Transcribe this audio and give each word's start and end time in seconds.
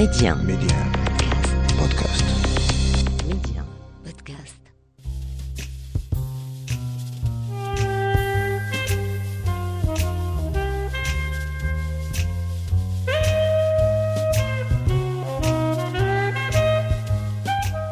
Média. 0.00 0.34
Média. 0.34 0.76
Podcast. 1.78 2.24
Média. 3.28 3.62
Podcast. 4.02 4.56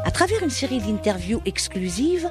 À 0.02 0.10
travers 0.10 0.42
une 0.42 0.48
série 0.48 0.80
d'interviews 0.80 1.42
exclusives, 1.44 2.30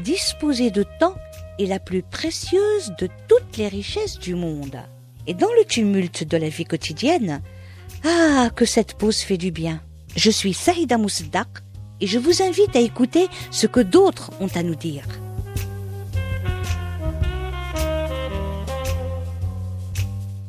disposer 0.00 0.70
de 0.70 0.84
temps 0.98 1.14
est 1.58 1.66
la 1.66 1.78
plus 1.78 2.02
précieuse 2.02 2.92
de 2.98 3.08
toutes 3.28 3.56
les 3.56 3.68
richesses 3.68 4.18
du 4.18 4.34
monde. 4.34 4.78
Et 5.26 5.34
dans 5.34 5.52
le 5.58 5.64
tumulte 5.64 6.24
de 6.24 6.36
la 6.36 6.48
vie 6.48 6.64
quotidienne, 6.64 7.42
ah, 8.04 8.48
que 8.54 8.64
cette 8.64 8.94
pause 8.94 9.20
fait 9.20 9.36
du 9.36 9.50
bien. 9.50 9.80
Je 10.16 10.30
suis 10.30 10.54
Saïda 10.54 10.98
Mousdak 10.98 11.48
et 12.00 12.06
je 12.06 12.18
vous 12.18 12.42
invite 12.42 12.74
à 12.74 12.80
écouter 12.80 13.28
ce 13.50 13.66
que 13.66 13.80
d'autres 13.80 14.30
ont 14.40 14.48
à 14.54 14.62
nous 14.62 14.74
dire. 14.74 15.04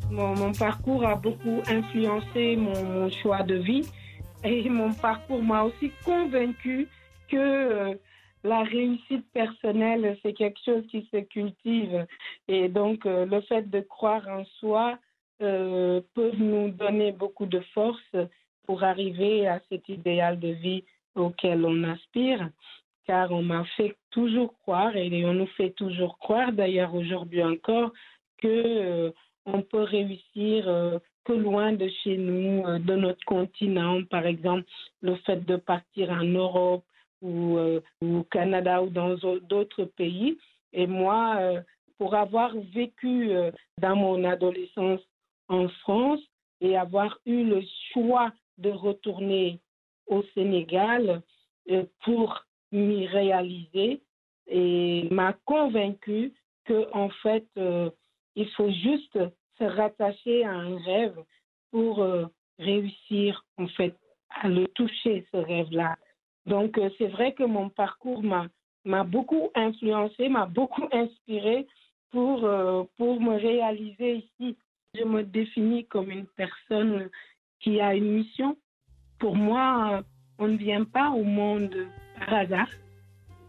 Mon, 0.09 0.53
parcours 0.53 1.05
a 1.05 1.15
beaucoup 1.15 1.61
influencé 1.67 2.55
mon, 2.55 2.83
mon 2.83 3.09
choix 3.09 3.43
de 3.43 3.55
vie 3.55 3.85
et 4.43 4.69
mon 4.69 4.93
parcours 4.93 5.41
m'a 5.41 5.63
aussi 5.63 5.91
convaincu 6.05 6.87
que 7.29 7.37
euh, 7.37 7.95
la 8.43 8.63
réussite 8.63 9.25
personnelle, 9.33 10.17
c'est 10.21 10.33
quelque 10.33 10.59
chose 10.65 10.85
qui 10.87 11.07
se 11.11 11.17
cultive. 11.17 12.05
Et 12.47 12.69
donc, 12.69 13.05
euh, 13.05 13.25
le 13.25 13.41
fait 13.41 13.69
de 13.69 13.81
croire 13.81 14.27
en 14.27 14.43
soi 14.59 14.97
euh, 15.41 16.01
peut 16.13 16.31
nous 16.37 16.69
donner 16.69 17.11
beaucoup 17.11 17.45
de 17.45 17.59
force 17.73 18.15
pour 18.65 18.83
arriver 18.83 19.47
à 19.47 19.59
cet 19.69 19.89
idéal 19.89 20.39
de 20.39 20.49
vie 20.49 20.83
auquel 21.15 21.65
on 21.65 21.83
aspire. 21.83 22.49
Car 23.05 23.31
on 23.31 23.41
m'a 23.41 23.63
fait 23.77 23.95
toujours 24.11 24.53
croire, 24.59 24.95
et 24.95 25.25
on 25.25 25.33
nous 25.33 25.47
fait 25.57 25.71
toujours 25.71 26.17
croire, 26.17 26.51
d'ailleurs 26.51 26.93
aujourd'hui 26.93 27.43
encore, 27.43 27.91
que 28.37 28.47
euh, 28.47 29.11
on 29.45 29.61
peut 29.63 29.81
réussir 29.81 30.65
que 31.25 31.33
loin 31.33 31.73
de 31.73 31.89
chez 32.03 32.17
nous, 32.17 32.63
de 32.79 32.95
notre 32.95 33.23
continent. 33.25 34.03
Par 34.03 34.27
exemple, 34.27 34.65
le 35.01 35.15
fait 35.15 35.43
de 35.45 35.55
partir 35.55 36.11
en 36.11 36.23
Europe, 36.23 36.83
ou 37.21 37.57
euh, 37.57 37.81
au 38.01 38.23
Canada 38.23 38.81
ou 38.81 38.89
dans 38.89 39.15
d'autres 39.41 39.85
pays. 39.85 40.37
Et 40.73 40.87
moi, 40.87 41.35
euh, 41.39 41.61
pour 41.97 42.15
avoir 42.15 42.53
vécu 42.73 43.31
euh, 43.31 43.51
dans 43.79 43.95
mon 43.95 44.23
adolescence 44.23 45.01
en 45.47 45.67
France 45.69 46.21
et 46.61 46.77
avoir 46.77 47.19
eu 47.25 47.43
le 47.43 47.61
choix 47.93 48.31
de 48.57 48.69
retourner 48.69 49.59
au 50.07 50.23
Sénégal 50.33 51.21
pour 52.03 52.45
m'y 52.71 53.07
réaliser, 53.07 54.01
et 54.47 55.07
m'a 55.09 55.33
convaincu 55.45 56.33
que 56.65 56.87
en 56.93 57.09
fait, 57.23 57.45
il 58.35 58.49
faut 58.51 58.69
juste 58.69 59.17
se 59.57 59.63
rattacher 59.63 60.43
à 60.43 60.51
un 60.51 60.77
rêve 60.79 61.17
pour 61.71 62.05
réussir 62.59 63.45
en 63.57 63.67
fait 63.67 63.95
à 64.29 64.49
le 64.49 64.67
toucher 64.67 65.25
ce 65.31 65.37
rêve-là. 65.37 65.95
Donc, 66.45 66.77
euh, 66.77 66.89
c'est 66.97 67.07
vrai 67.07 67.33
que 67.33 67.43
mon 67.43 67.69
parcours 67.69 68.23
m'a, 68.23 69.03
beaucoup 69.03 69.49
influencé, 69.55 70.29
m'a 70.29 70.45
beaucoup 70.45 70.87
inspiré 70.91 71.67
pour, 72.11 72.43
euh, 72.45 72.83
pour 72.97 73.21
me 73.21 73.37
réaliser 73.37 74.27
ici. 74.39 74.57
Je 74.93 75.03
me 75.03 75.23
définis 75.23 75.85
comme 75.85 76.11
une 76.11 76.25
personne 76.35 77.09
qui 77.59 77.79
a 77.79 77.95
une 77.95 78.11
mission. 78.11 78.57
Pour 79.19 79.35
moi, 79.35 80.03
on 80.39 80.47
ne 80.47 80.57
vient 80.57 80.83
pas 80.83 81.11
au 81.11 81.23
monde 81.23 81.87
par 82.17 82.33
hasard. 82.33 82.69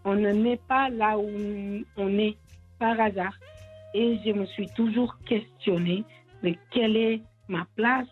On 0.04 0.14
ne 0.14 0.31
naît 0.31 0.60
pas 0.69 0.88
là 0.91 1.19
où 1.19 1.31
on 1.97 2.19
est 2.19 2.36
par 2.78 3.00
hasard. 3.00 3.36
Et 3.94 4.19
je 4.25 4.32
me 4.32 4.47
suis 4.47 4.69
toujours 4.69 5.16
questionnée 5.26 6.04
de 6.42 6.54
quelle 6.70 6.97
est 6.97 7.22
ma 7.48 7.66
place, 7.76 8.08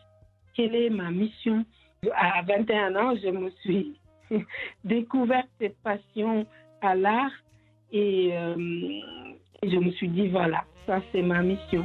quelle 0.54 0.74
est 0.74 0.90
ma 0.90 1.10
mission. 1.10 1.64
À 2.14 2.42
21 2.42 2.96
ans, 2.96 3.14
je 3.22 3.28
me 3.28 3.50
suis 3.62 4.00
découvert 4.84 5.44
cette 5.60 5.76
passion 5.82 6.46
à 6.80 6.94
l'art 6.94 7.32
et, 7.92 8.30
euh, 8.32 8.54
et 9.62 9.70
je 9.70 9.76
me 9.76 9.90
suis 9.92 10.08
dit, 10.08 10.28
voilà, 10.28 10.64
ça 10.86 11.00
c'est 11.12 11.22
ma 11.22 11.42
mission. 11.42 11.84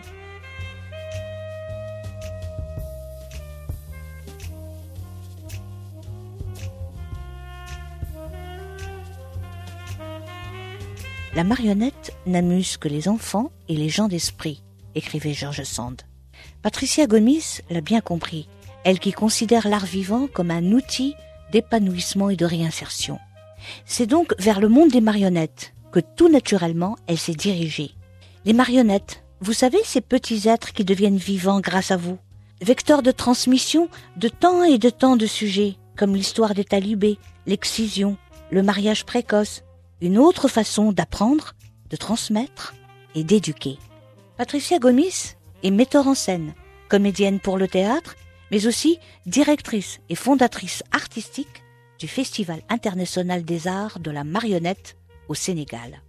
La 11.35 11.43
marionnette 11.43 12.15
n'amuse 12.25 12.77
que 12.77 12.87
les 12.87 13.09
enfants 13.09 13.51
et 13.67 13.75
les 13.75 13.89
gens 13.89 14.07
d'esprit, 14.07 14.63
écrivait 14.95 15.33
George 15.33 15.63
Sand. 15.63 16.01
Patricia 16.61 17.07
Gomis 17.07 17.59
l'a 17.69 17.81
bien 17.81 17.99
compris, 17.99 18.47
elle 18.85 18.99
qui 18.99 19.11
considère 19.11 19.67
l'art 19.67 19.85
vivant 19.85 20.27
comme 20.27 20.49
un 20.49 20.71
outil 20.71 21.13
d'épanouissement 21.51 22.29
et 22.29 22.35
de 22.35 22.45
réinsertion. 22.45 23.19
C'est 23.85 24.05
donc 24.05 24.33
vers 24.39 24.59
le 24.59 24.69
monde 24.69 24.89
des 24.89 25.01
marionnettes 25.01 25.73
que 25.91 25.99
tout 25.99 26.29
naturellement 26.29 26.97
elle 27.07 27.17
s'est 27.17 27.33
dirigée. 27.33 27.91
Les 28.45 28.53
marionnettes, 28.53 29.23
vous 29.41 29.53
savez, 29.53 29.79
ces 29.83 30.01
petits 30.01 30.47
êtres 30.47 30.73
qui 30.73 30.85
deviennent 30.85 31.17
vivants 31.17 31.59
grâce 31.59 31.91
à 31.91 31.97
vous, 31.97 32.17
vecteurs 32.61 33.01
de 33.01 33.11
transmission 33.11 33.89
de 34.17 34.27
tant 34.27 34.63
et 34.63 34.77
de 34.77 34.89
tant 34.89 35.17
de 35.17 35.25
sujets, 35.25 35.75
comme 35.95 36.15
l'histoire 36.15 36.53
des 36.53 36.65
talibés, 36.65 37.17
l'excision, 37.45 38.17
le 38.51 38.63
mariage 38.63 39.05
précoce, 39.05 39.63
une 40.01 40.17
autre 40.17 40.47
façon 40.47 40.91
d'apprendre, 40.91 41.53
de 41.89 41.95
transmettre 41.95 42.75
et 43.13 43.23
d'éduquer. 43.23 43.77
Patricia 44.37 44.79
Gomis 44.79 45.35
est 45.63 45.71
metteur 45.71 46.07
en 46.07 46.15
scène, 46.15 46.53
comédienne 46.89 47.39
pour 47.39 47.57
le 47.57 47.67
théâtre, 47.67 48.15
mais 48.51 48.67
aussi 48.67 48.99
directrice 49.25 49.99
et 50.09 50.15
fondatrice 50.15 50.83
artistique 50.91 51.63
du 51.99 52.07
Festival 52.07 52.61
international 52.69 53.43
des 53.43 53.67
arts 53.67 53.99
de 53.99 54.11
la 54.11 54.23
marionnette 54.23 54.97
au 55.27 55.33
Sénégal. 55.33 56.01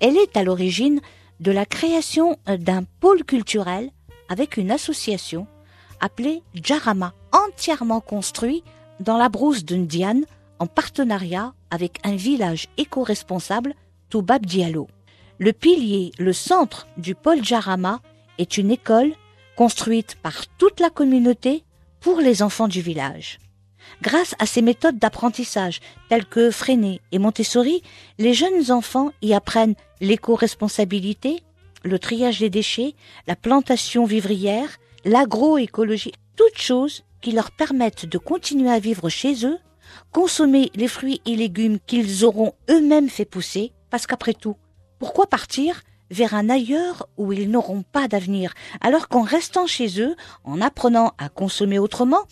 Elle 0.00 0.16
est 0.16 0.36
à 0.36 0.42
l'origine 0.42 1.00
de 1.40 1.52
la 1.52 1.66
création 1.66 2.38
d'un 2.46 2.84
pôle 3.00 3.24
culturel 3.24 3.90
avec 4.28 4.56
une 4.56 4.70
association 4.70 5.46
appelée 6.00 6.42
Jarama, 6.54 7.12
entièrement 7.32 8.00
construit 8.00 8.62
dans 9.00 9.16
la 9.16 9.28
brousse 9.28 9.64
de 9.64 9.76
Ndiane 9.76 10.24
en 10.58 10.66
partenariat 10.66 11.54
avec 11.70 11.98
un 12.04 12.16
village 12.16 12.68
éco-responsable, 12.76 13.74
Toubab 14.10 14.46
Diallo. 14.46 14.88
Le 15.38 15.52
pilier, 15.52 16.12
le 16.18 16.32
centre 16.32 16.86
du 16.96 17.14
pôle 17.14 17.44
Jarama 17.44 18.00
est 18.38 18.56
une 18.56 18.70
école 18.70 19.12
construite 19.56 20.16
par 20.22 20.46
toute 20.58 20.80
la 20.80 20.90
communauté 20.90 21.64
pour 22.04 22.20
les 22.20 22.42
enfants 22.42 22.68
du 22.68 22.82
village. 22.82 23.38
Grâce 24.02 24.34
à 24.38 24.44
ces 24.44 24.60
méthodes 24.60 24.98
d'apprentissage 24.98 25.80
telles 26.10 26.26
que 26.26 26.50
Freinet 26.50 27.00
et 27.12 27.18
Montessori, 27.18 27.82
les 28.18 28.34
jeunes 28.34 28.70
enfants 28.70 29.10
y 29.22 29.32
apprennent 29.32 29.74
l'éco-responsabilité, 30.02 31.42
le 31.82 31.98
triage 31.98 32.40
des 32.40 32.50
déchets, 32.50 32.94
la 33.26 33.36
plantation 33.36 34.04
vivrière, 34.04 34.68
l'agroécologie, 35.06 36.12
toutes 36.36 36.58
choses 36.58 37.04
qui 37.22 37.32
leur 37.32 37.50
permettent 37.50 38.04
de 38.04 38.18
continuer 38.18 38.70
à 38.70 38.78
vivre 38.80 39.08
chez 39.08 39.46
eux, 39.46 39.56
consommer 40.12 40.70
les 40.74 40.88
fruits 40.88 41.22
et 41.24 41.36
légumes 41.36 41.78
qu'ils 41.86 42.26
auront 42.26 42.52
eux-mêmes 42.68 43.08
fait 43.08 43.24
pousser, 43.24 43.72
parce 43.88 44.06
qu'après 44.06 44.34
tout, 44.34 44.56
pourquoi 44.98 45.26
partir 45.26 45.80
vers 46.14 46.34
un 46.34 46.48
ailleurs 46.48 47.08
où 47.16 47.32
ils 47.32 47.50
n'auront 47.50 47.82
pas 47.82 48.08
d'avenir, 48.08 48.54
alors 48.80 49.08
qu'en 49.08 49.22
restant 49.22 49.66
chez 49.66 50.00
eux, 50.00 50.14
en 50.44 50.60
apprenant 50.60 51.12
à 51.18 51.28
consommer 51.28 51.78
autrement, 51.78 52.22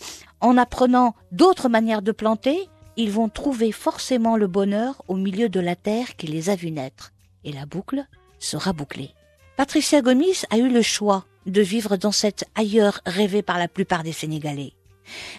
en 0.41 0.57
apprenant 0.57 1.15
d'autres 1.33 1.69
manières 1.69 2.03
de 2.03 2.13
planter, 2.13 2.69
ils 2.97 3.11
vont 3.11 3.29
trouver 3.29 3.73
forcément 3.73 4.37
le 4.37 4.47
bonheur 4.47 5.03
au 5.09 5.17
milieu 5.17 5.49
de 5.49 5.61
la 5.61 5.77
terre 5.77 6.17
qui 6.17 6.29
les 6.29 6.49
a 6.49 6.55
vus 6.55 6.71
naître. 6.71 7.13
Et 7.45 7.53
la 7.53 7.67
boucle 7.67 8.07
sera 8.39 8.73
bouclée. 8.73 9.11
Patricia 9.57 10.01
Gomis 10.01 10.43
a 10.51 10.59
eu 10.59 10.69
le 10.69 10.83
choix 10.83 11.25
de 11.47 11.61
vivre 11.61 11.97
dans 11.97 12.13
cet 12.13 12.45
ailleurs 12.55 13.01
rêvé 13.05 13.43
par 13.43 13.59
la 13.59 13.69
plupart 13.69 14.05
des 14.05 14.13
Sénégalais. 14.13 14.75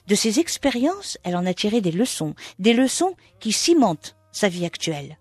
De 0.08 0.16
ces 0.16 0.40
expériences, 0.40 1.18
elle 1.24 1.38
en 1.38 1.46
a 1.46 1.54
tiré 1.54 1.80
des 1.80 1.92
leçons, 1.92 2.36
des 2.60 2.74
leçons 2.74 3.16
qui 3.40 3.54
cimentent 3.54 4.18
sa 4.34 4.50
vie 4.50 4.66
actuelle. 4.66 5.18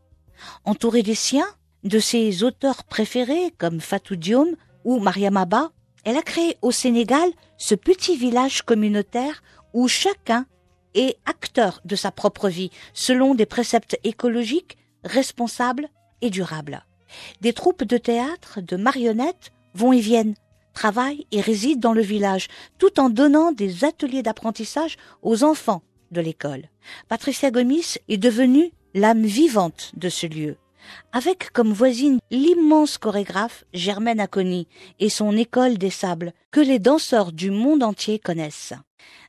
Entourée 0.64 1.04
des 1.04 1.14
siens, 1.14 1.46
de 1.84 1.98
ses 1.98 2.42
auteurs 2.42 2.84
préférés 2.84 3.52
comme 3.58 3.80
Fatou 3.80 4.16
Diom 4.16 4.56
ou 4.84 4.98
Mariam 4.98 5.36
Abba, 5.36 5.72
elle 6.04 6.16
a 6.16 6.22
créé 6.22 6.56
au 6.62 6.70
Sénégal 6.70 7.28
ce 7.58 7.74
petit 7.74 8.16
village 8.16 8.62
communautaire 8.62 9.42
où 9.72 9.88
chacun 9.88 10.46
est 10.94 11.16
acteur 11.26 11.80
de 11.84 11.96
sa 11.96 12.10
propre 12.10 12.48
vie 12.48 12.70
selon 12.92 13.34
des 13.34 13.46
préceptes 13.46 13.98
écologiques, 14.04 14.76
responsables 15.04 15.88
et 16.20 16.30
durables. 16.30 16.84
Des 17.40 17.52
troupes 17.52 17.84
de 17.84 17.98
théâtre, 17.98 18.60
de 18.60 18.76
marionnettes 18.76 19.52
vont 19.74 19.92
et 19.92 20.00
viennent, 20.00 20.34
travaillent 20.74 21.26
et 21.30 21.40
résident 21.40 21.80
dans 21.80 21.92
le 21.92 22.02
village, 22.02 22.48
tout 22.78 23.00
en 23.00 23.10
donnant 23.10 23.52
des 23.52 23.84
ateliers 23.84 24.22
d'apprentissage 24.22 24.96
aux 25.22 25.44
enfants 25.44 25.82
de 26.10 26.20
l'école. 26.20 26.68
Patricia 27.08 27.50
Gomis 27.50 27.96
est 28.08 28.18
devenue 28.18 28.72
l'âme 28.94 29.24
vivante 29.24 29.92
de 29.96 30.08
ce 30.08 30.26
lieu 30.26 30.56
avec 31.12 31.50
comme 31.52 31.72
voisine 31.72 32.18
l'immense 32.30 32.98
chorégraphe 32.98 33.64
Germaine 33.72 34.20
Aconi 34.20 34.68
et 34.98 35.08
son 35.08 35.36
école 35.36 35.78
des 35.78 35.90
sables, 35.90 36.32
que 36.50 36.60
les 36.60 36.78
danseurs 36.78 37.32
du 37.32 37.50
monde 37.50 37.82
entier 37.82 38.18
connaissent. 38.18 38.74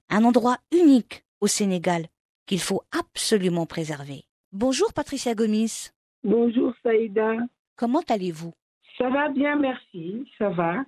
Un 0.10 0.24
endroit 0.24 0.58
unique 0.72 1.24
au 1.42 1.48
Sénégal 1.48 2.08
qu'il 2.46 2.60
faut 2.60 2.82
absolument 2.92 3.66
préserver. 3.66 4.24
Bonjour 4.52 4.94
Patricia 4.94 5.34
Gomis. 5.34 5.90
Bonjour 6.24 6.74
Saïda. 6.84 7.34
Comment 7.76 8.04
allez-vous? 8.10 8.54
Ça 8.98 9.10
va 9.10 9.30
bien, 9.30 9.56
merci. 9.58 10.26
Ça 10.38 10.50
va. 10.50 10.86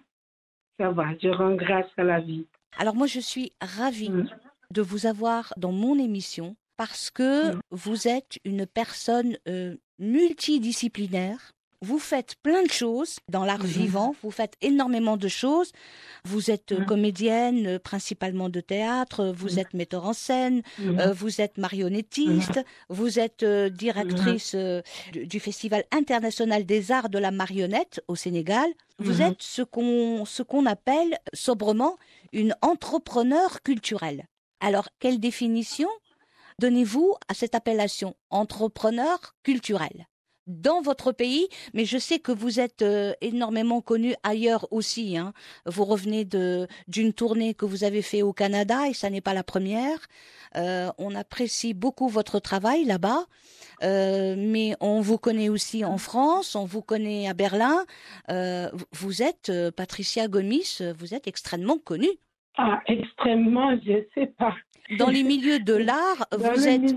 Ça 0.80 0.92
va. 0.92 1.18
Je 1.22 1.30
rends 1.30 1.56
grâce 1.56 1.90
à 1.98 2.04
la 2.04 2.20
vie. 2.20 2.46
Alors 2.78 2.96
moi, 2.96 3.08
je 3.08 3.20
suis 3.20 3.52
ravie 3.62 4.10
mm. 4.10 4.30
de 4.72 4.82
vous 4.82 5.06
avoir 5.06 5.54
dans 5.58 5.72
mon 5.72 5.98
émission 5.98 6.56
parce 6.78 7.10
que 7.10 7.56
mm. 7.56 7.60
vous 7.72 8.08
êtes 8.08 8.40
une 8.44 8.66
personne 8.66 9.38
euh, 9.48 9.76
multidisciplinaire. 10.00 11.52
Vous 11.82 12.00
faites 12.00 12.36
plein 12.42 12.64
de 12.64 12.72
choses 12.72 13.18
dans 13.30 13.46
l'art 13.46 13.60
mm-hmm. 13.64 13.80
vivant, 13.80 14.16
vous 14.24 14.32
faites 14.32 14.56
énormément 14.62 15.18
de 15.18 15.28
choses. 15.28 15.72
Vous 16.24 16.50
êtes 16.50 16.72
euh, 16.72 16.80
mm. 16.80 16.86
comédienne, 16.86 17.68
euh, 17.68 17.80
principalement 17.80 18.50
de 18.50 18.62
théâtre, 18.62 19.32
vous 19.36 19.56
mm. 19.56 19.60
êtes 19.60 19.74
metteur 19.74 20.06
en 20.06 20.14
scène, 20.14 20.64
mm-hmm. 20.82 21.12
vous 21.12 21.42
êtes 21.42 21.58
marionnettiste, 21.58 22.60
vous 22.90 23.20
êtes 23.20 23.46
directrice 23.46 24.56
du 25.14 25.40
Festival 25.40 25.84
international 25.92 26.66
des 26.66 26.92
arts 26.92 27.10
de 27.10 27.20
la 27.20 27.32
marionnette 27.32 28.02
au 28.08 28.16
Sénégal. 28.16 28.68
Vous 28.98 29.22
êtes 29.22 29.42
ce 29.42 29.62
qu'on 29.62 30.26
ce 30.26 30.42
qu'on 30.42 30.66
appelle 30.66 31.20
sobrement 31.34 31.98
une 32.32 32.56
entrepreneur 32.62 33.62
culturelle. 33.62 34.26
Alors, 34.60 34.88
quelle 35.00 35.20
définition? 35.20 35.90
Donnez-vous 36.60 37.16
à 37.28 37.34
cette 37.34 37.56
appellation 37.56 38.16
entrepreneur 38.30 39.20
culturel 39.44 40.08
dans 40.48 40.82
votre 40.82 41.12
pays, 41.12 41.48
mais 41.74 41.86
je 41.86 41.98
sais 41.98 42.20
que 42.20 42.32
vous 42.32 42.60
êtes 42.60 42.82
euh, 42.82 43.14
énormément 43.22 43.82
connu 43.82 44.14
ailleurs 44.24 44.68
aussi. 44.72 45.18
Hein. 45.18 45.34
Vous 45.66 45.86
revenez 45.86 46.26
d'une 46.26 47.14
tournée 47.14 47.54
que 47.54 47.66
vous 47.66 47.84
avez 47.84 48.02
fait 48.02 48.22
au 48.22 48.34
Canada 48.34 48.88
et 48.88 48.94
ça 48.94 49.10
n'est 49.10 49.22
pas 49.22 49.34
la 49.34 49.44
première. 49.44 49.98
Euh, 50.56 50.90
on 50.98 51.16
apprécie 51.16 51.74
beaucoup 51.74 52.08
votre 52.08 52.40
travail 52.40 52.86
là-bas, 52.86 53.26
euh, 53.84 54.36
mais 54.38 54.76
on 54.80 55.02
vous 55.02 55.18
connaît 55.18 55.50
aussi 55.50 55.84
en 55.84 55.98
France, 55.98 56.56
on 56.56 56.66
vous 56.66 56.82
connaît 56.82 57.28
à 57.28 57.34
Berlin. 57.34 57.84
vous 58.92 59.24
êtes 59.24 59.52
Patricia 59.76 60.28
Gomis, 60.28 60.80
vous 60.98 61.14
êtes 61.14 61.28
extrêmement 61.28 61.78
connue. 61.78 62.20
Ah, 62.58 62.80
extrêmement, 62.88 63.76
je 63.86 64.06
sais 64.14 64.28
pas. 64.28 64.56
Dans 64.98 65.10
les 65.10 65.24
milieux 65.24 65.60
de 65.60 65.74
l'art, 65.74 66.28
vous 66.32 66.68
êtes. 66.68 66.96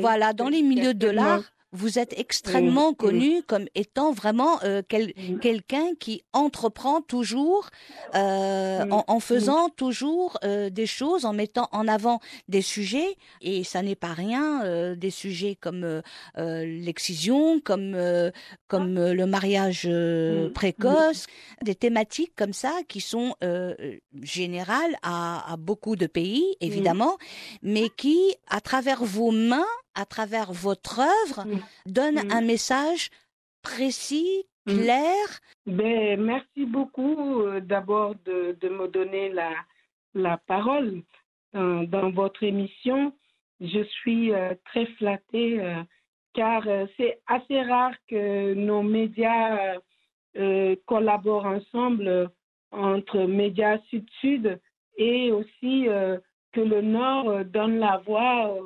voilà, 0.00 0.32
dans 0.32 0.48
les 0.48 0.62
milieux 0.62 0.94
de 0.94 1.08
l'art, 1.08 1.42
vous 1.72 1.98
êtes 1.98 2.18
extrêmement 2.18 2.92
connu 2.92 3.42
comme 3.42 3.64
étant 3.74 4.12
vraiment 4.12 4.62
euh, 4.62 4.82
quelqu'un 4.82 5.94
qui 5.98 6.22
entreprend 6.34 7.00
toujours 7.00 7.70
euh, 8.14 8.84
en, 8.90 9.20
faisant 9.20 9.70
toujours 9.70 10.38
euh, 10.44 10.68
des 10.68 10.86
choses, 10.86 11.24
en 11.24 11.32
mettant 11.32 11.68
en 11.72 11.88
avant 11.88 12.20
des 12.48 12.60
sujets. 12.60 13.16
Et 13.40 13.64
ça 13.64 13.82
n'est 13.82 13.94
pas 13.96 14.12
rien, 14.12 14.94
des 14.96 15.10
sujets 15.10 15.56
comme 15.58 16.02
l'excision, 16.36 17.60
comme, 17.60 17.96
comme 18.68 18.94
le 18.94 19.26
mariage 19.26 19.88
précoce, 20.54 21.26
des 21.62 21.74
thématiques 21.74 22.32
comme 22.36 22.52
ça 22.52 22.72
qui 22.88 23.00
sont 23.00 23.34
générales 24.22 24.96
à, 25.02 25.52
à, 25.52 25.56
beaucoup 25.56 25.96
de 25.96 26.06
pays, 26.06 26.44
évidemment, 26.60 27.16
mais 27.62 27.88
qui, 27.96 28.18
à 28.48 28.60
travers 28.60 29.04
vos 29.04 29.30
mains, 29.30 29.64
à 29.94 30.06
travers 30.06 30.52
votre 30.52 31.00
œuvre, 31.00 31.46
donne 31.86 32.18
un 32.32 32.40
message 32.40 33.10
précis, 33.62 34.44
clair. 34.66 35.40
Ben, 35.66 36.20
merci 36.20 36.66
beaucoup 36.66 37.42
euh, 37.42 37.60
d'abord 37.60 38.14
de, 38.24 38.56
de, 38.60 38.68
me 38.68 38.88
donner 38.88 39.30
la, 39.30 39.52
la 40.14 40.36
parole 40.36 41.02
dans, 41.52 41.84
dans 41.84 42.10
votre 42.10 42.42
émission. 42.42 43.12
Je 43.60 43.82
suis 43.84 44.32
euh, 44.32 44.54
très 44.64 44.86
flattée 44.98 45.60
euh, 45.60 45.82
car 46.34 46.64
c'est 46.96 47.20
assez 47.26 47.60
rare 47.62 47.94
que 48.08 48.54
nos 48.54 48.82
médias 48.82 49.76
collaborent 50.86 51.44
ensemble 51.44 52.30
entre 52.70 53.24
médias 53.24 53.78
sud-sud 53.90 54.58
et 54.96 55.30
aussi 55.30 55.88
que 56.52 56.60
le 56.62 56.80
Nord 56.80 57.44
donne 57.44 57.78
la 57.78 57.98
voix 57.98 58.56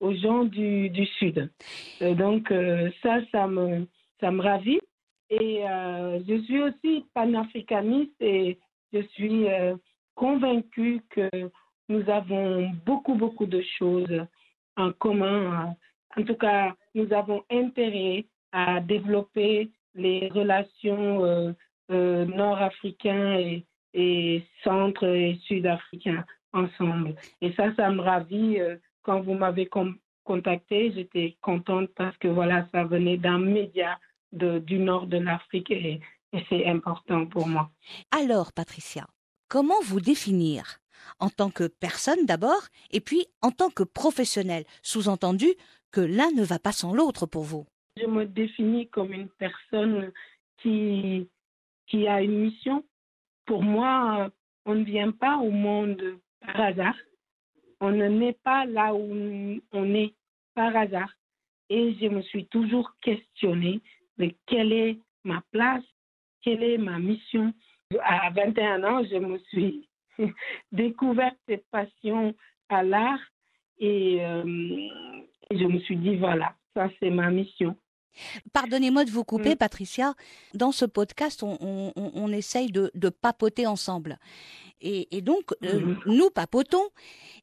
aux 0.00 0.14
gens 0.14 0.44
du, 0.44 0.90
du 0.90 1.06
Sud. 1.06 1.50
Euh, 2.02 2.14
donc 2.14 2.50
euh, 2.50 2.90
ça, 3.02 3.18
ça 3.32 3.46
me, 3.46 3.86
ça 4.20 4.30
me 4.30 4.42
ravit. 4.42 4.80
Et 5.30 5.68
euh, 5.68 6.20
je 6.26 6.40
suis 6.42 6.62
aussi 6.62 7.04
panafricaniste 7.14 8.14
et 8.20 8.58
je 8.92 9.02
suis 9.08 9.46
convaincue 10.14 11.02
que 11.10 11.28
nous 11.90 12.08
avons 12.08 12.70
beaucoup, 12.86 13.14
beaucoup 13.14 13.44
de 13.44 13.62
choses 13.78 14.24
en 14.76 14.92
commun. 14.92 15.76
En 16.16 16.22
tout 16.22 16.36
cas, 16.36 16.74
nous 16.94 17.12
avons 17.12 17.42
intérêt 17.50 18.24
à 18.52 18.80
développer 18.80 19.68
les 19.94 20.28
relations 20.28 21.54
nord-africains 21.90 23.34
et, 23.34 23.66
et 23.92 24.42
centre 24.64 25.04
et 25.04 25.38
sud-africains 25.42 26.24
ensemble. 26.54 27.14
Et 27.42 27.52
ça, 27.52 27.74
ça 27.74 27.90
me 27.90 28.00
ravit 28.00 28.58
quand 29.08 29.22
vous 29.22 29.32
m'avez 29.32 29.70
contacté, 30.22 30.92
j'étais 30.92 31.38
contente 31.40 31.88
parce 31.96 32.14
que 32.18 32.28
voilà, 32.28 32.68
ça 32.72 32.84
venait 32.84 33.16
d'un 33.16 33.38
média 33.38 33.98
du 34.32 34.78
nord 34.78 35.06
de 35.06 35.16
l'Afrique 35.16 35.70
et, 35.70 36.00
c'est 36.50 36.66
important 36.66 37.24
pour 37.24 37.48
moi. 37.48 37.70
Alors, 38.10 38.52
Patricia, 38.52 39.06
comment 39.48 39.80
vous 39.82 40.02
définir? 40.02 40.80
En 41.20 41.30
tant 41.30 41.48
que 41.48 41.68
personne 41.68 42.26
d'abord 42.26 42.60
et 42.90 43.00
puis 43.00 43.24
en 43.40 43.50
tant 43.50 43.70
que 43.70 43.82
professionnel, 43.82 44.64
sous-entendu 44.82 45.46
que 45.90 46.02
l'un 46.02 46.30
ne 46.32 46.44
va 46.44 46.58
pas 46.58 46.72
sans 46.72 46.92
l'autre 46.92 47.24
pour 47.24 47.44
vous 47.44 47.64
Je 47.96 48.04
me 48.04 48.26
définis 48.26 48.88
comme 48.88 49.14
une 49.14 49.30
personne 49.38 50.12
qui, 50.58 51.30
qui 51.86 52.06
a 52.06 52.20
une 52.20 52.40
mission. 52.40 52.84
Pour 53.46 53.62
moi, 53.62 54.30
on 54.66 54.74
ne 54.74 54.84
vient 54.84 55.12
pas 55.12 55.38
au 55.38 55.50
monde 55.50 56.18
par 56.42 56.60
hasard 56.60 56.94
on 57.80 57.90
ne 57.90 58.08
naît 58.08 58.36
pas 58.42 58.64
là 58.64 58.94
où 58.94 59.60
on 59.72 59.94
est 59.94 60.14
par 60.54 60.76
hasard. 60.76 61.12
Et 61.70 61.94
je 62.00 62.08
me 62.08 62.22
suis 62.22 62.46
toujours 62.46 62.90
questionnée 63.02 63.80
de 64.18 64.32
quelle 64.46 64.72
est 64.72 64.98
ma 65.24 65.42
place, 65.52 65.84
quelle 66.42 66.62
est 66.62 66.78
ma 66.78 66.98
mission. 66.98 67.52
À 68.02 68.30
21 68.30 68.84
ans, 68.84 69.02
je 69.04 69.16
me 69.16 69.38
suis 69.50 69.88
découverte 70.72 71.36
cette 71.48 71.66
passion 71.70 72.34
à 72.68 72.82
l'art 72.82 73.20
et 73.78 74.18
euh, 74.24 74.42
je 75.50 75.64
me 75.64 75.78
suis 75.80 75.96
dit, 75.96 76.16
voilà, 76.16 76.54
ça 76.74 76.88
c'est 77.00 77.10
ma 77.10 77.30
mission. 77.30 77.76
Pardonnez-moi 78.52 79.04
de 79.04 79.10
vous 79.10 79.24
couper, 79.24 79.54
mm. 79.54 79.58
Patricia. 79.58 80.14
Dans 80.54 80.72
ce 80.72 80.84
podcast, 80.84 81.42
on, 81.42 82.32
essaye 82.32 82.70
de, 82.70 83.08
papoter 83.08 83.66
ensemble. 83.66 84.18
Et, 84.80 85.20
donc, 85.22 85.52
euh, 85.64 85.80
mm-hmm. 85.80 85.98
nous 86.06 86.30
papotons. 86.30 86.88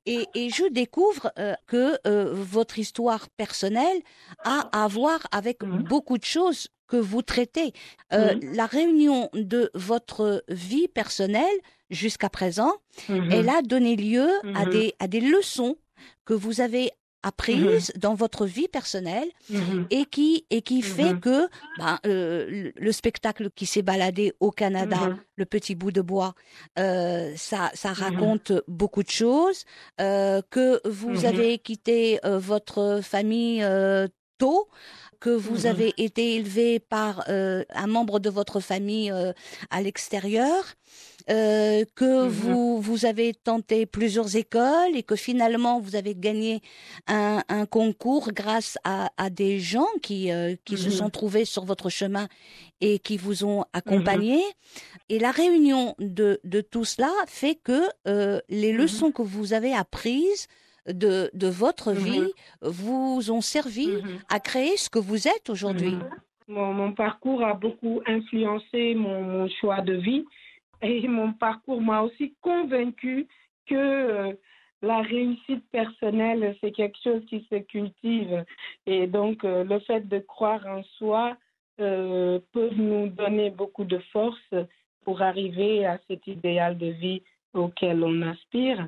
Et, 0.06 0.28
je 0.36 0.70
découvre 0.72 1.32
euh, 1.40 1.54
que 1.68 1.98
euh, 2.08 2.32
votre 2.34 2.80
histoire 2.80 3.30
personnelle 3.30 4.02
a 4.44 4.70
à 4.72 4.88
voir 4.88 5.20
avec 5.32 5.62
mm-hmm. 5.62 5.84
beaucoup 5.84 6.18
de 6.18 6.24
choses 6.24 6.68
que 6.88 6.98
vous 6.98 7.22
traitez. 7.22 7.74
Mm-hmm. 8.12 8.56
La 8.56 8.66
réunion 8.68 9.30
de 9.34 9.72
votre 9.74 10.44
vie 10.48 10.88
personnelle 10.88 11.58
jusqu'à 11.90 12.30
présent, 12.30 12.74
elle 13.10 13.50
a 13.50 13.62
donné 13.62 13.96
lieu 13.96 14.30
à, 14.56 14.66
des, 14.66 14.94
à 15.00 15.08
des 15.08 15.22
leçons 15.22 15.78
que 16.26 16.34
vous 16.34 16.62
avez 16.62 16.92
apprise 17.26 17.92
dans 17.98 18.14
votre 18.14 18.46
vie 18.46 18.68
personnelle 18.68 19.30
et 19.90 20.06
qui 20.06 20.46
et 20.50 20.62
qui 20.62 20.82
fait 20.82 21.16
que 21.20 21.48
ben, 21.78 22.00
euh, 22.06 22.72
le 22.76 22.92
spectacle 22.92 23.50
qui 23.58 23.66
s'est 23.66 23.82
baladé 23.82 24.34
au 24.40 24.52
Canada, 24.52 25.16
le 25.36 25.46
petit 25.46 25.76
bout 25.76 25.92
de 25.92 26.02
bois, 26.02 26.34
euh, 26.80 27.34
ça 27.36 27.72
ça 27.74 27.92
raconte 27.94 28.52
beaucoup 28.68 29.04
de 29.04 29.10
choses. 29.10 29.64
Euh, 30.00 30.42
que 30.50 30.68
vous 30.88 31.26
avez 31.26 31.58
quitté 31.60 32.20
votre 32.24 33.00
famille 33.04 33.64
tôt 34.38 34.68
que 35.20 35.30
vous 35.30 35.62
Mhm. 35.66 35.72
avez 35.72 35.94
été 35.98 36.36
élevé 36.36 36.80
par 36.80 37.24
euh, 37.30 37.64
un 37.74 37.88
membre 37.88 38.20
de 38.20 38.30
votre 38.30 38.60
famille 38.60 39.10
euh, 39.12 39.32
à 39.70 39.82
l'extérieur, 39.82 40.62
euh, 41.30 41.84
que 41.96 42.24
Mhm. 42.26 42.30
vous 42.30 42.80
vous 42.82 43.06
avez 43.06 43.34
tenté 43.34 43.86
plusieurs 43.86 44.36
écoles 44.36 44.96
et 44.96 45.04
que 45.04 45.16
finalement 45.16 45.80
vous 45.80 45.96
avez 45.96 46.14
gagné 46.16 46.62
un, 47.08 47.42
un 47.50 47.66
concours 47.66 48.32
grâce 48.32 48.78
à, 48.84 49.10
à 49.18 49.30
des 49.30 49.60
gens 49.60 49.88
qui 50.04 50.32
euh, 50.32 50.56
qui 50.66 50.78
se 50.78 50.90
Mhm. 50.90 50.96
sont 50.96 51.10
trouvés 51.10 51.46
sur 51.46 51.66
votre 51.66 51.90
chemin 51.90 52.28
et 52.82 53.00
qui 53.00 53.18
vous 53.18 53.44
ont 53.46 53.66
accompagné. 53.74 54.40
Et 55.10 55.20
la 55.20 55.32
réunion 55.32 55.96
de 56.00 56.40
de 56.44 56.62
tout 56.62 56.86
cela 56.86 57.12
fait 57.28 57.56
que 57.56 57.82
euh, 58.08 58.40
les 58.50 58.72
leçons 58.74 59.12
que 59.12 59.22
vous 59.24 59.54
avez 59.54 59.74
apprises 59.74 60.48
de 60.88 61.32
de 61.34 61.48
votre 61.48 61.92
vie 61.94 62.32
vous 62.62 63.32
ont 63.32 63.42
servi 63.42 63.90
à 64.30 64.40
créer 64.40 64.78
ce 64.78 64.90
que 64.90 65.00
vous 65.00 65.28
êtes 65.28 65.50
aujourd'hui. 65.50 65.96
Mon, 66.48 66.74
mon 66.74 66.94
parcours 66.94 67.44
a 67.44 67.56
beaucoup 67.56 68.02
influencé 68.06 68.94
mon, 68.94 69.24
mon 69.24 69.48
choix 69.60 69.82
de 69.82 69.94
vie 69.96 70.24
et 70.86 71.08
mon 71.08 71.34
parcours 71.34 71.82
m'a 71.82 72.02
aussi 72.02 72.36
convaincu 72.42 73.28
que 73.66 73.76
euh, 73.76 74.34
la 74.82 75.02
réussite 75.02 75.68
personnelle, 75.72 76.56
c'est 76.62 76.72
quelque 76.72 76.98
chose 77.04 77.24
qui 77.28 77.46
se 77.50 77.56
cultive. 77.56 78.46
Et 78.86 79.08
donc, 79.08 79.44
euh, 79.44 79.64
le 79.64 79.80
fait 79.80 80.08
de 80.08 80.20
croire 80.20 80.66
en 80.68 80.84
soi 80.98 81.36
euh, 81.80 82.40
peut 82.54 82.70
nous 82.76 83.08
donner 83.08 83.50
beaucoup 83.50 83.86
de 83.86 83.98
force 84.14 84.54
pour 85.04 85.22
arriver 85.22 85.86
à 85.86 86.00
cet 86.08 86.28
idéal 86.28 86.78
de 86.78 86.88
vie 86.88 87.24
auquel 87.54 88.04
on 88.04 88.22
aspire. 88.22 88.88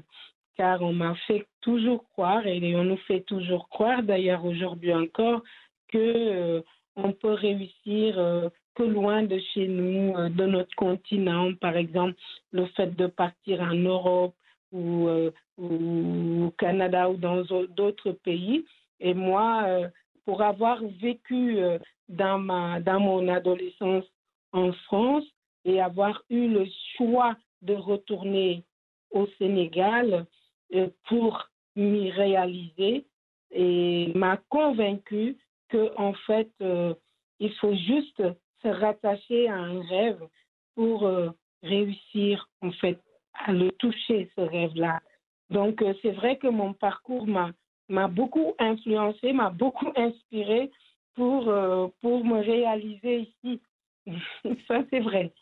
Car 0.56 0.82
on 0.82 0.94
m'a 0.94 1.16
fait 1.28 1.46
toujours 1.62 2.04
croire, 2.10 2.46
et 2.48 2.76
on 2.76 2.84
nous 2.84 2.98
fait 3.08 3.22
toujours 3.22 3.70
croire, 3.70 4.02
d'ailleurs 4.02 4.44
aujourd'hui 4.46 4.94
encore, 4.94 5.42
que 5.88 6.64
on 6.96 7.12
peut 7.12 7.34
réussir 7.34 8.50
que 8.78 8.84
loin 8.84 9.24
de 9.24 9.40
chez 9.54 9.68
nous, 9.68 10.16
euh, 10.16 10.30
de 10.30 10.46
notre 10.46 10.76
continent. 10.76 11.54
Par 11.56 11.76
exemple, 11.76 12.16
le 12.52 12.66
fait 12.76 12.92
de 12.96 13.08
partir 13.08 13.56
en 13.62 13.74
Europe 13.74 14.36
ou, 14.72 15.08
euh, 15.08 15.32
au 15.58 16.52
Canada 16.64 17.10
ou 17.10 17.16
dans 17.18 17.42
au- 17.56 17.68
d'autres 17.68 18.12
pays. 18.12 18.66
Et 19.00 19.14
moi, 19.16 19.64
euh, 19.66 19.88
pour 20.26 20.42
avoir 20.42 20.78
vécu 21.02 21.58
dans, 22.10 22.38
ma, 22.50 22.80
dans 22.82 23.00
mon 23.00 23.28
adolescence 23.40 24.06
en 24.52 24.72
France 24.86 25.26
et 25.66 25.80
avoir 25.82 26.22
eu 26.30 26.48
le 26.48 26.66
choix 26.96 27.36
de 27.62 27.74
retourner 27.74 28.64
au 29.12 29.26
Sénégal 29.40 30.26
pour 31.08 31.32
m'y 31.78 32.12
réaliser, 32.12 33.06
et 33.52 34.12
m'a 34.16 34.36
convaincu 34.50 35.38
que 35.70 35.84
en 35.98 36.14
fait 36.28 36.52
il 37.40 37.52
faut 37.60 37.74
juste 37.92 38.22
se 38.62 38.68
rattacher 38.68 39.48
à 39.48 39.56
un 39.56 39.82
rêve 39.82 40.22
pour 40.76 41.06
euh, 41.06 41.30
réussir 41.64 42.50
en 42.62 42.72
fait 42.72 43.00
à 43.34 43.52
le 43.52 43.72
toucher 43.74 44.30
ce 44.36 44.42
rêve 44.42 44.76
là 44.76 45.00
donc 45.50 45.82
euh, 45.82 45.94
c'est 46.02 46.12
vrai 46.12 46.38
que 46.38 46.48
mon 46.48 46.74
parcours 46.74 47.28
m'a 47.28 47.52
m'a 47.90 48.08
beaucoup 48.08 48.54
influencé 48.60 49.34
m'a 49.34 49.50
beaucoup 49.50 49.92
inspiré 49.96 50.72
pour 51.16 51.50
euh, 51.50 51.88
pour 52.02 52.24
me 52.24 52.40
réaliser 52.40 53.30
ici. 53.44 53.62
Ça 54.68 54.84
c'est 54.90 55.00
vrai 55.00 55.34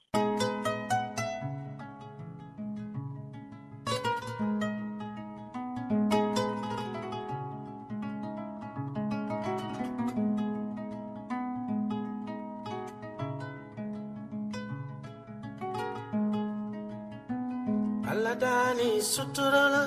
Aladani 18.16 18.92
Suturala 19.02 19.84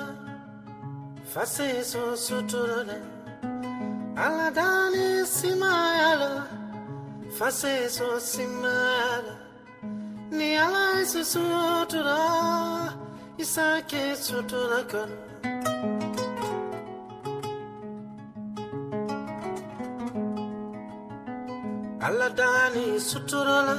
Faseso 1.32 2.12
Suturala. 2.24 2.98
Aladani 4.24 5.24
Simayala 5.34 6.46
Faseso 7.38 8.08
Simayala. 8.30 9.34
Ni 10.30 10.50
Alaisu 10.58 11.22
Sutura 11.32 12.18
Isake 13.38 14.04
Sutura 14.14 14.80
Kona 14.90 15.16
Aladani 22.06 22.86
Suturala 23.08 23.76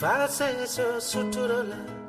Faseso 0.00 0.88
Suturala. 1.10 1.99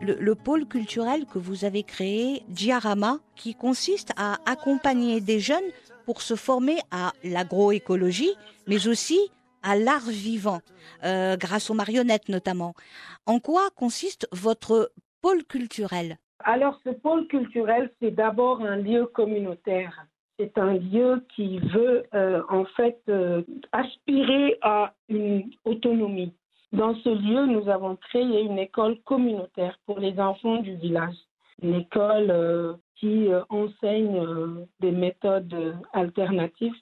Le, 0.00 0.16
le 0.20 0.34
pôle 0.34 0.66
culturel 0.66 1.26
que 1.26 1.38
vous 1.38 1.64
avez 1.64 1.82
créé, 1.82 2.42
Diarama, 2.48 3.18
qui 3.36 3.54
consiste 3.54 4.10
à 4.16 4.38
accompagner 4.46 5.20
des 5.20 5.40
jeunes 5.40 5.64
pour 6.04 6.22
se 6.22 6.36
former 6.36 6.78
à 6.90 7.12
l'agroécologie, 7.24 8.34
mais 8.66 8.86
aussi 8.86 9.18
à 9.62 9.76
l'art 9.76 10.08
vivant, 10.08 10.60
euh, 11.04 11.36
grâce 11.36 11.70
aux 11.70 11.74
marionnettes 11.74 12.28
notamment. 12.28 12.74
En 13.26 13.40
quoi 13.40 13.70
consiste 13.74 14.28
votre 14.30 14.92
pôle 15.22 15.44
culturel? 15.44 16.18
Alors, 16.46 16.78
ce 16.84 16.90
pôle 16.90 17.26
culturel, 17.26 17.90
c'est 18.00 18.10
d'abord 18.10 18.60
un 18.60 18.76
lieu 18.76 19.06
communautaire. 19.06 20.06
C'est 20.38 20.58
un 20.58 20.74
lieu 20.74 21.24
qui 21.34 21.58
veut 21.58 22.04
euh, 22.12 22.42
en 22.50 22.66
fait 22.76 23.00
euh, 23.08 23.42
aspirer 23.72 24.58
à 24.60 24.92
une 25.08 25.50
autonomie. 25.64 26.34
Dans 26.72 26.94
ce 26.96 27.08
lieu, 27.08 27.46
nous 27.46 27.68
avons 27.70 27.96
créé 27.96 28.42
une 28.42 28.58
école 28.58 29.00
communautaire 29.04 29.78
pour 29.86 29.98
les 30.00 30.20
enfants 30.20 30.60
du 30.60 30.76
village. 30.76 31.14
Une 31.62 31.76
école 31.76 32.30
euh, 32.30 32.74
qui 32.96 33.28
enseigne 33.48 34.66
des 34.80 34.90
méthodes 34.90 35.76
alternatives 35.94 36.76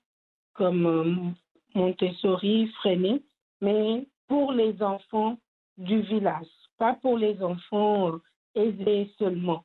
comme 0.54 1.34
Montessori, 1.74 2.68
Freinet, 2.78 3.22
mais 3.60 4.06
pour 4.26 4.52
les 4.52 4.82
enfants 4.82 5.38
du 5.78 6.00
village, 6.00 6.46
pas 6.78 6.94
pour 6.94 7.16
les 7.16 7.42
enfants 7.42 8.18
aisés 8.54 9.10
seulement, 9.18 9.64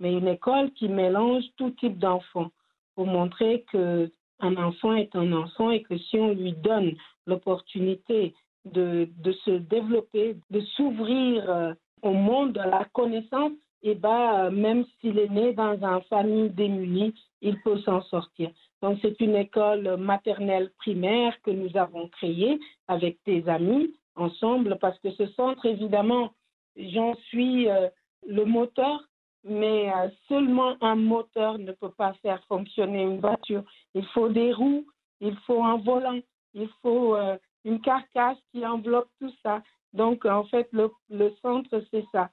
mais 0.00 0.12
une 0.12 0.28
école 0.28 0.72
qui 0.72 0.88
mélange 0.88 1.44
tout 1.56 1.70
type 1.70 1.98
d'enfants 1.98 2.50
pour 2.94 3.06
montrer 3.06 3.64
que 3.72 4.10
un 4.40 4.56
enfant 4.56 4.94
est 4.94 5.14
un 5.14 5.32
enfant 5.32 5.70
et 5.70 5.82
que 5.82 5.96
si 5.96 6.18
on 6.18 6.34
lui 6.34 6.52
donne 6.52 6.96
l'opportunité 7.26 8.34
de, 8.64 9.08
de 9.18 9.32
se 9.32 9.50
développer, 9.52 10.36
de 10.50 10.60
s'ouvrir 10.60 11.48
euh, 11.48 11.74
au 12.02 12.12
monde 12.12 12.52
de 12.52 12.60
la 12.60 12.84
connaissance, 12.92 13.52
et 13.82 13.94
ben, 13.94 14.46
euh, 14.46 14.50
même 14.50 14.84
s'il 15.00 15.18
est 15.18 15.28
né 15.28 15.52
dans 15.52 15.76
une 15.76 16.02
famille 16.04 16.50
démunie, 16.50 17.14
il 17.42 17.60
peut 17.60 17.78
s'en 17.80 18.02
sortir. 18.02 18.50
Donc 18.82 18.98
c'est 19.02 19.20
une 19.20 19.36
école 19.36 19.96
maternelle 19.96 20.70
primaire 20.78 21.34
que 21.42 21.50
nous 21.50 21.76
avons 21.76 22.08
créée 22.08 22.58
avec 22.88 23.18
des 23.26 23.48
amis 23.48 23.94
ensemble 24.16 24.78
parce 24.80 24.98
que 25.00 25.10
ce 25.12 25.26
centre, 25.28 25.64
évidemment, 25.66 26.32
j'en 26.76 27.14
suis 27.28 27.68
euh, 27.68 27.88
le 28.26 28.44
moteur, 28.44 29.02
mais 29.44 29.92
euh, 29.92 30.08
seulement 30.28 30.76
un 30.80 30.96
moteur 30.96 31.58
ne 31.58 31.72
peut 31.72 31.90
pas 31.90 32.14
faire 32.22 32.42
fonctionner 32.48 33.02
une 33.02 33.20
voiture. 33.20 33.62
Il 33.94 34.06
faut 34.06 34.28
des 34.28 34.52
roues, 34.52 34.86
il 35.20 35.36
faut 35.46 35.62
un 35.62 35.76
volant, 35.76 36.20
il 36.54 36.68
faut 36.82 37.14
euh, 37.14 37.36
une 37.64 37.80
carcasse 37.80 38.38
qui 38.52 38.66
enveloppe 38.66 39.08
tout 39.20 39.32
ça. 39.42 39.62
Donc, 39.92 40.24
en 40.24 40.44
fait, 40.44 40.68
le, 40.72 40.90
centre, 41.42 41.82
c'est 41.90 42.04
ça. 42.10 42.30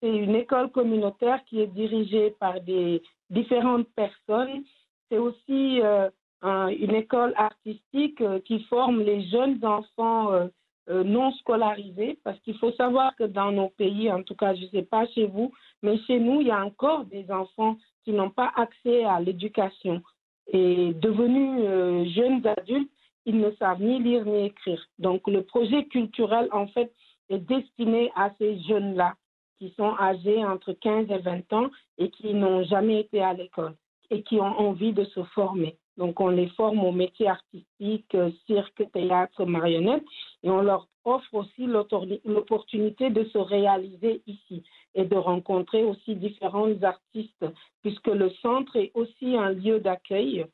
C'est 0.00 0.16
une 0.16 0.34
école 0.34 0.70
communautaire 0.70 1.44
qui 1.44 1.60
est 1.60 1.66
dirigée 1.66 2.30
par 2.40 2.60
des 2.60 3.02
différentes 3.30 3.88
personnes. 3.94 4.64
C'est 5.08 5.18
aussi 5.18 5.80
euh, 5.82 6.08
un, 6.40 6.68
une 6.68 6.94
école 6.94 7.34
artistique 7.36 8.22
qui 8.44 8.64
forme 8.64 9.00
les 9.00 9.28
jeunes 9.28 9.64
enfants 9.64 10.48
euh, 10.88 11.04
non 11.04 11.32
scolarisés, 11.32 12.18
parce 12.24 12.38
qu'il 12.40 12.58
faut 12.58 12.72
savoir 12.72 13.14
que 13.16 13.24
dans 13.24 13.52
nos 13.52 13.68
pays, 13.68 14.10
en 14.10 14.22
tout 14.22 14.34
cas, 14.34 14.54
je 14.54 14.62
ne 14.62 14.68
sais 14.68 14.82
pas 14.82 15.06
chez 15.08 15.26
vous, 15.26 15.52
mais 15.82 15.98
chez 16.06 16.18
nous, 16.18 16.40
il 16.40 16.48
y 16.48 16.50
a 16.50 16.64
encore 16.64 17.04
des 17.04 17.30
enfants 17.30 17.76
qui 18.04 18.12
n'ont 18.12 18.30
pas 18.30 18.52
accès 18.56 19.04
à 19.04 19.20
l'éducation. 19.20 20.02
Et 20.48 20.92
devenus 20.94 21.60
euh, 21.64 22.04
jeunes 22.06 22.44
adultes, 22.46 22.90
ils 23.26 23.38
ne 23.38 23.52
savent 23.52 23.80
ni 23.80 24.02
lire 24.02 24.24
ni 24.24 24.46
écrire. 24.46 24.84
Donc 24.98 25.28
le 25.28 25.42
projet 25.44 25.84
culturel, 25.84 26.48
en 26.50 26.66
fait, 26.66 26.92
est 27.28 27.38
destiné 27.38 28.10
à 28.16 28.30
ces 28.38 28.60
jeunes-là 28.62 29.14
qui 29.58 29.72
sont 29.76 29.94
âgés 30.00 30.44
entre 30.44 30.72
15 30.72 31.08
et 31.10 31.18
20 31.18 31.52
ans 31.52 31.70
et 31.98 32.10
qui 32.10 32.34
n'ont 32.34 32.64
jamais 32.64 33.00
été 33.00 33.22
à 33.22 33.32
l'école 33.32 33.76
et 34.10 34.22
qui 34.24 34.40
ont 34.40 34.58
envie 34.58 34.92
de 34.92 35.04
se 35.04 35.22
former. 35.34 35.78
Donc, 35.98 36.20
on 36.20 36.28
les 36.28 36.48
forme 36.50 36.84
au 36.84 36.92
métier 36.92 37.28
artistique, 37.28 38.14
euh, 38.14 38.30
cirque, 38.46 38.82
théâtre, 38.92 39.44
marionnette, 39.44 40.04
et 40.42 40.50
on 40.50 40.62
leur 40.62 40.88
offre 41.04 41.34
aussi 41.34 41.66
l'opportunité 41.66 43.10
de 43.10 43.24
se 43.24 43.38
réaliser 43.38 44.22
ici 44.26 44.62
et 44.94 45.04
de 45.04 45.16
rencontrer 45.16 45.84
aussi 45.84 46.14
différents 46.14 46.82
artistes, 46.82 47.44
puisque 47.82 48.06
le 48.06 48.30
centre 48.42 48.76
est 48.76 48.92
aussi 48.94 49.36
un 49.36 49.50
lieu 49.50 49.80
d'accueil, 49.80 50.46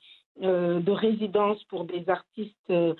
euh, 0.42 0.80
de 0.80 0.92
résidence 0.92 1.62
pour 1.64 1.84
des 1.84 2.08
artistes 2.08 2.70
euh, 2.70 2.94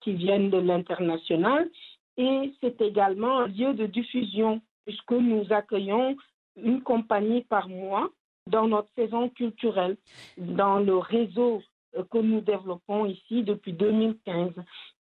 qui 0.00 0.14
viennent 0.14 0.50
de 0.50 0.58
l'international, 0.58 1.70
et 2.16 2.52
c'est 2.60 2.80
également 2.80 3.40
un 3.40 3.46
lieu 3.46 3.74
de 3.74 3.86
diffusion, 3.86 4.60
puisque 4.84 5.12
nous 5.12 5.44
accueillons 5.50 6.16
une 6.56 6.82
compagnie 6.82 7.42
par 7.42 7.68
mois 7.68 8.08
dans 8.48 8.66
notre 8.66 8.88
saison 8.96 9.28
culturelle, 9.28 9.96
dans 10.36 10.78
le 10.78 10.96
réseau 10.96 11.62
que 12.10 12.18
nous 12.18 12.40
développons 12.40 13.06
ici 13.06 13.42
depuis 13.42 13.72
2015. 13.72 14.52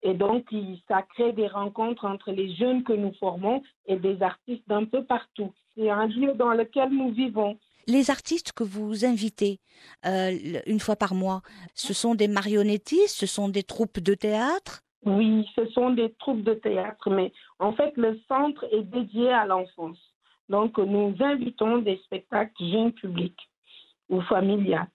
Et 0.03 0.13
donc, 0.13 0.45
ça 0.87 1.01
crée 1.01 1.33
des 1.33 1.47
rencontres 1.47 2.05
entre 2.05 2.31
les 2.31 2.53
jeunes 2.55 2.83
que 2.83 2.93
nous 2.93 3.13
formons 3.19 3.61
et 3.85 3.97
des 3.97 4.21
artistes 4.21 4.67
d'un 4.67 4.85
peu 4.85 5.03
partout. 5.03 5.53
C'est 5.75 5.89
un 5.89 6.07
lieu 6.07 6.33
dans 6.33 6.53
lequel 6.53 6.89
nous 6.89 7.11
vivons. 7.11 7.57
Les 7.87 8.11
artistes 8.11 8.51
que 8.51 8.63
vous 8.63 9.05
invitez 9.05 9.59
euh, 10.05 10.31
une 10.65 10.79
fois 10.79 10.97
par 10.97 11.13
mois, 11.13 11.41
ce 11.73 11.93
sont 11.93 12.15
des 12.15 12.27
marionnettistes, 12.27 13.15
ce 13.15 13.25
sont 13.25 13.47
des 13.47 13.63
troupes 13.63 13.99
de 13.99 14.13
théâtre? 14.13 14.81
Oui, 15.05 15.47
ce 15.55 15.65
sont 15.67 15.91
des 15.91 16.13
troupes 16.19 16.43
de 16.43 16.53
théâtre, 16.53 17.09
mais 17.09 17.31
en 17.59 17.71
fait, 17.71 17.93
le 17.95 18.19
centre 18.27 18.65
est 18.71 18.83
dédié 18.83 19.29
à 19.29 19.45
l'enfance. 19.45 19.97
Donc, 20.49 20.77
nous 20.77 21.15
invitons 21.19 21.77
des 21.77 21.97
spectacles 22.05 22.51
jeunes 22.59 22.91
publics 22.91 23.39
ou 24.09 24.21
familiales. 24.21 24.87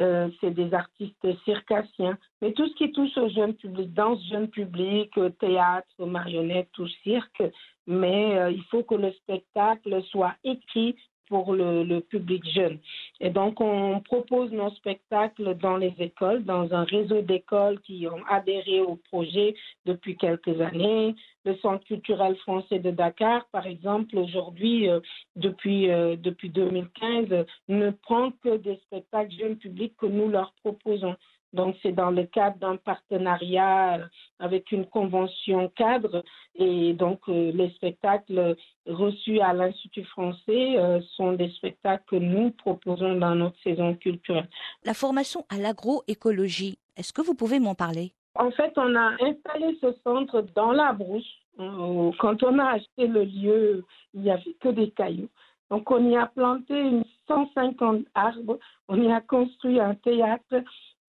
Euh, 0.00 0.28
c'est 0.40 0.52
des 0.52 0.72
artistes 0.74 1.26
circassiens. 1.44 2.16
Mais 2.40 2.52
tout 2.52 2.68
ce 2.68 2.74
qui 2.74 2.92
touche 2.92 3.16
au 3.16 3.28
jeune 3.30 3.54
public, 3.54 3.92
danse 3.92 4.24
jeune 4.28 4.48
public, 4.48 5.10
théâtre, 5.40 6.06
marionnette, 6.06 6.68
tout 6.72 6.86
cirque, 7.02 7.42
mais 7.86 8.38
euh, 8.38 8.50
il 8.50 8.62
faut 8.64 8.84
que 8.84 8.94
le 8.94 9.10
spectacle 9.12 10.00
soit 10.04 10.34
écrit 10.44 10.94
pour 11.28 11.54
le, 11.54 12.00
public 12.00 12.42
jeune. 12.54 12.78
Et 13.20 13.30
donc, 13.30 13.60
on 13.60 14.00
propose 14.00 14.50
nos 14.52 14.70
spectacles 14.70 15.54
dans 15.56 15.76
les 15.76 15.94
écoles, 15.98 16.44
dans 16.44 16.72
un 16.72 16.84
réseau 16.84 17.22
d'écoles 17.22 17.80
qui 17.80 18.06
ont 18.06 18.24
adhéré 18.28 18.80
au 18.80 18.96
projet 18.96 19.54
depuis 19.84 20.16
quelques 20.16 20.60
années. 20.60 21.14
Le 21.44 21.56
Centre 21.58 21.84
culturel 21.84 22.36
français 22.36 22.78
de 22.78 22.90
Dakar, 22.90 23.46
par 23.52 23.66
exemple, 23.66 24.16
aujourd'hui, 24.16 24.88
euh, 24.88 25.00
depuis, 25.36 25.90
euh, 25.90 26.16
depuis 26.16 26.50
2015, 26.50 27.46
ne 27.68 27.90
prend 27.90 28.32
que 28.42 28.56
des 28.56 28.76
spectacles 28.86 29.34
jeunes 29.38 29.56
publics 29.56 29.94
que 29.96 30.06
nous 30.06 30.28
leur 30.28 30.52
proposons. 30.62 31.16
Donc, 31.52 31.76
c'est 31.82 31.92
dans 31.92 32.10
le 32.10 32.24
cadre 32.24 32.58
d'un 32.58 32.76
partenariat 32.76 34.00
avec 34.38 34.70
une 34.70 34.86
convention 34.86 35.70
cadre. 35.76 36.22
Et 36.54 36.92
donc, 36.92 37.20
euh, 37.28 37.52
les 37.52 37.70
spectacles 37.70 38.56
reçus 38.86 39.40
à 39.40 39.54
l'Institut 39.54 40.04
français 40.04 40.76
euh, 40.76 41.00
sont 41.16 41.32
des 41.32 41.50
spectacles 41.50 42.04
que 42.06 42.16
nous 42.16 42.50
proposons 42.50 43.14
dans 43.14 43.34
notre 43.34 43.58
saison 43.62 43.94
culturelle. 43.94 44.48
La 44.84 44.94
formation 44.94 45.46
à 45.48 45.56
l'agroécologie, 45.56 46.78
est-ce 46.96 47.12
que 47.12 47.22
vous 47.22 47.34
pouvez 47.34 47.60
m'en 47.60 47.74
parler? 47.74 48.12
En 48.34 48.50
fait, 48.50 48.72
on 48.76 48.94
a 48.94 49.14
installé 49.20 49.78
ce 49.80 49.92
centre 50.04 50.42
dans 50.54 50.72
la 50.72 50.92
brousse. 50.92 51.26
Euh, 51.58 52.12
quand 52.18 52.42
on 52.42 52.58
a 52.58 52.72
acheté 52.72 53.06
le 53.06 53.24
lieu, 53.24 53.84
il 54.14 54.20
n'y 54.20 54.30
avait 54.30 54.54
que 54.60 54.68
des 54.68 54.90
cailloux. 54.90 55.30
Donc, 55.70 55.90
on 55.90 56.08
y 56.08 56.16
a 56.16 56.26
planté 56.26 56.78
une 56.78 57.04
150 57.28 58.06
arbres, 58.14 58.58
on 58.88 59.00
y 59.00 59.12
a 59.12 59.20
construit 59.20 59.78
un 59.78 59.94
théâtre 59.94 60.62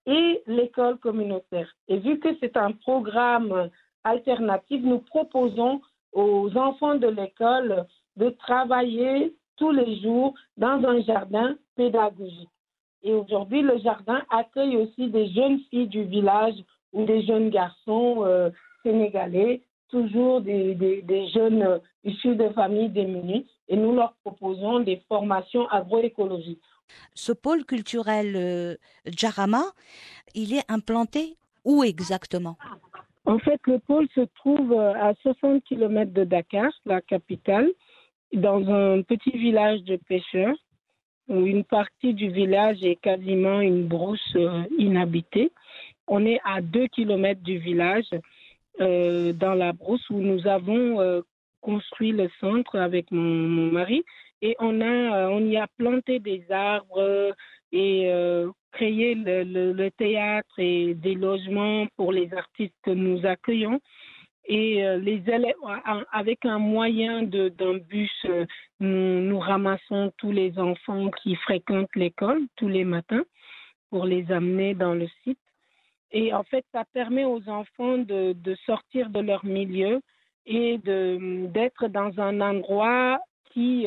et 0.06 0.42
l'école 0.48 0.98
communautaire. 0.98 1.70
Et 1.88 1.98
vu 1.98 2.20
que 2.20 2.30
c'est 2.40 2.58
un 2.58 2.72
programme 2.72 3.70
alternatif, 4.04 4.82
nous 4.84 5.00
proposons 5.00 5.82
aux 6.14 6.56
enfants 6.56 6.96
de 6.96 7.08
l'école 7.08 7.86
de 8.18 8.30
travailler 8.30 9.36
tous 9.58 9.72
les 9.72 10.00
jours 10.02 10.34
dans 10.58 10.84
un 10.86 11.02
jardin 11.02 11.56
pédagogique. 11.76 12.50
Et 13.04 13.14
aujourd'hui, 13.14 13.62
le 13.62 13.78
jardin 13.80 14.22
accueille 14.30 14.78
aussi 14.78 15.08
des 15.10 15.30
jeunes 15.30 15.60
filles 15.70 15.88
du 15.88 16.04
village 16.04 16.56
ou 16.92 17.06
des 17.06 17.22
jeunes 17.24 17.50
garçons 17.50 18.26
euh, 18.26 18.50
sénégalais, 18.84 19.62
toujours 19.90 20.42
des, 20.42 20.76
des, 20.76 21.28
jeunes 21.30 21.80
issus 22.04 22.36
de 22.36 22.50
familles 22.50 22.90
démunies, 22.90 23.48
et 23.68 23.76
nous 23.76 23.94
leur 23.94 24.14
proposons 24.24 24.80
des 24.80 25.02
formations 25.08 25.68
agroécologiques. 25.70 26.62
Ce 27.14 27.32
pôle 27.32 27.66
culturel 27.66 28.36
euh, 28.36 28.76
Djarama, 29.06 29.64
il 30.36 30.54
est 30.54 30.70
implanté 30.70 31.36
où 31.66 31.84
exactement? 31.84 32.58
En 33.26 33.40
fait, 33.40 33.60
le 33.68 33.80
pôle 33.80 34.08
se 34.16 34.22
trouve 34.36 34.72
euh, 34.74 34.94
à 34.94 35.14
60 35.22 35.64
km 35.64 36.12
de 36.12 36.24
Dakar, 36.24 36.72
la 36.86 37.02
capitale, 37.02 37.70
dans 38.34 38.68
un 38.70 39.02
petit 39.02 39.32
village 39.38 39.84
de 39.84 39.98
pêcheurs 39.98 40.56
où 41.28 41.46
une 41.46 41.64
partie 41.64 42.14
du 42.16 42.30
village 42.30 42.84
est 42.84 42.96
quasiment 42.96 43.60
une 43.62 43.88
brousse 43.88 44.36
euh, 44.36 44.64
inhabitée. 44.80 45.52
On 46.08 46.26
est 46.26 46.40
à 46.44 46.62
2 46.62 46.88
km 46.88 47.42
du 47.42 47.58
village, 47.58 48.10
dans 48.80 49.56
la 49.56 49.74
brousse 49.74 50.10
où 50.10 50.20
nous 50.22 50.48
avons 50.48 51.22
construit 51.60 52.14
le 52.14 52.30
centre 52.40 52.78
avec 52.80 53.12
mon 53.12 53.72
mari 53.72 54.06
et 54.42 54.56
on, 54.60 54.82
a, 54.82 54.86
euh, 54.86 55.30
on 55.30 55.46
y 55.46 55.58
a 55.58 55.68
planté 55.78 56.20
des 56.20 56.46
arbres 56.50 57.34
et 57.72 58.12
euh, 58.12 58.50
créé 58.72 59.16
le, 59.16 59.44
le, 59.44 59.92
théâtre 59.92 60.54
et 60.58 60.94
des 60.94 61.16
logements 61.16 61.88
pour 61.98 62.12
les 62.12 62.34
artistes 62.34 62.76
que 62.84 62.92
nous 62.92 63.26
accueillons. 63.26 63.80
Et 64.46 64.84
euh, 64.84 64.98
les 64.98 65.22
avec 66.12 66.46
un 66.46 66.58
moyen 66.58 67.24
d'un 67.24 67.78
bus, 67.78 68.26
nous, 68.80 69.22
nous, 69.22 69.40
ramassons 69.40 70.12
tous 70.18 70.32
les 70.32 70.58
enfants 70.58 71.12
qui 71.22 71.36
fréquentent 71.36 71.96
l'école 71.96 72.42
tous 72.56 72.68
les 72.68 72.86
matins 72.86 73.24
pour 73.92 74.06
les 74.06 74.32
amener 74.32 74.74
dans 74.74 74.96
le 74.96 75.08
site. 75.24 75.40
Et 76.12 76.34
en 76.34 76.44
fait, 76.44 76.66
ça 76.72 76.84
permet 76.94 77.26
aux 77.26 77.48
enfants 77.48 78.00
de, 78.00 78.34
de 78.34 78.56
sortir 78.66 79.12
de 79.12 79.20
leur 79.20 79.46
milieu 79.46 80.02
et 80.48 80.80
d'être 80.80 81.88
dans 81.88 82.20
un 82.20 82.42
endroit 82.42 83.20
qui 83.54 83.86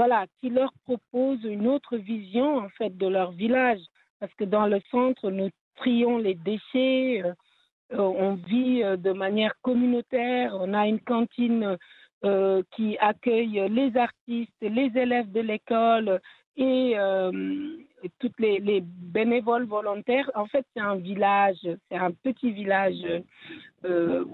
voilà, 0.00 0.24
qui 0.40 0.48
leur 0.48 0.72
propose 0.86 1.44
une 1.44 1.68
autre 1.68 1.98
vision 1.98 2.56
en 2.56 2.70
fait 2.70 2.96
de 2.96 3.06
leur 3.06 3.32
village. 3.32 3.82
Parce 4.18 4.32
que 4.32 4.44
dans 4.44 4.66
le 4.66 4.80
centre, 4.90 5.30
nous 5.30 5.50
trions 5.76 6.16
les 6.16 6.36
déchets, 6.36 7.22
euh, 7.22 7.34
euh, 7.92 7.98
on 7.98 8.36
vit 8.36 8.82
euh, 8.82 8.96
de 8.96 9.12
manière 9.12 9.52
communautaire, 9.60 10.56
on 10.58 10.72
a 10.72 10.86
une 10.86 11.00
cantine 11.00 11.76
qui 12.76 12.96
accueille 12.98 13.66
les 13.70 13.94
artistes, 13.96 14.62
les 14.62 14.90
élèves 14.94 15.30
de 15.32 15.40
l'école 15.40 16.20
et 16.56 16.94
toutes 18.18 18.38
les, 18.38 18.58
les, 18.58 18.82
bénévoles 18.82 19.64
volontaires. 19.64 20.30
En 20.34 20.44
fait, 20.44 20.66
c'est 20.74 20.82
un 20.82 20.96
village, 20.96 21.66
c'est 21.88 21.96
un 21.96 22.12
petit 22.12 22.50
village 22.50 23.02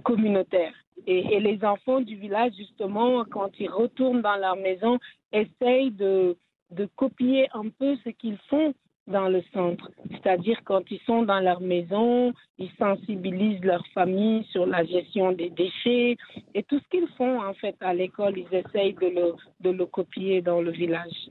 communautaire. 0.02 0.72
Et, 1.06 1.40
les 1.40 1.64
enfants 1.64 2.00
du 2.00 2.16
village, 2.16 2.52
justement, 2.56 3.24
quand 3.24 3.50
ils 3.60 3.70
retournent 3.70 4.22
dans 4.22 4.36
leur 4.36 4.56
maison, 4.56 4.98
essayent 5.32 5.90
de, 5.90 6.36
de 6.70 6.88
copier 6.96 7.48
un 7.52 7.68
peu 7.68 7.96
ce 8.04 8.10
qu'ils 8.10 8.38
font 8.48 8.74
dans 9.06 9.28
le 9.28 9.42
centre. 9.52 9.90
C'est-à-dire 10.10 10.58
quand 10.64 10.82
ils 10.90 11.00
sont 11.06 11.22
dans 11.22 11.38
leur 11.40 11.60
maison, 11.60 12.32
ils 12.58 12.70
sensibilisent 12.78 13.62
leur 13.62 13.86
famille 13.94 14.44
sur 14.50 14.66
la 14.66 14.84
gestion 14.84 15.32
des 15.32 15.50
déchets 15.50 16.16
et 16.54 16.62
tout 16.64 16.80
ce 16.80 16.88
qu'ils 16.90 17.08
font 17.16 17.40
en 17.40 17.54
fait 17.54 17.76
à 17.80 17.94
l'école, 17.94 18.36
ils 18.36 18.52
essayent 18.52 18.94
de 18.94 19.06
le, 19.06 19.34
de 19.60 19.70
le 19.70 19.86
copier 19.86 20.42
dans 20.42 20.60
le 20.60 20.72
village. 20.72 21.30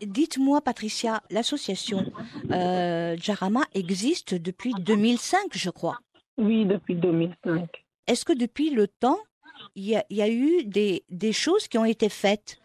Dites-moi 0.00 0.60
Patricia, 0.60 1.22
l'association 1.30 2.04
euh, 2.52 3.16
Jarama 3.16 3.62
existe 3.74 4.34
depuis 4.34 4.72
2005 4.78 5.40
je 5.54 5.70
crois. 5.70 5.98
Oui, 6.38 6.64
depuis 6.64 6.94
2005. 6.94 7.68
Est-ce 8.06 8.24
que 8.24 8.32
depuis 8.32 8.70
le 8.70 8.88
temps, 8.88 9.18
il 9.74 9.84
y 10.10 10.22
a, 10.22 10.28
eu 10.28 10.64
des, 10.64 11.04
des, 11.08 11.32
choses 11.32 11.68
qui 11.68 11.78
ont 11.78 11.84
été 11.84 12.08
faites? 12.08 12.58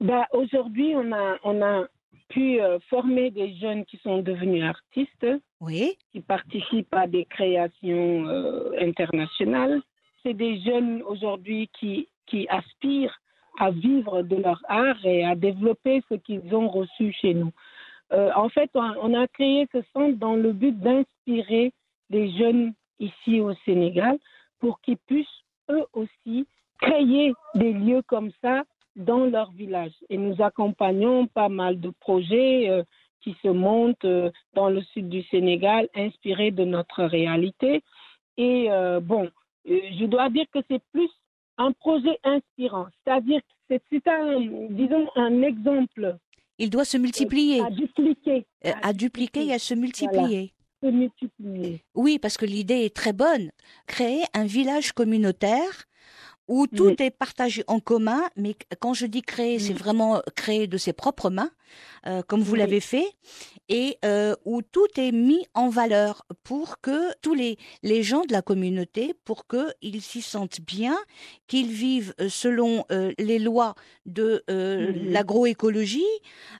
Bah, 0.00 0.26
Aujourd'hui, 0.32 0.94
on 0.96 1.12
a, 1.12 1.38
on 1.44 1.62
a 1.62 1.86
pu 2.28 2.60
euh, 2.60 2.78
former 2.88 3.30
des 3.30 3.54
jeunes 3.56 3.84
qui 3.84 3.98
sont 3.98 4.18
devenus 4.22 4.64
artistes, 4.64 5.26
oui. 5.60 5.96
qui 6.12 6.20
participent 6.20 6.94
à 6.94 7.06
des 7.06 7.24
créations 7.24 8.26
euh, 8.26 8.72
internationales. 8.80 9.82
C'est 10.22 10.34
des 10.34 10.60
jeunes 10.60 11.02
aujourd'hui 11.02 11.68
qui, 11.78 12.08
qui 12.26 12.48
aspirent 12.48 13.20
à 13.58 13.70
vivre 13.70 14.22
de 14.22 14.36
leur 14.36 14.62
art 14.68 15.04
et 15.04 15.24
à 15.24 15.34
développer 15.34 16.02
ce 16.08 16.14
qu'ils 16.14 16.54
ont 16.54 16.68
reçu 16.68 17.12
chez 17.12 17.34
nous. 17.34 17.50
Euh, 18.12 18.30
en 18.34 18.48
fait, 18.48 18.70
on, 18.74 18.92
on 19.02 19.20
a 19.20 19.26
créé 19.28 19.68
ce 19.72 19.78
centre 19.92 20.16
dans 20.18 20.34
le 20.34 20.52
but 20.52 20.78
d'inspirer 20.78 21.72
les 22.10 22.30
jeunes 22.36 22.72
ici 22.98 23.40
au 23.40 23.54
Sénégal 23.64 24.18
pour 24.60 24.80
qu'ils 24.80 24.98
puissent 24.98 25.26
eux 25.70 25.84
aussi 25.92 26.46
créer 26.80 27.32
des 27.54 27.72
lieux 27.72 28.02
comme 28.06 28.30
ça 28.42 28.64
dans 28.96 29.24
leur 29.26 29.50
village. 29.52 29.92
Et 30.08 30.16
nous 30.16 30.36
accompagnons 30.42 31.26
pas 31.26 31.48
mal 31.48 31.80
de 31.80 31.90
projets 32.00 32.68
euh, 32.68 32.82
qui 33.22 33.34
se 33.42 33.48
montent 33.48 34.04
euh, 34.04 34.30
dans 34.54 34.68
le 34.70 34.82
sud 34.82 35.08
du 35.08 35.22
Sénégal, 35.24 35.88
inspirés 35.94 36.50
de 36.50 36.64
notre 36.64 37.04
réalité. 37.04 37.82
Et 38.36 38.70
euh, 38.70 39.00
bon, 39.00 39.28
je 39.66 40.04
dois 40.06 40.30
dire 40.30 40.46
que 40.52 40.60
c'est 40.68 40.82
plus 40.92 41.10
un 41.58 41.72
projet 41.72 42.18
inspirant, 42.24 42.86
c'est-à-dire 43.04 43.40
que 43.40 43.46
c'est- 43.68 43.82
c'est 43.90 44.08
un, 44.08 44.40
disons, 44.70 45.06
un 45.14 45.42
exemple 45.42 46.16
Il 46.58 46.70
doit 46.70 46.86
se 46.86 46.96
multiplier, 46.96 47.60
à 47.60 47.70
dupliquer, 47.70 48.46
à 48.82 48.92
dupliquer 48.94 49.46
et 49.46 49.52
à 49.52 49.58
se 49.58 49.74
multiplier. 49.74 50.52
se 50.82 50.86
multiplier. 50.88 51.82
Oui, 51.94 52.18
parce 52.18 52.38
que 52.38 52.46
l'idée 52.46 52.86
est 52.86 52.96
très 52.96 53.12
bonne. 53.12 53.50
Créer 53.86 54.22
un 54.32 54.44
village 54.46 54.92
communautaire 54.92 55.84
où 56.50 56.66
tout 56.66 57.00
est 57.00 57.12
partagé 57.24 57.62
en 57.68 57.78
commun, 57.78 58.22
mais 58.36 58.54
quand 58.80 58.92
je 58.92 59.06
dis 59.06 59.22
créer, 59.22 59.58
c'est 59.60 59.72
Mm. 59.72 59.84
vraiment 59.84 60.12
créer 60.34 60.66
de 60.66 60.76
ses 60.84 60.92
propres 60.92 61.30
mains, 61.30 61.52
euh, 62.08 62.22
comme 62.28 62.42
vous 62.42 62.54
Oui. 62.54 62.58
l'avez 62.58 62.80
fait, 62.80 63.08
et 63.68 63.88
euh, 64.04 64.34
où 64.44 64.60
tout 64.60 64.88
est 64.96 65.12
mis 65.12 65.46
en 65.54 65.68
valeur 65.68 66.12
pour 66.42 66.80
que 66.80 66.98
tous 67.22 67.34
les, 67.34 67.56
les 67.84 68.02
gens 68.02 68.24
de 68.24 68.32
la 68.32 68.42
communauté, 68.42 69.14
pour 69.24 69.46
qu'ils 69.46 70.02
s'y 70.02 70.22
sentent 70.22 70.60
bien, 70.60 70.98
qu'ils 71.46 71.70
vivent 71.70 72.14
euh, 72.20 72.28
selon 72.28 72.84
euh, 72.90 73.12
les 73.18 73.38
lois 73.38 73.76
de 74.06 74.42
euh, 74.50 74.92
Mhm. 74.92 75.12
l'agroécologie, 75.12 76.14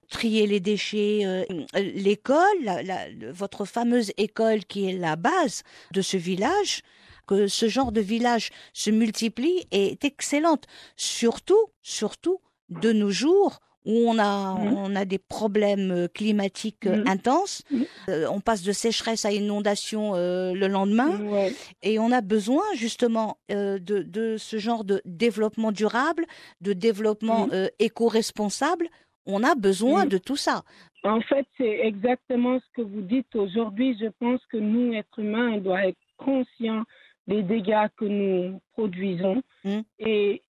trier 0.09 0.47
les 0.47 0.61
déchets, 0.61 1.23
euh, 1.25 1.43
l'école, 1.75 2.59
la- 2.63 2.83
la- 2.85 3.09
le- 3.09 3.33
votre 3.33 3.65
fameuse 3.65 4.13
école 4.19 4.65
qui 4.67 4.89
est 4.89 4.93
la 4.97 5.17
base 5.17 5.63
de 5.93 6.01
ce 6.03 6.17
village, 6.17 6.83
que 7.31 7.47
ce 7.47 7.69
genre 7.69 7.93
de 7.93 8.01
village 8.01 8.51
se 8.73 8.91
multiplie 8.91 9.67
est 9.71 10.05
excellente. 10.05 10.65
Surtout, 10.97 11.65
surtout 11.81 12.39
de 12.69 12.93
nos 12.93 13.11
jours 13.11 13.61
où 13.87 13.93
on 14.11 14.19
a, 14.19 14.55
Mhm. 14.59 14.75
on 14.77 14.95
a 14.97 15.05
des 15.07 15.19
problèmes 15.19 15.91
euh, 15.93 16.09
climatiques 16.09 16.87
euh, 16.87 16.97
Mhm. 16.99 17.09
intenses. 17.09 17.63
Mhm. 17.71 17.87
Euh, 18.11 18.27
on 18.31 18.41
passe 18.41 18.63
de 18.63 18.73
sécheresse 18.73 19.25
à 19.25 19.33
inondation 19.33 20.13
euh, 20.15 20.53
le 20.53 20.67
lendemain. 20.67 21.13
Ouais. 21.23 21.53
Et 21.83 21.99
on 21.99 22.11
a 22.13 22.21
besoin 22.21 22.65
justement 22.75 23.39
euh, 23.51 23.79
de, 23.79 24.03
de 24.03 24.37
ce 24.37 24.59
genre 24.59 24.85
de 24.85 25.01
développement 25.07 25.73
durable, 25.73 26.27
de 26.61 26.73
développement 26.75 27.49
éco-responsable. 27.79 28.87
On 29.27 29.43
a 29.45 29.55
besoin 29.55 30.05
de 30.07 30.19
tout 30.19 30.37
ça. 30.37 30.63
En 31.05 31.21
fait, 31.23 31.47
c'est 31.57 31.79
exactement 31.93 32.59
ce 32.59 32.67
que 32.77 32.83
vous 32.83 33.03
dites 33.03 33.35
aujourd'hui. 33.35 33.97
Je 34.01 34.09
pense 34.19 34.41
que 34.51 34.57
nous, 34.59 34.93
êtres 34.93 35.19
humains, 35.21 35.53
on 35.55 35.59
doit 35.59 35.87
être 35.87 35.99
conscients 36.19 36.85
des 37.31 37.43
dégâts 37.43 37.89
que 37.97 38.05
nous 38.05 38.61
produisons. 38.73 39.41
Mm. 39.65 39.81
Et 40.01 40.43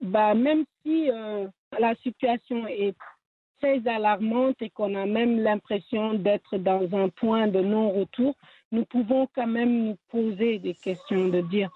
bah, 0.00 0.34
même 0.34 0.64
si 0.82 1.10
euh, 1.10 1.46
la 1.78 1.94
situation 1.96 2.66
est 2.66 2.96
très 3.60 3.86
alarmante 3.86 4.60
et 4.60 4.70
qu'on 4.70 4.94
a 4.94 5.06
même 5.06 5.40
l'impression 5.40 6.14
d'être 6.14 6.56
dans 6.56 6.88
un 6.94 7.08
point 7.10 7.46
de 7.46 7.60
non-retour, 7.60 8.34
nous 8.72 8.84
pouvons 8.86 9.28
quand 9.34 9.46
même 9.46 9.84
nous 9.84 9.96
poser 10.08 10.58
des 10.58 10.74
questions, 10.74 11.28
de 11.28 11.42
dire 11.42 11.70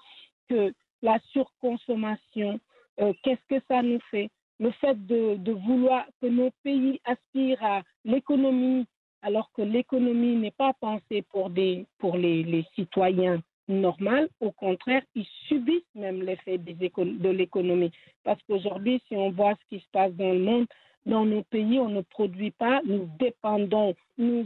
que 0.49 0.73
la 1.01 1.19
surconsommation, 1.31 2.59
euh, 2.99 3.13
qu'est-ce 3.23 3.55
que 3.55 3.63
ça 3.67 3.81
nous 3.81 3.99
fait? 4.11 4.29
Le 4.59 4.71
fait 4.71 4.97
de, 5.05 5.35
de 5.35 5.51
vouloir 5.53 6.05
que 6.21 6.27
nos 6.27 6.49
pays 6.63 6.99
aspirent 7.05 7.63
à 7.63 7.81
l'économie, 8.03 8.85
alors 9.21 9.49
que 9.53 9.61
l'économie 9.61 10.35
n'est 10.35 10.57
pas 10.57 10.73
pensée 10.81 11.21
pour, 11.29 11.49
des, 11.49 11.85
pour 11.99 12.17
les, 12.17 12.43
les 12.43 12.65
citoyens 12.75 13.41
normaux, 13.69 14.27
au 14.41 14.51
contraire, 14.51 15.03
ils 15.15 15.27
subissent 15.47 15.95
même 15.95 16.21
l'effet 16.21 16.57
de 16.57 17.29
l'économie. 17.29 17.91
Parce 18.23 18.41
qu'aujourd'hui, 18.43 19.01
si 19.07 19.15
on 19.15 19.31
voit 19.31 19.53
ce 19.55 19.75
qui 19.75 19.81
se 19.81 19.89
passe 19.91 20.13
dans 20.13 20.33
le 20.33 20.39
monde, 20.39 20.67
dans 21.05 21.25
nos 21.25 21.43
pays, 21.43 21.79
on 21.79 21.89
ne 21.89 22.01
produit 22.01 22.51
pas, 22.51 22.81
nous 22.85 23.09
dépendons, 23.19 23.95
nous 24.17 24.45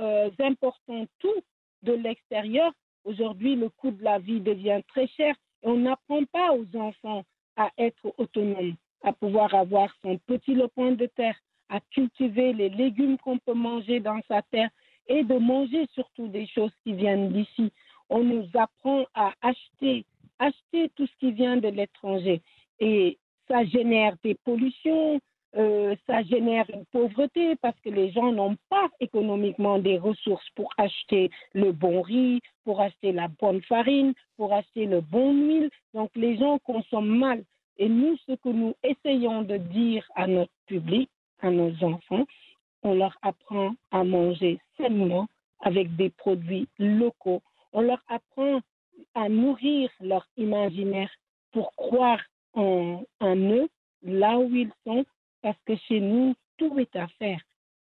euh, 0.00 0.30
importons 0.40 1.06
tout 1.20 1.42
de 1.82 1.92
l'extérieur. 1.92 2.72
Aujourd'hui, 3.04 3.54
le 3.54 3.68
coût 3.68 3.90
de 3.90 4.02
la 4.02 4.18
vie 4.18 4.40
devient 4.40 4.80
très 4.88 5.06
cher 5.08 5.34
et 5.62 5.68
on 5.68 5.76
n'apprend 5.76 6.24
pas 6.32 6.52
aux 6.52 6.76
enfants 6.76 7.24
à 7.56 7.70
être 7.78 8.12
autonomes 8.18 8.74
à 9.04 9.12
pouvoir 9.12 9.54
avoir 9.54 9.94
son 10.02 10.18
petit 10.26 10.54
lopin 10.54 10.92
de 10.92 11.06
terre, 11.06 11.36
à 11.68 11.78
cultiver 11.92 12.52
les 12.52 12.70
légumes 12.70 13.18
qu'on 13.18 13.38
peut 13.38 13.54
manger 13.54 14.00
dans 14.00 14.20
sa 14.26 14.42
terre 14.42 14.70
et 15.06 15.22
de 15.22 15.34
manger 15.34 15.86
surtout 15.92 16.28
des 16.28 16.46
choses 16.46 16.72
qui 16.82 16.94
viennent 16.94 17.30
d'ici. 17.30 17.70
On 18.16 18.22
nous 18.22 18.46
apprend 18.54 19.06
à 19.14 19.32
acheter, 19.42 20.04
acheter 20.38 20.88
tout 20.94 21.04
ce 21.04 21.16
qui 21.18 21.32
vient 21.32 21.56
de 21.56 21.66
l'étranger. 21.66 22.42
Et 22.78 23.18
ça 23.48 23.64
génère 23.64 24.14
des 24.22 24.36
pollutions, 24.44 25.20
euh, 25.56 25.96
ça 26.06 26.22
génère 26.22 26.64
une 26.72 26.84
pauvreté 26.92 27.56
parce 27.56 27.74
que 27.80 27.90
les 27.90 28.12
gens 28.12 28.30
n'ont 28.30 28.56
pas 28.70 28.88
économiquement 29.00 29.80
des 29.80 29.98
ressources 29.98 30.48
pour 30.54 30.70
acheter 30.78 31.28
le 31.54 31.72
bon 31.72 32.02
riz, 32.02 32.40
pour 32.62 32.80
acheter 32.80 33.10
la 33.10 33.26
bonne 33.26 33.62
farine, 33.62 34.14
pour 34.36 34.52
acheter 34.52 34.86
le 34.86 35.00
bon 35.00 35.32
huile. 35.32 35.70
Donc 35.92 36.10
les 36.14 36.38
gens 36.38 36.60
consomment 36.60 37.18
mal. 37.18 37.42
Et 37.78 37.88
nous, 37.88 38.16
ce 38.28 38.34
que 38.34 38.48
nous 38.48 38.76
essayons 38.84 39.42
de 39.42 39.56
dire 39.56 40.08
à 40.14 40.28
notre 40.28 40.52
public, 40.66 41.10
à 41.40 41.50
nos 41.50 41.72
enfants, 41.82 42.26
on 42.84 42.94
leur 42.94 43.18
apprend 43.22 43.74
à 43.90 44.04
manger 44.04 44.60
sainement 44.76 45.26
avec 45.62 45.96
des 45.96 46.10
produits 46.10 46.68
locaux. 46.78 47.42
On 47.74 47.82
leur 47.82 48.02
apprend 48.08 48.60
à 49.14 49.28
nourrir 49.28 49.90
leur 50.00 50.26
imaginaire 50.36 51.10
pour 51.52 51.74
croire 51.74 52.22
en, 52.54 53.02
eux 53.22 53.68
là 54.02 54.38
où 54.38 54.54
ils 54.54 54.72
sont, 54.86 55.04
parce 55.42 55.58
que 55.66 55.76
chez 55.76 56.00
nous, 56.00 56.34
tout 56.56 56.78
est 56.78 56.94
à 56.96 57.08
faire. 57.18 57.40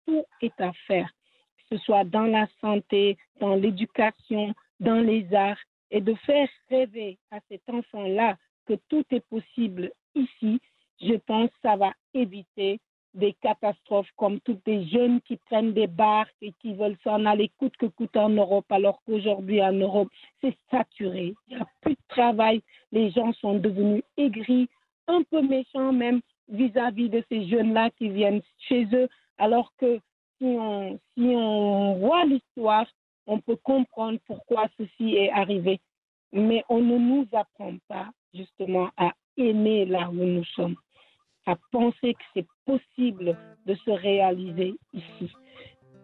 Tout 0.05 0.23
est 0.41 0.59
à 0.59 0.71
faire, 0.87 1.09
que 1.57 1.75
ce 1.75 1.83
soit 1.83 2.05
dans 2.05 2.25
la 2.25 2.47
santé, 2.61 3.17
dans 3.39 3.55
l'éducation, 3.55 4.53
dans 4.79 5.01
les 5.01 5.33
arts, 5.33 5.61
et 5.91 6.01
de 6.01 6.15
faire 6.25 6.49
rêver 6.69 7.19
à 7.29 7.39
cet 7.49 7.69
enfant-là 7.69 8.37
que 8.65 8.73
tout 8.89 9.05
est 9.11 9.25
possible 9.27 9.91
ici, 10.15 10.59
je 11.01 11.15
pense 11.15 11.49
que 11.49 11.59
ça 11.61 11.75
va 11.75 11.93
éviter 12.13 12.79
des 13.13 13.34
catastrophes 13.41 14.12
comme 14.17 14.39
toutes 14.41 14.65
les 14.65 14.88
jeunes 14.88 15.21
qui 15.21 15.38
prennent 15.38 15.73
des 15.73 15.88
barques 15.88 16.36
et 16.41 16.54
qui 16.62 16.73
veulent 16.73 16.97
s'en 17.04 17.26
aller 17.26 17.52
coûte 17.60 17.76
que 17.78 17.86
coûte 17.86 18.15
en 18.17 18.30
Europe, 18.30 18.65
alors 18.71 19.02
qu'aujourd'hui 19.06 19.62
en 19.62 19.73
Europe, 19.73 20.10
c'est 20.41 20.58
saturé. 20.71 21.34
Il 21.47 21.56
n'y 21.56 21.62
a 21.62 21.67
plus 21.82 21.93
de 21.93 22.08
travail. 22.08 22.62
Les 22.91 23.12
gens 23.12 23.32
sont 23.34 23.60
devenus 23.60 24.04
aigris, 24.17 24.67
un 25.08 25.23
peu 25.23 25.41
méchants 25.41 25.93
même 25.93 26.21
vis-à-vis 26.49 27.10
de 27.10 27.23
ces 27.30 27.47
jeunes-là 27.47 27.89
qui 27.91 28.10
viennent 28.10 28.41
chez 28.58 28.88
eux, 28.93 29.08
alors 29.38 29.71
que 29.78 29.99
si 30.38 30.45
on, 30.45 30.99
si 31.13 31.21
on 31.36 31.95
voit 31.95 32.26
l'histoire, 32.26 32.88
on 33.28 33.39
peut 33.39 33.56
comprendre 33.56 34.19
pourquoi 34.28 34.67
ceci 34.78 35.15
est 35.15 35.32
arrivé. 35.32 35.80
Mais 36.32 36.63
on 36.67 36.82
ne 36.82 36.97
nous 36.97 37.28
apprend 37.32 37.73
pas 37.88 38.08
justement 38.34 38.89
à 38.97 39.13
aimer 39.38 39.86
là 39.86 40.10
où 40.10 40.13
nous 40.13 40.43
sommes, 40.45 40.76
à 41.45 41.56
penser 41.71 42.13
que 42.13 42.23
c'est 42.34 42.47
possible 42.65 43.38
de 43.65 43.75
se 43.75 43.91
réaliser 43.91 44.75
ici. 44.93 45.32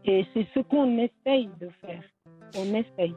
Et 0.05 0.25
c'est 0.33 0.47
ce 0.53 0.59
qu'on 0.59 0.97
essaye 0.97 1.49
de 1.59 1.69
faire. 1.81 2.03
On 2.55 2.73
essaye. 2.73 3.15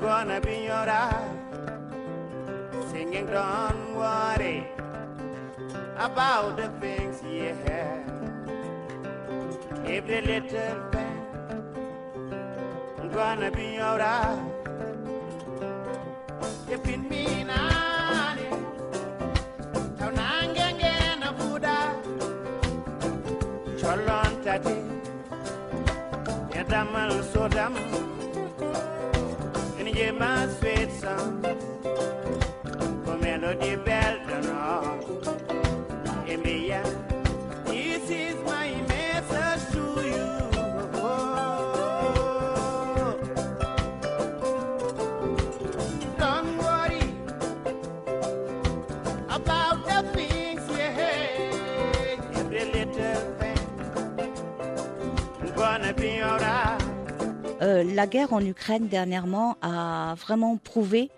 Gonna 0.00 0.40
be 0.40 0.64
your 0.64 0.72
alright. 0.72 1.36
Singing, 2.90 3.26
don't 3.26 3.94
worry 3.94 4.66
about 5.98 6.56
the 6.56 6.68
things 6.80 7.22
you 7.22 7.54
have. 7.66 8.08
Every 9.84 10.20
little 10.22 10.74
thing 10.92 11.16
gonna 13.12 13.50
be 13.50 13.78
alright. 13.80 14.38
If 16.70 16.88
it 16.88 17.02
mean 17.10 17.48
honey. 17.48 18.48
Taunangenge 19.98 20.94
na 21.20 21.32
Buddha 21.32 21.78
Cholon 23.80 24.32
tati 24.44 24.76
Yadamal 26.54 27.12
sodam 27.32 27.74
my 30.08 30.48
sweet 30.48 30.90
song. 30.92 31.39
Euh, 57.70 57.84
la 57.84 58.06
guerre 58.06 58.32
en 58.32 58.44
Ukraine 58.44 58.88
dernièrement 58.88 59.56
a 59.62 60.14
vraiment 60.16 60.56
prouvé 60.56 61.10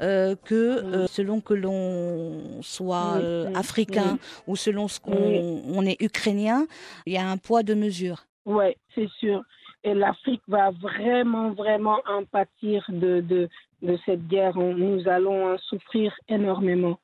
euh, 0.00 0.34
que 0.44 0.54
euh, 0.54 1.06
selon 1.06 1.40
que 1.40 1.54
l'on 1.54 2.60
soit 2.62 3.18
oui, 3.18 3.52
africain 3.54 4.18
ou 4.46 4.56
selon 4.56 4.86
ce 4.88 5.00
qu'on 5.00 5.12
Oui. 5.28 5.62
on 5.78 5.86
est 5.86 6.00
ukrainien, 6.02 6.66
il 7.06 7.12
y 7.14 7.16
a 7.16 7.26
un 7.26 7.36
poids 7.38 7.62
de 7.62 7.74
mesure. 7.74 8.18
Oui, 8.44 8.76
c'est 8.94 9.08
sûr. 9.20 9.42
Et 9.82 9.94
l'Afrique 9.94 10.42
va 10.48 10.70
vraiment, 10.72 11.52
vraiment 11.52 11.98
en 12.08 12.24
pâtir 12.24 12.84
de, 12.88 13.20
de, 13.20 13.48
de 13.82 13.98
cette 14.04 14.26
guerre. 14.26 14.56
On- 14.56 14.74
nous 14.74 15.08
allons 15.08 15.54
en 15.54 15.58
souffrir 15.58 16.12
énormément. 16.28 16.98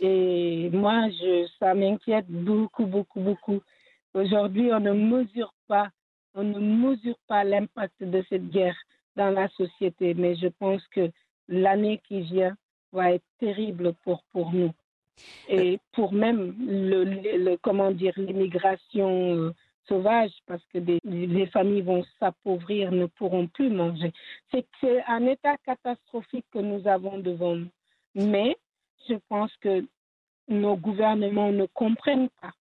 Et 0.00 0.70
moi, 0.72 1.08
je, 1.10 1.46
ça 1.58 1.74
m'inquiète 1.74 2.26
beaucoup, 2.28 2.86
beaucoup, 2.86 3.20
beaucoup. 3.20 3.60
Aujourd'hui, 4.14 4.70
on 4.72 4.80
ne 4.80 4.92
mesure 4.92 5.52
pas, 5.68 5.88
on 6.36 6.44
ne 6.44 6.60
mesure 6.60 7.18
pas 7.26 7.42
l'impact 7.44 8.02
de 8.02 8.22
cette 8.28 8.50
guerre 8.50 8.76
dans 9.16 9.30
la 9.30 9.48
société. 9.48 10.14
Mais 10.14 10.36
je 10.36 10.48
pense 10.48 10.86
que 10.88 11.10
l'année 11.48 12.00
qui 12.06 12.20
vient 12.20 12.56
va 12.92 13.12
être 13.12 13.24
terrible 13.40 13.94
pour, 14.04 14.22
pour 14.32 14.52
nous. 14.52 14.72
Et 15.48 15.80
pour 15.92 16.12
même 16.12 16.54
le, 16.60 17.56
comment 17.56 17.90
dire, 17.90 18.12
l'immigration 18.18 19.34
euh, 19.34 19.54
sauvage, 19.88 20.32
parce 20.46 20.62
que 20.66 20.78
des, 20.78 21.00
les 21.04 21.46
familles 21.46 21.80
vont 21.80 22.04
s'appauvrir, 22.20 22.92
ne 22.92 23.06
pourront 23.06 23.46
plus 23.46 23.70
manger. 23.70 24.12
C'est 24.50 24.66
un 25.06 25.24
état 25.26 25.56
catastrophique 25.64 26.44
que 26.52 26.58
nous 26.58 26.86
avons 26.86 27.18
devant 27.18 27.56
nous. 27.56 27.70
Mais 28.14 28.56
je 29.08 29.14
pense 29.30 29.54
que 29.62 29.86
nos 30.48 30.76
gouvernements 30.76 31.50
ne 31.50 31.64
comprennent 31.64 32.28
pas 32.42 32.52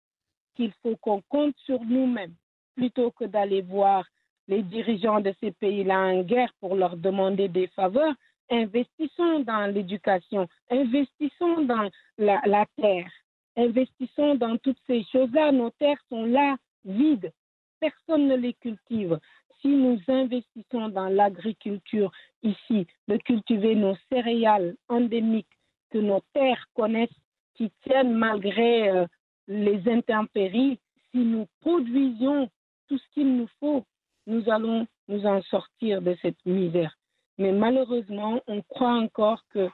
qu'il 0.55 0.73
faut 0.81 0.97
qu'on 0.97 1.23
compte 1.23 1.57
sur 1.65 1.83
nous-mêmes 1.85 2.35
plutôt 2.75 3.11
que 3.13 3.25
d'aller 3.25 3.63
voir 3.63 4.05
les 4.49 4.63
dirigeants 4.63 5.21
de 5.21 5.33
ces 5.41 5.53
pays-là 5.53 5.99
en 5.99 6.23
guerre 6.23 6.53
pour 6.61 6.75
leur 6.75 6.97
demander 6.97 7.49
des 7.49 7.69
faveurs. 7.69 8.15
Investissons 8.51 9.41
dans 9.41 9.73
l'éducation, 9.73 10.47
investissons 10.71 11.63
dans 11.63 11.89
la, 12.19 12.67
terre, 12.77 13.11
investissons 13.57 14.35
dans 14.35 14.59
toutes 14.59 14.81
ces 14.87 15.03
choses-là. 15.11 15.51
Nos 15.51 15.71
terres 15.71 16.03
sont 16.11 16.27
là, 16.27 16.57
vides. 16.85 17.33
Personne 17.81 18.29
ne 18.29 18.37
les 18.37 18.55
cultive. 18.55 19.19
Si 19.63 19.69
nous 19.69 19.99
investissons 20.09 20.91
dans 20.91 21.09
l'agriculture 21.09 22.13
ici, 22.43 22.87
de 23.09 23.17
cultiver 23.17 23.75
nos 23.75 23.97
céréales 24.11 24.77
endémiques 24.89 25.47
que 25.91 25.99
nos 25.99 26.21
terres 26.35 26.67
connaissent, 26.75 27.09
qui 27.55 27.71
tiennent 27.83 28.15
malgré 28.15 28.91
euh, 28.91 29.07
les 29.49 29.89
intempéries, 29.89 30.79
si 31.11 31.19
nous 31.19 31.47
produisions 31.61 32.51
tout 32.89 32.99
ce 32.99 33.05
qu'il 33.13 33.37
nous 33.37 33.49
faut, 33.61 33.85
nous 34.27 34.49
allons 34.51 34.87
nous 35.09 35.27
en 35.27 35.43
sortir 35.43 36.01
de 36.03 36.17
cette 36.23 36.45
misère. 36.47 36.97
Mais 37.39 37.53
malheureusement, 37.53 38.41
on 38.47 38.63
croit 38.63 38.95
encore 38.95 39.43
que 39.51 39.69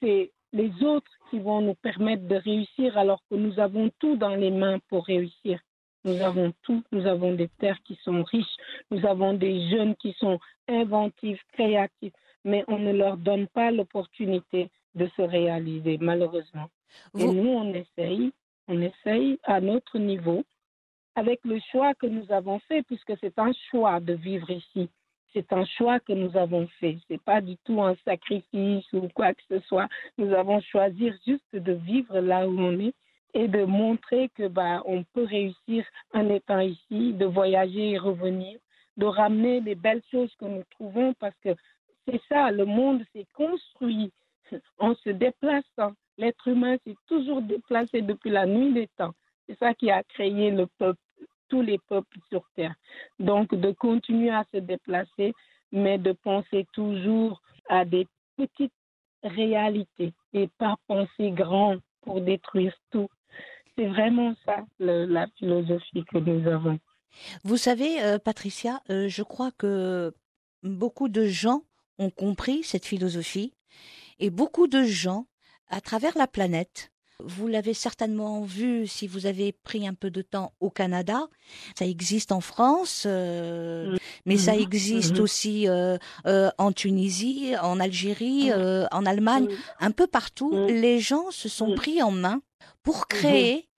c'est 0.00 0.30
les 0.52 0.70
autres 0.82 1.10
qui 1.30 1.38
vont 1.40 1.60
nous 1.60 1.74
permettre 1.74 2.26
de 2.28 2.36
réussir 2.36 2.96
alors 2.96 3.20
que 3.28 3.34
nous 3.34 3.58
avons 3.58 3.90
tout 3.98 4.16
dans 4.16 4.34
les 4.36 4.50
mains 4.50 4.78
pour 4.88 5.04
réussir. 5.06 5.58
Nous 6.04 6.20
avons 6.20 6.52
tout, 6.62 6.82
nous 6.92 7.06
avons 7.06 7.32
des 7.34 7.48
terres 7.58 7.82
qui 7.82 7.96
sont 8.04 8.22
riches, 8.22 8.56
nous 8.90 9.04
avons 9.06 9.32
des 9.34 9.68
jeunes 9.70 9.96
qui 9.96 10.12
sont 10.12 10.38
inventifs, 10.68 11.42
créatifs, 11.52 12.12
mais 12.44 12.62
on 12.68 12.78
ne 12.78 12.92
leur 12.92 13.16
donne 13.16 13.48
pas 13.48 13.70
l'opportunité 13.70 14.70
de 14.94 15.08
se 15.16 15.22
réaliser, 15.22 15.98
malheureusement. 16.00 16.68
Et 17.18 17.24
Vous- 17.24 17.32
nous, 17.32 17.48
on 17.48 17.72
essaye, 17.74 18.32
on 18.68 18.80
essaye 18.80 19.38
à 19.44 19.60
notre 19.60 19.98
niveau, 19.98 20.44
avec 21.16 21.40
le 21.44 21.58
choix 21.70 21.94
que 21.94 22.06
nous 22.06 22.30
avons 22.32 22.58
fait, 22.60 22.82
puisque 22.82 23.12
c'est 23.20 23.38
un 23.38 23.52
choix 23.70 24.00
de 24.00 24.14
vivre 24.14 24.50
ici. 24.50 24.88
C'est 25.32 25.52
un 25.52 25.64
choix 25.64 25.98
que 26.00 26.12
nous 26.12 26.36
avons 26.36 26.68
fait. 26.78 26.96
C'est 27.08 27.22
pas 27.22 27.40
du 27.40 27.56
tout 27.64 27.82
un 27.82 27.96
sacrifice 28.04 28.84
ou 28.92 29.08
quoi 29.14 29.34
que 29.34 29.42
ce 29.48 29.60
soit. 29.60 29.88
Nous 30.16 30.32
avons 30.32 30.60
choisi 30.60 31.10
juste 31.26 31.54
de 31.54 31.72
vivre 31.72 32.20
là 32.20 32.48
où 32.48 32.56
on 32.58 32.78
est 32.78 32.94
et 33.34 33.48
de 33.48 33.64
montrer 33.64 34.30
que 34.36 34.46
bah 34.46 34.82
on 34.86 35.02
peut 35.12 35.24
réussir 35.24 35.84
en 36.12 36.28
étant 36.30 36.60
ici, 36.60 37.12
de 37.14 37.26
voyager 37.26 37.90
et 37.90 37.98
revenir, 37.98 38.58
de 38.96 39.06
ramener 39.06 39.60
les 39.60 39.74
belles 39.74 40.04
choses 40.10 40.32
que 40.36 40.44
nous 40.44 40.62
trouvons 40.70 41.14
parce 41.14 41.36
que 41.42 41.50
c'est 42.06 42.20
ça, 42.28 42.50
le 42.50 42.64
monde 42.64 43.02
s'est 43.12 43.26
construit 43.34 44.12
en 44.78 44.94
se 44.94 45.10
déplaçant. 45.10 45.94
L'être 46.16 46.46
humain 46.46 46.76
s'est 46.84 46.96
toujours 47.08 47.42
déplacé 47.42 48.02
depuis 48.02 48.30
la 48.30 48.46
nuit 48.46 48.72
des 48.72 48.88
temps. 48.96 49.14
C'est 49.48 49.58
ça 49.58 49.74
qui 49.74 49.90
a 49.90 50.02
créé 50.04 50.50
le 50.50 50.66
peuple, 50.78 51.00
tous 51.54 51.62
les 51.62 51.78
peuples 51.78 52.18
sur 52.30 52.42
Terre. 52.56 52.74
Donc, 53.20 53.54
de 53.54 53.70
continuer 53.70 54.30
à 54.30 54.44
se 54.52 54.56
déplacer, 54.56 55.32
mais 55.70 55.98
de 55.98 56.10
penser 56.10 56.66
toujours 56.72 57.40
à 57.68 57.84
des 57.84 58.08
petites 58.36 58.72
réalités 59.22 60.12
et 60.32 60.48
pas 60.58 60.74
penser 60.88 61.30
grand 61.30 61.76
pour 62.02 62.20
détruire 62.20 62.74
tout. 62.90 63.08
C'est 63.76 63.86
vraiment 63.86 64.34
ça 64.44 64.64
la 64.80 65.28
philosophie 65.38 66.04
que 66.12 66.18
nous 66.18 66.44
avons. 66.48 66.80
Vous 67.44 67.56
savez, 67.56 68.02
euh, 68.02 68.18
Patricia, 68.18 68.82
euh, 68.90 69.08
je 69.08 69.22
crois 69.22 69.52
que 69.52 70.12
beaucoup 70.64 71.08
de 71.08 71.24
gens 71.26 71.62
ont 71.98 72.10
compris 72.10 72.64
cette 72.64 72.84
philosophie 72.84 73.54
et 74.18 74.30
beaucoup 74.30 74.66
de 74.66 74.82
gens 74.82 75.26
à 75.68 75.80
travers 75.80 76.18
la 76.18 76.26
planète. 76.26 76.90
Vous 77.20 77.46
l'avez 77.46 77.74
certainement 77.74 78.42
vu 78.42 78.86
si 78.86 79.06
vous 79.06 79.26
avez 79.26 79.52
pris 79.52 79.86
un 79.86 79.94
peu 79.94 80.10
de 80.10 80.20
temps 80.20 80.52
au 80.60 80.68
Canada. 80.70 81.28
Ça 81.78 81.86
existe 81.86 82.32
en 82.32 82.40
France, 82.40 83.04
euh, 83.06 83.92
Mhm. 83.92 83.98
mais 84.26 84.36
ça 84.36 84.54
Mhm. 84.54 84.60
existe 84.60 85.14
Mhm. 85.14 85.20
aussi 85.20 85.68
euh, 85.68 85.96
euh, 86.26 86.50
en 86.58 86.72
Tunisie, 86.72 87.54
en 87.62 87.78
Algérie, 87.78 88.50
euh, 88.50 88.86
en 88.90 89.06
Allemagne, 89.06 89.46
un 89.78 89.90
peu 89.92 90.06
partout. 90.06 90.52
Mhm. 90.52 90.66
Les 90.80 90.98
gens 90.98 91.30
se 91.30 91.48
sont 91.48 91.74
pris 91.74 92.02
en 92.02 92.10
main 92.10 92.42
pour 92.82 93.06
créer 93.06 93.68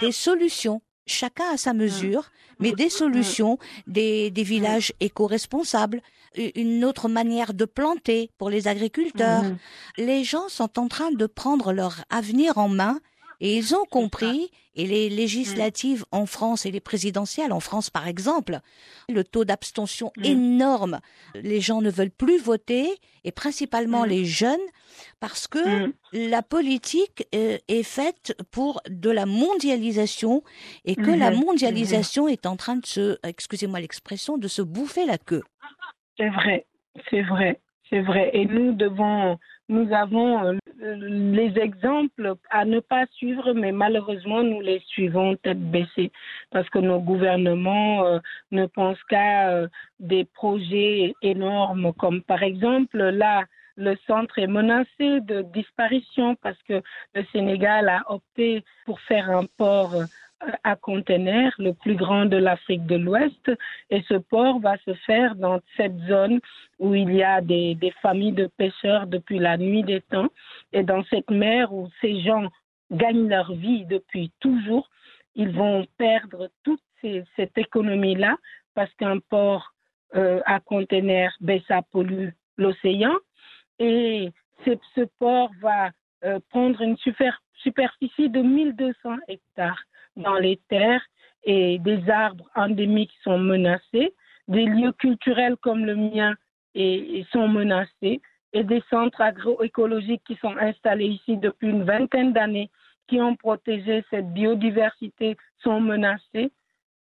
des 0.00 0.12
solutions, 0.12 0.82
chacun 1.06 1.44
à 1.52 1.56
sa 1.56 1.72
mesure, 1.72 2.30
mais 2.58 2.72
des 2.72 2.90
solutions, 2.90 3.58
des, 3.86 4.30
des 4.30 4.42
villages 4.42 4.92
éco-responsables, 5.00 6.02
une 6.36 6.84
autre 6.84 7.08
manière 7.08 7.54
de 7.54 7.64
planter 7.64 8.30
pour 8.38 8.50
les 8.50 8.68
agriculteurs. 8.68 9.42
Mhm. 9.42 9.56
Les 9.98 10.24
gens 10.24 10.48
sont 10.48 10.78
en 10.78 10.88
train 10.88 11.10
de 11.10 11.26
prendre 11.26 11.72
leur 11.72 12.04
avenir 12.10 12.58
en 12.58 12.68
main 12.68 13.00
et 13.42 13.56
ils 13.56 13.74
ont 13.74 13.86
compris, 13.90 14.50
et 14.74 14.86
les 14.86 15.08
législatives 15.08 16.04
en 16.12 16.26
France 16.26 16.66
et 16.66 16.70
les 16.70 16.78
présidentielles 16.80 17.52
en 17.52 17.60
France 17.60 17.88
par 17.88 18.06
exemple, 18.06 18.60
le 19.08 19.24
taux 19.24 19.46
d'abstention 19.46 20.12
Mm. 20.18 20.24
énorme. 20.24 21.00
Les 21.34 21.60
gens 21.62 21.80
ne 21.80 21.90
veulent 21.90 22.10
plus 22.10 22.38
voter, 22.38 22.86
et 23.24 23.32
principalement 23.32 24.04
les 24.04 24.26
jeunes, 24.26 24.60
parce 25.20 25.46
que 25.48 25.90
la 26.12 26.42
politique 26.42 27.26
euh, 27.34 27.56
est 27.68 27.82
faite 27.82 28.36
pour 28.50 28.82
de 28.90 29.08
la 29.08 29.24
mondialisation 29.24 30.42
et 30.84 30.94
que 30.94 31.10
la 31.10 31.30
mondialisation 31.30 32.28
est 32.28 32.44
en 32.44 32.56
train 32.56 32.76
de 32.76 32.84
se, 32.86 33.18
excusez-moi 33.22 33.80
l'expression, 33.80 34.36
de 34.36 34.48
se 34.48 34.60
bouffer 34.62 35.06
la 35.06 35.16
queue. 35.16 35.42
C'est 36.20 36.28
vrai, 36.28 36.66
c'est 37.08 37.22
vrai, 37.22 37.60
c'est 37.88 38.02
vrai. 38.02 38.28
Et 38.34 38.44
nous 38.44 38.74
devons, 38.74 39.38
nous 39.70 39.90
avons 39.90 40.44
euh, 40.44 40.54
les 40.82 41.58
exemples 41.58 42.34
à 42.50 42.66
ne 42.66 42.78
pas 42.80 43.06
suivre, 43.12 43.54
mais 43.54 43.72
malheureusement, 43.72 44.42
nous 44.42 44.60
les 44.60 44.80
suivons 44.80 45.36
tête 45.36 45.70
baissée 45.70 46.12
parce 46.50 46.68
que 46.68 46.78
nos 46.78 47.00
gouvernements 47.00 48.04
euh, 48.04 48.18
ne 48.50 48.66
pensent 48.66 49.02
qu'à 49.04 49.48
euh, 49.48 49.68
des 49.98 50.26
projets 50.26 51.14
énormes, 51.22 51.94
comme 51.94 52.20
par 52.20 52.42
exemple 52.42 52.98
là, 52.98 53.44
le 53.76 53.96
centre 54.06 54.38
est 54.38 54.46
menacé 54.46 55.22
de 55.22 55.40
disparition 55.54 56.36
parce 56.42 56.62
que 56.68 56.82
le 57.14 57.24
Sénégal 57.32 57.88
a 57.88 58.02
opté 58.12 58.62
pour 58.84 59.00
faire 59.00 59.30
un 59.30 59.46
port 59.56 59.94
à 60.64 60.76
conteneurs, 60.76 61.52
le 61.58 61.74
plus 61.74 61.94
grand 61.94 62.24
de 62.24 62.36
l'Afrique 62.36 62.86
de 62.86 62.96
l'Ouest. 62.96 63.50
Et 63.90 64.02
ce 64.08 64.14
port 64.14 64.60
va 64.60 64.76
se 64.78 64.94
faire 65.06 65.34
dans 65.36 65.60
cette 65.76 65.98
zone 66.08 66.40
où 66.78 66.94
il 66.94 67.14
y 67.14 67.22
a 67.22 67.40
des, 67.40 67.76
familles 68.02 68.32
de 68.32 68.46
pêcheurs 68.46 69.06
depuis 69.06 69.38
la 69.38 69.56
nuit 69.58 69.82
des 69.82 70.00
temps. 70.00 70.28
Et 70.72 70.82
dans 70.82 71.04
cette 71.04 71.30
mer 71.30 71.72
où 71.72 71.88
ces 72.00 72.20
gens 72.22 72.48
gagnent 72.90 73.28
leur 73.28 73.52
vie 73.52 73.84
depuis 73.86 74.32
toujours, 74.40 74.88
ils 75.34 75.50
vont 75.50 75.86
perdre 75.98 76.48
toute 76.64 76.80
cette 77.36 77.56
économie-là 77.56 78.36
parce 78.74 78.92
qu'un 78.94 79.18
port 79.18 79.72
euh, 80.16 80.40
à 80.44 80.60
conteneurs, 80.60 81.32
ben, 81.40 81.60
ça 81.68 81.82
pollue 81.82 82.30
l'océan. 82.56 83.14
Et 83.78 84.30
ce, 84.64 85.04
port 85.18 85.50
va 85.62 85.90
euh, 86.24 86.40
prendre 86.50 86.80
une 86.82 86.96
super- 86.98 87.40
superficie 87.54 88.28
de 88.28 88.40
1200 88.40 89.16
hectares 89.28 89.82
dans 90.20 90.36
les 90.36 90.60
terres 90.68 91.02
et 91.44 91.78
des 91.78 92.08
arbres 92.10 92.48
endémiques 92.54 93.14
sont 93.22 93.38
menacés, 93.38 94.14
des 94.48 94.64
lieux 94.64 94.92
culturels 94.92 95.56
comme 95.56 95.84
le 95.84 95.96
mien 95.96 96.34
et, 96.74 97.24
sont 97.32 97.48
menacés, 97.48 98.20
et 98.52 98.64
des 98.64 98.82
centres 98.90 99.20
agroécologiques 99.20 100.22
qui 100.26 100.36
sont 100.36 100.56
installés 100.56 101.06
ici 101.06 101.36
depuis 101.36 101.68
une 101.68 101.84
vingtaine 101.84 102.32
d'années, 102.32 102.70
qui 103.08 103.20
ont 103.20 103.36
protégé 103.36 104.04
cette 104.10 104.32
biodiversité, 104.32 105.36
sont 105.62 105.80
menacés 105.80 106.50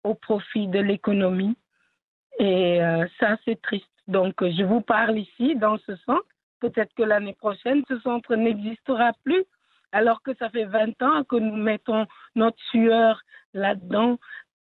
au 0.05 0.15
profit 0.15 0.69
de 0.69 0.79
l'économie. 0.79 1.57
Et 2.39 2.83
euh, 2.83 3.07
ça, 3.21 3.37
c'est 3.45 3.61
triste. 3.61 3.87
Donc, 4.09 4.35
je 4.41 4.63
vous 4.63 4.81
parle 4.81 5.19
ici 5.19 5.55
dans 5.57 5.79
ce 5.79 5.97
centre. 5.97 6.25
Peut-être 6.61 6.95
que 6.95 7.03
l'année 7.03 7.35
prochaine, 7.35 7.83
ce 7.89 7.99
centre 8.01 8.35
n'existera 8.37 9.13
plus, 9.25 9.45
alors 9.93 10.23
que 10.23 10.35
ça 10.39 10.49
fait 10.51 10.65
20 10.65 11.01
ans 11.03 11.25
que 11.25 11.37
nous 11.37 11.57
mettons 11.57 12.07
notre 12.35 12.61
sueur 12.71 13.21
là-dedans, 13.55 14.19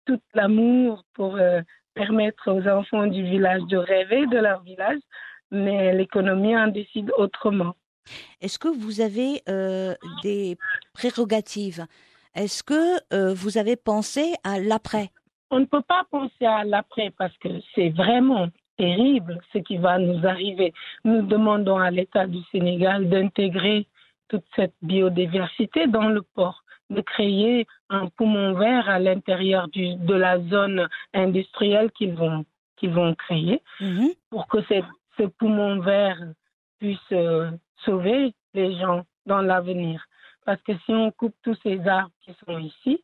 tout 0.05 0.19
l'amour 0.33 1.03
pour 1.13 1.35
euh, 1.35 1.61
permettre 1.93 2.51
aux 2.51 2.67
enfants 2.67 3.07
du 3.07 3.23
village 3.23 3.61
de 3.69 3.77
rêver 3.77 4.25
de 4.27 4.37
leur 4.37 4.61
village, 4.63 4.99
mais 5.51 5.93
l'économie 5.93 6.57
en 6.57 6.67
décide 6.67 7.11
autrement. 7.17 7.75
Est-ce 8.41 8.57
que 8.57 8.67
vous 8.67 9.01
avez 9.01 9.41
euh, 9.47 9.93
des 10.23 10.57
prérogatives? 10.93 11.85
Est-ce 12.35 12.63
que 12.63 12.97
euh, 13.13 13.33
vous 13.33 13.57
avez 13.57 13.75
pensé 13.75 14.33
à 14.43 14.59
l'après? 14.59 15.09
On 15.51 15.59
ne 15.59 15.65
peut 15.65 15.81
pas 15.81 16.05
penser 16.09 16.45
à 16.45 16.63
l'après 16.63 17.11
parce 17.17 17.35
que 17.37 17.49
c'est 17.73 17.89
vraiment 17.89 18.47
terrible 18.77 19.39
ce 19.51 19.59
qui 19.59 19.77
va 19.77 19.97
nous 19.99 20.25
arriver. 20.25 20.73
Nous 21.03 21.21
demandons 21.23 21.77
à 21.77 21.91
l'État 21.91 22.27
du 22.27 22.39
Sénégal 22.51 23.09
d'intégrer 23.09 23.87
toute 24.29 24.45
cette 24.55 24.75
biodiversité 24.81 25.87
dans 25.87 26.07
le 26.07 26.21
port, 26.21 26.63
de 26.89 27.01
créer 27.01 27.67
un 27.89 28.07
poumon 28.07 28.53
vert 28.53 28.87
à 28.89 28.97
l'intérieur 28.99 29.67
du- 29.67 29.95
de 29.95 30.13
la 30.13 30.39
zone 30.39 30.87
industrielle 31.13 31.91
qu'ils 31.91 32.13
vont, 32.15 32.45
qu'ils 32.77 32.91
vont 32.91 33.13
créer 33.15 33.61
Mhm. 33.81 34.09
pour 34.29 34.47
que 34.47 34.59
ce 35.17 35.23
poumon 35.37 35.79
vert 35.79 36.19
puisse 36.79 37.11
euh, 37.11 37.51
sauver 37.85 38.33
les 38.53 38.77
gens 38.77 39.03
dans 39.25 39.41
l'avenir. 39.41 40.05
Parce 40.45 40.61
que 40.63 40.71
si 40.85 40.91
on 40.93 41.11
coupe 41.11 41.35
tous 41.43 41.57
ces 41.61 41.85
arbres 41.87 42.11
qui 42.21 42.33
sont 42.45 42.57
ici, 42.57 43.03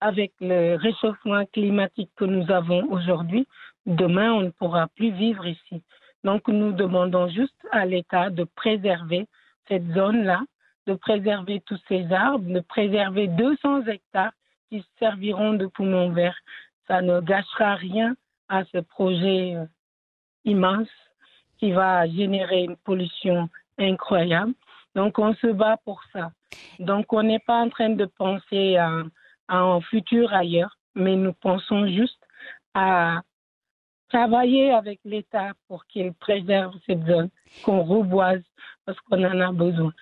avec 0.00 0.32
le 0.40 0.76
réchauffement 0.76 1.44
climatique 1.52 2.10
que 2.16 2.24
nous 2.24 2.50
avons 2.50 2.82
aujourd'hui, 2.90 3.46
demain, 3.86 4.32
on 4.32 4.40
ne 4.40 4.50
pourra 4.50 4.88
plus 4.88 5.10
vivre 5.12 5.46
ici. 5.46 5.82
Donc, 6.24 6.48
nous 6.48 6.72
demandons 6.72 7.28
juste 7.28 7.60
à 7.70 7.84
l'État 7.86 8.30
de 8.30 8.44
préserver 8.44 9.26
cette 9.68 9.86
zone-là, 9.92 10.40
de 10.90 10.96
préserver 10.96 11.62
tous 11.66 11.80
ces 11.86 12.12
arbres, 12.12 12.52
de 12.52 12.60
préserver 12.60 13.28
200 13.28 13.86
hectares 13.86 14.32
qui 14.68 14.84
serviront 14.98 15.54
de 15.54 15.66
poumons 15.66 16.10
verts. 16.10 16.38
Ça 16.88 17.00
ne 17.00 17.20
gâchera 17.20 17.76
rien 17.76 18.16
à 18.48 18.64
ce 18.64 18.78
projet 18.78 19.54
euh, 19.54 19.66
immense 20.44 20.88
qui 21.58 21.70
va 21.70 22.08
générer 22.08 22.64
une 22.64 22.76
pollution 22.76 23.48
incroyable. 23.78 24.54
Donc, 24.96 25.20
on 25.20 25.32
se 25.34 25.46
bat 25.46 25.76
pour 25.84 26.02
ça. 26.12 26.32
Donc, 26.80 27.12
on 27.12 27.22
n'est 27.22 27.44
pas 27.50 27.58
en 27.58 27.68
train 27.68 27.90
de 27.90 28.06
penser 28.06 28.76
à, 28.76 28.90
à 29.46 29.58
un 29.58 29.80
futur 29.82 30.32
ailleurs, 30.34 30.76
mais 30.96 31.14
nous 31.14 31.34
pensons 31.34 31.86
juste 31.86 32.20
à 32.74 33.22
travailler 34.08 34.72
avec 34.72 34.98
l'État 35.04 35.52
pour 35.68 35.86
qu'il 35.86 36.12
préserve 36.14 36.74
cette 36.84 37.06
zone, 37.06 37.30
qu'on 37.64 37.82
reboise 37.82 38.42
parce 38.84 38.98
qu'on 39.02 39.22
en 39.22 39.40
a 39.40 39.52
besoin. 39.52 39.92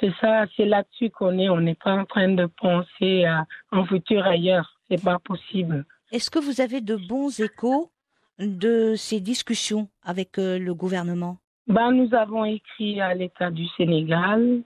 C'est 0.00 0.12
ça, 0.20 0.44
c'est 0.56 0.64
là-dessus 0.64 1.10
qu'on 1.10 1.38
est. 1.38 1.48
On 1.48 1.60
n'est 1.60 1.74
pas 1.74 1.92
en 1.94 2.04
train 2.04 2.28
de 2.28 2.46
penser 2.46 3.24
à 3.24 3.46
un 3.72 3.84
futur 3.86 4.24
ailleurs. 4.24 4.78
C'est 4.88 5.02
pas 5.02 5.18
possible. 5.18 5.84
Est-ce 6.12 6.30
que 6.30 6.38
vous 6.38 6.60
avez 6.60 6.80
de 6.80 6.96
bons 6.96 7.40
échos 7.40 7.90
de 8.38 8.94
ces 8.96 9.20
discussions 9.20 9.88
avec 10.02 10.38
euh, 10.38 10.58
le 10.58 10.72
gouvernement? 10.72 11.38
Ben, 11.66 11.90
nous 11.90 12.14
avons 12.14 12.44
écrit 12.44 13.00
à 13.00 13.12
l'État 13.12 13.50
du 13.50 13.66
Sénégal. 13.76 14.62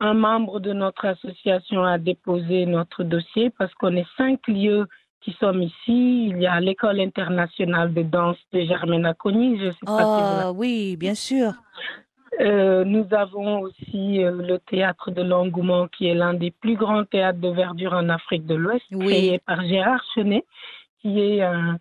Un 0.00 0.14
membre 0.14 0.60
de 0.60 0.72
notre 0.72 1.04
association 1.06 1.84
a 1.84 1.98
déposé 1.98 2.64
notre 2.64 3.02
dossier 3.02 3.50
parce 3.50 3.74
qu'on 3.74 3.96
est 3.96 4.06
cinq 4.16 4.46
lieux 4.46 4.86
qui 5.20 5.36
sommes 5.40 5.62
ici. 5.62 6.28
Il 6.28 6.40
y 6.40 6.46
a 6.46 6.60
l'école 6.60 7.00
internationale 7.00 7.92
de 7.92 8.02
danse 8.02 8.38
de 8.52 8.60
Germaine 8.60 9.04
Acogny. 9.04 9.58
Je 9.58 9.66
pas 9.66 9.72
si 9.72 9.84
vous 9.84 9.92
Ah 9.92 10.52
oui, 10.52 10.96
bien 10.96 11.14
sûr. 11.14 11.52
Euh, 12.40 12.84
nous 12.84 13.06
avons 13.12 13.60
aussi 13.60 14.22
euh, 14.22 14.30
le 14.30 14.58
théâtre 14.58 15.10
de 15.10 15.22
l'engouement 15.22 15.88
qui 15.88 16.06
est 16.06 16.14
l'un 16.14 16.34
des 16.34 16.52
plus 16.52 16.76
grands 16.76 17.04
théâtres 17.04 17.40
de 17.40 17.48
verdure 17.48 17.94
en 17.94 18.08
Afrique 18.08 18.46
de 18.46 18.54
l'Ouest, 18.54 18.84
Oui. 18.92 19.06
créé 19.06 19.38
par 19.40 19.62
Gérard 19.62 20.04
Chenet, 20.14 20.44
qui 21.00 21.20
est 21.20 21.42
un, 21.42 21.78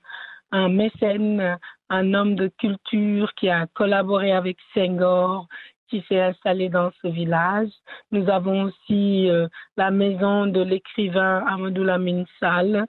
un 0.51 0.69
mécène, 0.69 1.57
un 1.89 2.13
homme 2.13 2.35
de 2.35 2.47
culture 2.47 3.33
qui 3.35 3.49
a 3.49 3.67
collaboré 3.67 4.31
avec 4.31 4.57
Senghor, 4.73 5.47
qui 5.89 6.03
s'est 6.09 6.19
installé 6.21 6.69
dans 6.69 6.91
ce 7.01 7.07
village. 7.07 7.69
Nous 8.11 8.27
avons 8.29 8.63
aussi 8.63 9.29
euh, 9.29 9.47
la 9.77 9.91
maison 9.91 10.47
de 10.47 10.61
l'écrivain 10.61 11.45
Amadou 11.47 11.83
Lamine 11.83 12.25
Sall, 12.39 12.85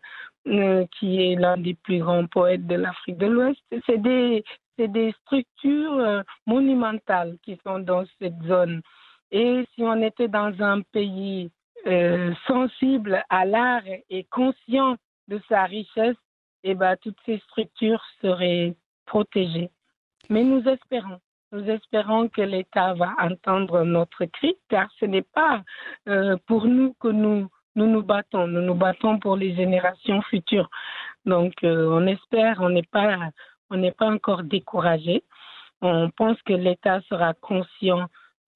qui 0.98 1.22
est 1.22 1.34
l'un 1.34 1.58
des 1.58 1.74
plus 1.74 1.98
grands 1.98 2.26
poètes 2.26 2.66
de 2.66 2.76
l'Afrique 2.76 3.18
de 3.18 3.26
l'Ouest. 3.26 3.60
C'est 3.84 4.00
des, 4.00 4.42
c'est 4.78 4.88
des 4.88 5.12
structures 5.24 5.98
euh, 5.98 6.22
monumentales 6.46 7.36
qui 7.42 7.58
sont 7.66 7.80
dans 7.80 8.04
cette 8.18 8.40
zone. 8.44 8.80
Et 9.30 9.66
si 9.74 9.82
on 9.82 10.00
était 10.00 10.28
dans 10.28 10.54
un 10.62 10.80
pays 10.80 11.50
euh, 11.86 12.32
sensible 12.46 13.22
à 13.28 13.44
l'art 13.44 13.82
et 14.08 14.24
conscient 14.24 14.96
de 15.26 15.40
sa 15.48 15.64
richesse, 15.64 16.16
eh 16.64 16.74
ben, 16.74 16.96
toutes 17.02 17.18
ces 17.26 17.38
structures 17.40 18.02
seraient 18.22 18.74
protégées. 19.06 19.70
Mais 20.30 20.44
nous 20.44 20.66
espérons, 20.68 21.20
nous 21.52 21.68
espérons 21.68 22.28
que 22.28 22.42
l'État 22.42 22.94
va 22.94 23.14
entendre 23.20 23.82
notre 23.84 24.24
cri, 24.26 24.56
car 24.68 24.88
ce 24.98 25.06
n'est 25.06 25.22
pas 25.34 25.62
euh, 26.08 26.36
pour 26.46 26.66
nous 26.66 26.94
que 27.00 27.08
nous, 27.08 27.48
nous 27.74 28.02
battons, 28.02 28.46
nous 28.46 28.62
nous 28.62 28.74
battons 28.74 29.18
pour 29.18 29.36
les 29.36 29.54
générations 29.54 30.22
futures. 30.22 30.68
Donc, 31.26 31.52
on 31.62 32.06
espère, 32.06 32.58
on 32.60 32.70
n'est 32.70 32.82
pas, 32.90 33.30
on 33.70 33.76
n'est 33.76 33.92
pas 33.92 34.06
encore 34.10 34.42
découragé. 34.42 35.22
On 35.82 36.10
pense 36.10 36.40
que 36.42 36.52
l'État 36.52 37.00
sera 37.08 37.34
conscient 37.34 38.06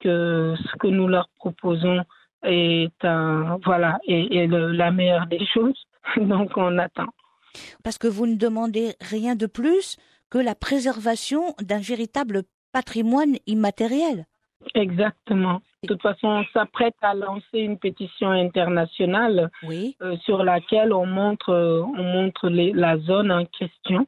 que 0.01 0.55
ce 0.59 0.77
que 0.79 0.89
nous 0.89 1.07
leur 1.09 1.29
proposons 1.37 2.03
est 2.45 2.93
un, 3.05 3.59
voilà, 3.65 3.99
est, 4.09 4.35
est 4.35 4.47
le- 4.49 4.73
la 4.73 4.91
meilleure 4.91 5.27
des 5.27 5.45
choses. 5.47 5.81
Donc, 6.17 6.57
on 6.57 6.79
attend. 6.79 7.07
Parce 7.85 7.99
que 7.99 8.09
vous 8.09 8.27
ne 8.27 8.35
demandez 8.37 8.95
rien 9.01 9.37
de 9.37 9.47
plus 9.47 9.97
que 10.31 10.39
la 10.39 10.55
préservation 10.55 11.55
d'un 11.61 11.79
véritable 11.79 12.43
patrimoine 12.73 13.37
immatériel. 13.47 14.27
Exactement. 14.75 15.61
De 15.83 15.89
toute 15.89 16.03
façon, 16.03 16.29
on 16.29 16.45
s'apprête 16.53 16.95
à 17.03 17.15
lancer 17.15 17.59
une 17.59 17.79
pétition 17.79 18.31
internationale 18.31 19.51
Oui. 19.65 19.97
euh, 20.03 20.17
sur 20.25 20.43
laquelle 20.45 20.93
on 20.93 21.05
montre, 21.07 21.53
on 21.53 22.03
montre 22.03 22.49
les- 22.49 22.73
la 22.73 22.97
zone 22.99 23.31
en 23.31 23.45
question. 23.45 24.07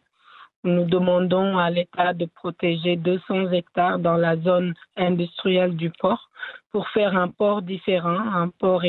Nous 0.65 0.85
demandons 0.87 1.59
à 1.59 1.71
l'État 1.71 2.15
de 2.15 2.25
protéger 2.25 2.97
200 2.97 3.53
hectares 3.53 3.99
dans 3.99 4.17
la 4.17 4.37
zone 4.39 4.75
industrielle 4.97 5.77
du 5.77 5.91
port 5.91 6.31
pour 6.73 6.89
faire 6.89 7.15
un 7.17 7.29
port 7.29 7.61
différent, 7.63 8.19
un 8.19 8.49
port 8.49 8.83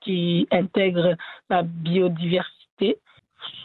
qui 0.00 0.48
intègre 0.50 1.16
la 1.50 1.62
biodiversité. 1.62 2.98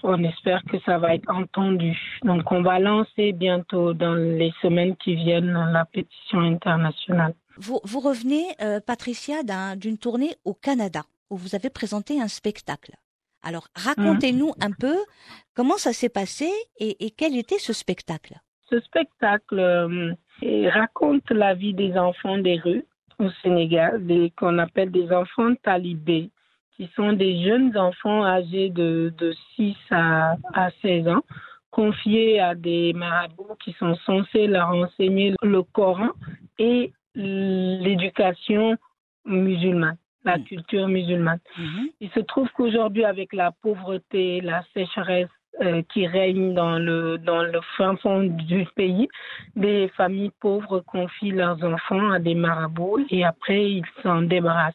On 0.04 0.22
espère 0.24 0.62
que 0.70 0.78
ça 0.86 0.98
va 0.98 1.16
être 1.16 1.30
entendu. 1.30 1.98
Donc, 2.24 2.52
on 2.52 2.62
va 2.62 2.80
lancer 2.80 3.32
bientôt, 3.32 3.94
dans 3.94 4.14
les 4.14 4.54
semaines 4.62 4.96
qui 4.98 5.16
viennent, 5.16 5.54
la 5.72 5.86
pétition 5.86 6.40
internationale. 6.42 7.34
Vous, 7.58 7.80
revenez, 8.00 8.46
euh, 8.62 8.80
Patricia, 8.86 9.44
d'un- 9.44 9.76
d'une 9.76 9.98
tournée 9.98 10.36
au 10.44 10.54
Canada 10.54 11.04
où 11.30 11.38
vous 11.38 11.56
avez 11.56 11.70
présenté 11.70 12.20
un 12.22 12.28
spectacle. 12.28 12.94
Alors, 13.44 13.68
racontez-nous 13.76 14.54
un 14.62 14.72
peu 14.72 14.96
comment 15.56 15.78
ça 15.78 15.94
s'est 15.94 16.10
passé 16.10 16.50
et, 16.80 17.06
et 17.06 17.12
quel 17.12 17.36
était 17.38 17.60
ce 17.60 17.74
spectacle. 17.74 18.36
Ce 18.70 18.80
spectacle 18.80 19.60
euh, 19.60 20.14
raconte 20.70 21.30
la 21.30 21.54
vie 21.54 21.74
des 21.74 21.98
enfants 21.98 22.38
des 22.38 22.58
rues 22.58 22.86
au 23.20 23.30
Sénégal, 23.44 24.06
des- 24.06 24.32
qu'on 24.38 24.58
appelle 24.58 24.92
des 24.92 25.12
enfants 25.12 25.54
talibés, 25.62 26.32
qui 26.76 26.90
sont 26.96 27.14
des 27.14 27.44
jeunes 27.44 27.78
enfants 27.78 28.26
âgés 28.26 28.70
de, 28.70 29.14
de 29.18 29.34
6 29.56 29.76
à, 29.92 30.36
à 30.54 30.72
16 30.82 31.08
ans, 31.10 31.22
confiés 31.70 32.40
à 32.40 32.56
des 32.56 32.94
marabouts 32.94 33.56
qui 33.64 33.74
sont 33.74 33.96
censés 34.06 34.48
leur 34.48 34.70
enseigner 34.70 35.34
le 35.44 35.62
Coran 35.64 36.10
et 36.58 36.92
l'éducation 37.16 38.78
musulmane, 39.26 39.98
la 40.26 40.38
Mm. 40.38 40.44
culture 40.44 40.88
musulmane. 40.88 41.40
Il 42.02 42.10
se 42.12 42.20
trouve 42.22 42.50
qu'aujourd'hui, 42.56 43.06
avec 43.06 43.34
la 43.34 43.52
pauvreté, 43.52 44.42
la 44.42 44.64
sécheresse 44.74 45.30
euh, 45.62 45.84
qui 45.94 46.08
règne 46.08 46.54
dans 46.56 46.80
le, 46.80 47.18
dans 47.20 47.44
le 47.44 47.60
fin 47.78 47.96
fond 47.98 48.24
du 48.24 48.66
pays, 48.76 49.08
des 49.56 49.88
familles 49.96 50.32
pauvres 50.40 50.80
confient 50.80 51.32
leurs 51.32 51.64
enfants 51.64 52.10
à 52.12 52.20
des 52.20 52.34
marabouts 52.34 53.06
et 53.10 53.24
après 53.24 53.70
ils 53.70 53.86
s'en 54.02 54.24
débarrassent. 54.24 54.74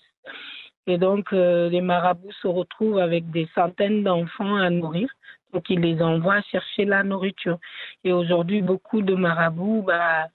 Et 0.86 0.96
donc, 0.96 1.32
euh, 1.32 1.68
les 1.68 1.80
marabouts 1.82 2.32
se 2.40 2.46
retrouvent 2.46 2.98
avec 2.98 3.30
des 3.30 3.46
centaines 3.54 4.04
d'enfants 4.04 4.56
à 4.56 4.70
nourrir. 4.70 5.08
Donc, 5.52 5.70
ils 5.70 5.80
les 5.80 6.02
envoient 6.02 6.42
chercher 6.42 6.84
la 6.84 7.02
nourriture. 7.02 7.58
Et 8.04 8.12
aujourd'hui, 8.12 8.62
beaucoup 8.62 9.02
de 9.02 9.14
marabouts 9.14 9.82
bah, 9.82 10.28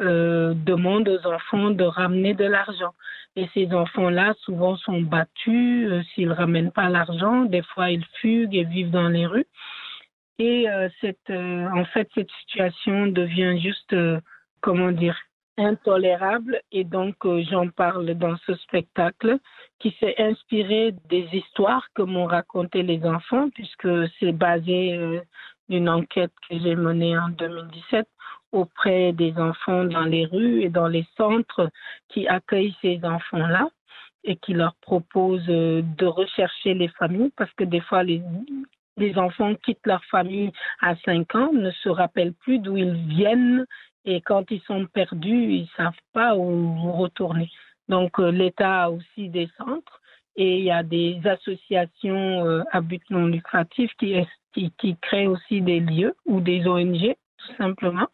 euh, 0.00 0.54
demandent 0.54 1.08
aux 1.08 1.26
enfants 1.26 1.70
de 1.70 1.84
ramener 1.84 2.34
de 2.34 2.44
l'argent. 2.44 2.94
Et 3.36 3.48
ces 3.54 3.72
enfants-là, 3.72 4.34
souvent, 4.40 4.76
sont 4.76 5.00
battus 5.00 5.90
euh, 5.90 6.02
s'ils 6.14 6.28
ne 6.28 6.34
ramènent 6.34 6.72
pas 6.72 6.88
l'argent. 6.88 7.44
Des 7.44 7.62
fois, 7.62 7.90
ils 7.90 8.04
fuguent 8.20 8.54
et 8.54 8.64
vivent 8.64 8.90
dans 8.90 9.08
les 9.08 9.26
rues. 9.26 9.46
Et 10.38 10.68
euh, 10.68 10.88
cette, 11.00 11.30
en 11.30 11.84
fait, 11.86 12.08
cette 12.14 12.30
situation 12.42 13.06
devient 13.06 13.60
juste, 13.60 13.94
comment 14.60 14.92
dire, 14.92 15.16
intolérable. 15.58 16.60
Et 16.72 16.84
donc, 16.84 17.16
euh, 17.24 17.42
j'en 17.50 17.68
parle 17.68 18.14
dans 18.14 18.36
ce 18.46 18.54
spectacle 18.54 19.38
qui 19.78 19.94
s'est 20.00 20.14
inspiré 20.18 20.94
des 21.08 21.28
histoires 21.32 21.86
que 21.94 22.02
m'ont 22.02 22.26
racontées 22.26 22.82
les 22.82 23.04
enfants, 23.04 23.50
puisque 23.50 23.88
c'est 24.18 24.32
basé 24.32 24.94
euh, 24.94 25.20
d'une 25.68 25.88
enquête 25.88 26.32
que 26.48 26.58
j'ai 26.58 26.76
menée 26.76 27.18
en 27.18 27.28
2017 27.28 28.06
auprès 28.52 29.12
des 29.12 29.36
enfants 29.36 29.84
dans 29.84 30.04
les 30.04 30.24
rues 30.24 30.62
et 30.62 30.70
dans 30.70 30.88
les 30.88 31.06
centres 31.16 31.70
qui 32.08 32.26
accueillent 32.26 32.76
ces 32.80 33.00
enfants-là 33.04 33.68
et 34.24 34.36
qui 34.36 34.54
leur 34.54 34.74
proposent 34.76 35.42
euh, 35.48 35.82
de 35.98 36.06
rechercher 36.06 36.74
les 36.74 36.88
familles 36.88 37.32
parce 37.36 37.52
que 37.52 37.64
des 37.64 37.80
fois 37.80 38.02
les, 38.02 38.22
les 38.96 39.16
enfants 39.16 39.54
quittent 39.54 39.86
leur 39.86 40.04
famille 40.06 40.50
à 40.80 40.96
5 41.04 41.34
ans, 41.34 41.52
ne 41.52 41.70
se 41.70 41.88
rappellent 41.88 42.34
plus 42.34 42.58
d'où 42.58 42.76
ils 42.76 42.94
viennent 43.06 43.66
et 44.08 44.22
quand 44.22 44.50
ils 44.50 44.62
sont 44.62 44.86
perdus, 44.86 45.52
ils 45.52 45.68
savent 45.76 46.04
pas 46.14 46.34
où 46.34 46.92
retourner. 46.92 47.50
Donc 47.88 48.18
euh, 48.18 48.30
l'État 48.30 48.84
a 48.84 48.90
aussi 48.90 49.28
des 49.28 49.50
centres 49.58 50.00
et 50.34 50.58
il 50.58 50.64
y 50.64 50.70
a 50.70 50.82
des 50.82 51.20
associations 51.26 52.46
euh, 52.46 52.62
à 52.72 52.80
but 52.80 53.02
non 53.10 53.26
lucratif 53.26 53.90
qui, 53.98 54.16
qui, 54.54 54.72
qui 54.78 54.96
créent 55.02 55.26
aussi 55.26 55.60
des 55.60 55.80
lieux 55.80 56.14
ou 56.24 56.40
des 56.40 56.66
ONG 56.66 57.14
tout 57.36 57.54
simplement. 57.58 58.08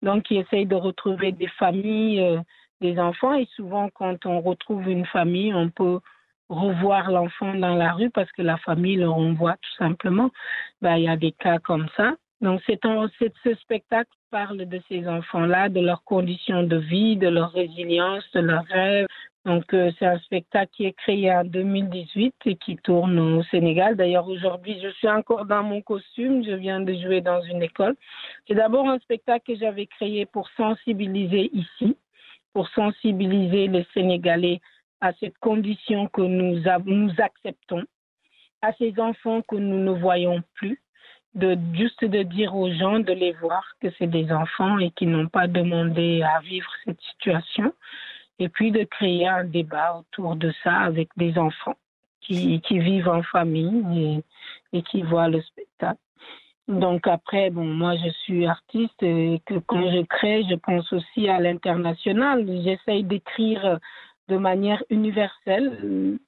Donc 0.00 0.24
qui 0.24 0.36
essayent 0.38 0.66
de 0.66 0.74
retrouver 0.74 1.32
des 1.32 1.48
familles, 1.48 2.20
euh, 2.22 2.40
des 2.80 2.98
enfants 2.98 3.34
et 3.34 3.46
souvent 3.56 3.90
quand 3.90 4.24
on 4.24 4.40
retrouve 4.40 4.88
une 4.88 5.04
famille, 5.06 5.52
on 5.52 5.68
peut 5.68 6.00
revoir 6.48 7.10
l'enfant 7.10 7.52
dans 7.52 7.74
la 7.74 7.92
rue 7.92 8.10
parce 8.10 8.32
que 8.32 8.40
la 8.42 8.56
famille 8.56 8.96
le 8.96 9.10
renvoie 9.10 9.56
tout 9.60 9.76
simplement. 9.76 10.30
Ben, 10.80 10.96
il 10.96 11.04
y 11.04 11.08
a 11.08 11.16
des 11.18 11.32
cas 11.32 11.58
comme 11.58 11.88
ça. 11.94 12.14
Donc, 12.42 12.60
ce 12.66 13.54
spectacle 13.54 14.10
parle 14.30 14.66
de 14.66 14.80
ces 14.88 15.08
enfants-là, 15.08 15.70
de 15.70 15.80
leurs 15.80 16.04
conditions 16.04 16.62
de 16.62 16.76
vie, 16.76 17.16
de 17.16 17.28
leur 17.28 17.50
résilience, 17.52 18.24
de 18.34 18.40
leurs 18.40 18.64
rêves. 18.66 19.06
Donc, 19.46 19.72
euh, 19.72 19.90
c'est 19.98 20.06
un 20.06 20.18
spectacle 20.18 20.70
qui 20.76 20.84
est 20.84 20.92
créé 20.92 21.32
en 21.32 21.44
2018 21.44 22.34
et 22.44 22.56
qui 22.56 22.76
tourne 22.76 23.18
au 23.18 23.42
Sénégal. 23.44 23.96
D'ailleurs, 23.96 24.28
aujourd'hui, 24.28 24.78
je 24.82 24.88
suis 24.88 25.08
encore 25.08 25.46
dans 25.46 25.62
mon 25.62 25.80
costume. 25.80 26.44
Je 26.44 26.52
viens 26.52 26.80
de 26.80 26.92
jouer 26.94 27.20
dans 27.22 27.40
une 27.42 27.62
école. 27.62 27.94
C'est 28.46 28.54
d'abord 28.54 28.88
un 28.88 28.98
spectacle 28.98 29.54
que 29.54 29.58
j'avais 29.58 29.86
créé 29.86 30.26
pour 30.26 30.48
sensibiliser 30.56 31.50
ici, 31.54 31.96
pour 32.52 32.68
sensibiliser 32.70 33.68
les 33.68 33.86
Sénégalais 33.94 34.60
à 35.00 35.12
cette 35.20 35.38
condition 35.38 36.08
que 36.08 36.22
nous, 36.22 36.60
nous 36.86 37.12
acceptons, 37.18 37.84
à 38.62 38.72
ces 38.74 38.92
enfants 38.98 39.42
que 39.42 39.56
nous 39.56 39.78
ne 39.78 39.92
voyons 39.92 40.42
plus 40.54 40.80
de 41.36 41.56
juste 41.74 42.04
de 42.04 42.22
dire 42.22 42.56
aux 42.56 42.72
gens 42.72 42.98
de 42.98 43.12
les 43.12 43.32
voir 43.32 43.62
que 43.80 43.88
c'est 43.98 44.06
des 44.06 44.32
enfants 44.32 44.78
et 44.78 44.90
qui 44.90 45.06
n'ont 45.06 45.28
pas 45.28 45.46
demandé 45.46 46.22
à 46.22 46.40
vivre 46.40 46.70
cette 46.84 47.00
situation 47.02 47.72
et 48.38 48.48
puis 48.48 48.70
de 48.72 48.84
créer 48.84 49.28
un 49.28 49.44
débat 49.44 49.98
autour 49.98 50.36
de 50.36 50.52
ça 50.64 50.74
avec 50.74 51.08
des 51.16 51.38
enfants 51.38 51.76
qui, 52.22 52.60
qui 52.62 52.78
vivent 52.78 53.08
en 53.08 53.22
famille 53.22 54.24
et, 54.72 54.78
et 54.78 54.82
qui 54.82 55.02
voient 55.02 55.28
le 55.28 55.42
spectacle. 55.42 56.00
Donc 56.68 57.06
après, 57.06 57.50
bon, 57.50 57.64
moi 57.64 57.94
je 57.96 58.10
suis 58.24 58.46
artiste 58.46 59.02
et 59.02 59.40
que 59.46 59.58
quand 59.58 59.90
je 59.90 60.02
crée, 60.02 60.42
je 60.50 60.56
pense 60.56 60.90
aussi 60.92 61.28
à 61.28 61.38
l'international. 61.38 62.44
J'essaye 62.64 63.04
d'écrire 63.04 63.78
de 64.28 64.36
manière 64.36 64.82
universelle 64.90 66.18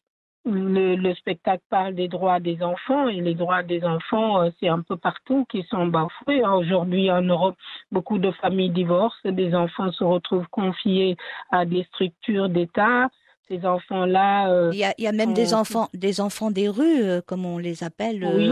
le, 0.45 0.95
le 0.97 1.15
spectacle 1.15 1.63
parle 1.69 1.95
des 1.95 2.09
droits 2.09 2.41
des 2.41 2.63
enfants 2.63 3.09
et 3.09 3.21
les 3.21 3.35
droits 3.35 3.63
des 3.63 3.85
enfants, 3.85 4.43
euh, 4.43 4.51
c'est 4.59 4.69
un 4.69 4.81
peu 4.81 4.97
partout 4.97 5.45
qui 5.51 5.63
sont 5.65 5.87
bafoués. 5.87 6.43
hein. 6.43 6.55
Aujourd'hui, 6.55 7.11
en 7.11 7.23
Europe, 7.23 7.57
beaucoup 7.93 8.19
de 8.19 8.31
familles 8.33 8.71
divorcent, 8.71 9.17
des 9.31 9.55
enfants 9.55 9.93
se 9.93 10.05
retrouvent 10.05 10.49
confiés 10.51 11.17
à 11.51 11.65
des 11.65 11.85
structures 11.93 12.49
d'État. 12.49 13.09
Ces 13.49 13.65
enfants-là, 13.65 14.51
euh, 14.51 14.71
Il 14.75 14.79
y 14.79 14.85
a, 14.85 14.93
il 14.99 15.05
y 15.05 15.07
a 15.09 15.13
même 15.13 15.33
des 15.33 15.55
enfants, 15.55 15.89
des 15.95 16.21
enfants 16.21 16.51
des 16.51 16.69
rues, 16.69 17.03
euh, 17.03 17.21
comme 17.27 17.47
on 17.47 17.57
les 17.59 17.83
appelle, 17.83 18.23
Oui, 18.37 18.51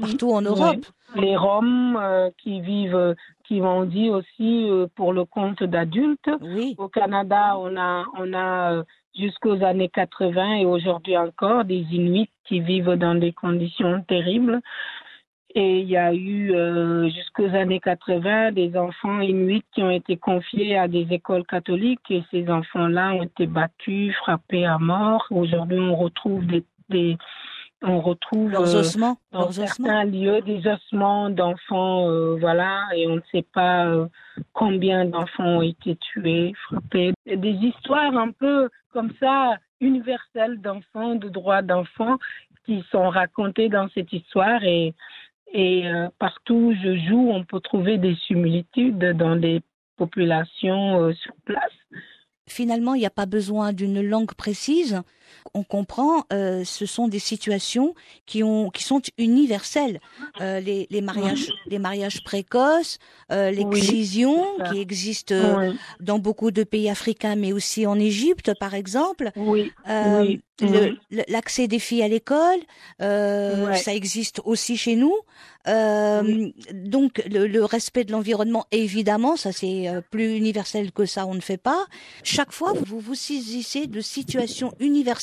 partout 0.00 0.32
en 0.32 0.42
Europe. 0.42 0.84
les 1.14 1.36
Roms 1.36 1.96
qui 2.38 2.60
vivent, 2.60 3.14
qui 3.44 3.60
vont 3.60 3.84
dit 3.84 4.10
aussi 4.10 4.68
pour 4.96 5.12
le 5.12 5.24
compte 5.24 5.62
d'adultes. 5.62 6.28
Oui. 6.40 6.74
Au 6.78 6.88
Canada, 6.88 7.54
on 7.56 7.76
a, 7.76 8.04
on 8.18 8.32
a 8.34 8.82
jusqu'aux 9.16 9.62
années 9.62 9.88
80 9.88 10.56
et 10.56 10.66
aujourd'hui 10.66 11.16
encore 11.16 11.64
des 11.64 11.84
Inuits 11.90 12.30
qui 12.44 12.60
vivent 12.60 12.96
dans 12.96 13.14
des 13.14 13.32
conditions 13.32 14.02
terribles. 14.02 14.60
Et 15.54 15.80
il 15.80 15.88
y 15.88 15.98
a 15.98 16.14
eu 16.14 16.54
euh, 16.54 17.10
jusqu'aux 17.10 17.54
années 17.54 17.80
80 17.80 18.52
des 18.52 18.74
enfants 18.76 19.20
inuits 19.20 19.62
qui 19.72 19.82
ont 19.82 19.90
été 19.90 20.16
confiés 20.16 20.78
à 20.78 20.88
des 20.88 21.06
écoles 21.10 21.44
catholiques 21.44 22.10
et 22.10 22.22
ces 22.30 22.48
enfants-là 22.48 23.12
ont 23.12 23.22
été 23.24 23.46
battus, 23.46 24.14
frappés 24.16 24.64
à 24.64 24.78
mort. 24.78 25.26
Aujourd'hui, 25.30 25.78
on 25.78 25.94
retrouve 25.94 26.46
des, 26.46 26.64
des 26.88 27.18
on 27.82 28.00
retrouve 28.00 28.50
Leurs 28.50 28.62
euh, 28.62 28.64
dans 28.64 28.72
Leurs 28.72 28.80
ossements. 28.80 29.18
certains 29.52 30.04
lieux 30.04 30.40
des 30.42 30.66
ossements 30.66 31.30
d'enfants, 31.30 32.08
euh, 32.08 32.36
voilà, 32.38 32.86
et 32.94 33.06
on 33.06 33.16
ne 33.16 33.22
sait 33.30 33.46
pas 33.52 33.86
euh, 33.86 34.06
combien 34.52 35.04
d'enfants 35.04 35.58
ont 35.58 35.62
été 35.62 35.96
tués, 35.96 36.52
frappés. 36.66 37.12
Des 37.26 37.50
histoires 37.50 38.16
un 38.16 38.30
peu 38.30 38.68
comme 38.92 39.12
ça, 39.20 39.56
universelles 39.80 40.60
d'enfants, 40.60 41.14
de 41.16 41.28
droits 41.28 41.62
d'enfants, 41.62 42.18
qui 42.66 42.84
sont 42.90 43.08
racontées 43.08 43.68
dans 43.68 43.88
cette 43.94 44.12
histoire 44.12 44.62
et 44.64 44.94
et 45.54 45.84
partout 46.18 46.54
où 46.54 46.72
je 46.72 46.96
joue, 46.96 47.28
on 47.30 47.44
peut 47.44 47.60
trouver 47.60 47.98
des 47.98 48.16
similitudes 48.26 49.04
dans 49.18 49.36
des 49.36 49.60
populations 49.98 51.12
sur 51.12 51.34
place. 51.44 51.74
Finalement, 52.48 52.94
il 52.94 53.00
n'y 53.00 53.06
a 53.06 53.10
pas 53.10 53.26
besoin 53.26 53.74
d'une 53.74 54.00
langue 54.00 54.32
précise. 54.32 55.02
On 55.54 55.62
comprend, 55.64 56.24
euh, 56.32 56.64
ce 56.64 56.86
sont 56.86 57.08
des 57.08 57.18
situations 57.18 57.94
qui, 58.26 58.42
ont, 58.42 58.70
qui 58.70 58.82
sont 58.84 59.00
universelles. 59.18 60.00
Euh, 60.40 60.60
les, 60.60 60.86
les, 60.90 61.00
mariages, 61.00 61.52
les 61.66 61.78
mariages 61.78 62.22
précoces, 62.24 62.98
euh, 63.30 63.50
l'excision 63.50 64.44
qui 64.70 64.80
existe 64.80 65.32
Oui, 65.36 65.76
dans 66.00 66.18
beaucoup 66.18 66.50
de 66.50 66.64
pays 66.64 66.88
africains, 66.90 67.36
mais 67.36 67.52
aussi 67.52 67.86
en 67.86 67.98
Égypte, 67.98 68.52
par 68.58 68.74
exemple. 68.74 69.30
oui, 69.36 69.70
le- 70.60 70.96
L'accès 71.28 71.66
des 71.66 71.78
filles 71.80 72.02
à 72.02 72.08
l'école, 72.08 72.60
Ouais. 73.00 73.76
ça 73.76 73.94
existe 73.94 74.40
aussi 74.44 74.76
chez 74.76 74.94
nous. 74.96 75.14
Donc 76.72 77.22
le, 77.30 77.46
le 77.46 77.64
respect 77.64 78.04
de 78.04 78.12
l'environnement, 78.12 78.64
évidemment, 78.70 79.36
ça 79.36 79.52
c'est 79.52 79.88
plus 80.10 80.36
universel 80.36 80.92
que 80.92 81.04
ça, 81.06 81.26
on 81.26 81.34
ne 81.34 81.40
fait 81.40 81.56
pas. 81.56 81.86
Chaque 82.22 82.52
fois, 82.52 82.72
vous 82.84 83.00
vous 83.00 83.14
saisissez 83.14 83.86
de 83.86 84.00
situations 84.00 84.72
universelles 84.80 85.21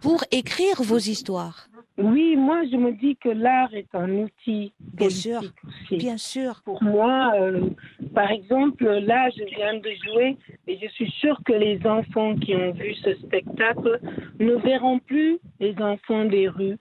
pour 0.00 0.24
écrire 0.30 0.82
vos 0.82 0.98
histoires. 0.98 1.68
oui, 1.98 2.36
moi 2.36 2.62
je 2.70 2.76
me 2.76 2.92
dis 2.92 3.16
que 3.16 3.28
l'art 3.28 3.72
est 3.74 3.92
un 3.94 4.10
outil 4.24 4.72
Bien 4.94 5.10
sûr. 5.10 5.40
aussi. 5.66 5.96
Bien 5.96 6.16
sûr. 6.16 6.62
Pour 6.64 6.82
moi, 6.82 7.32
euh, 7.36 7.68
par 8.14 8.30
exemple, 8.30 8.84
là, 8.84 9.28
je 9.36 9.44
viens 9.56 9.74
de 9.78 9.90
jouer 10.04 10.36
et 10.66 10.78
je 10.82 10.88
suis 10.88 11.10
sûre 11.20 11.38
que 11.44 11.52
les 11.52 11.78
enfants 11.86 12.34
qui 12.36 12.54
ont 12.54 12.72
vu 12.72 12.94
ce 13.04 13.14
spectacle 13.16 14.00
ne 14.38 14.54
verront 14.54 14.98
plus 14.98 15.38
les 15.60 15.74
enfants 15.80 16.24
des 16.24 16.48
rues 16.48 16.78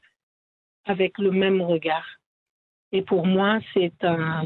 avec 0.86 1.18
le 1.18 1.32
même 1.32 1.62
regard. 1.62 2.08
Et 2.92 3.02
pour 3.02 3.26
moi, 3.26 3.60
c'est 3.74 3.94
un, 4.04 4.44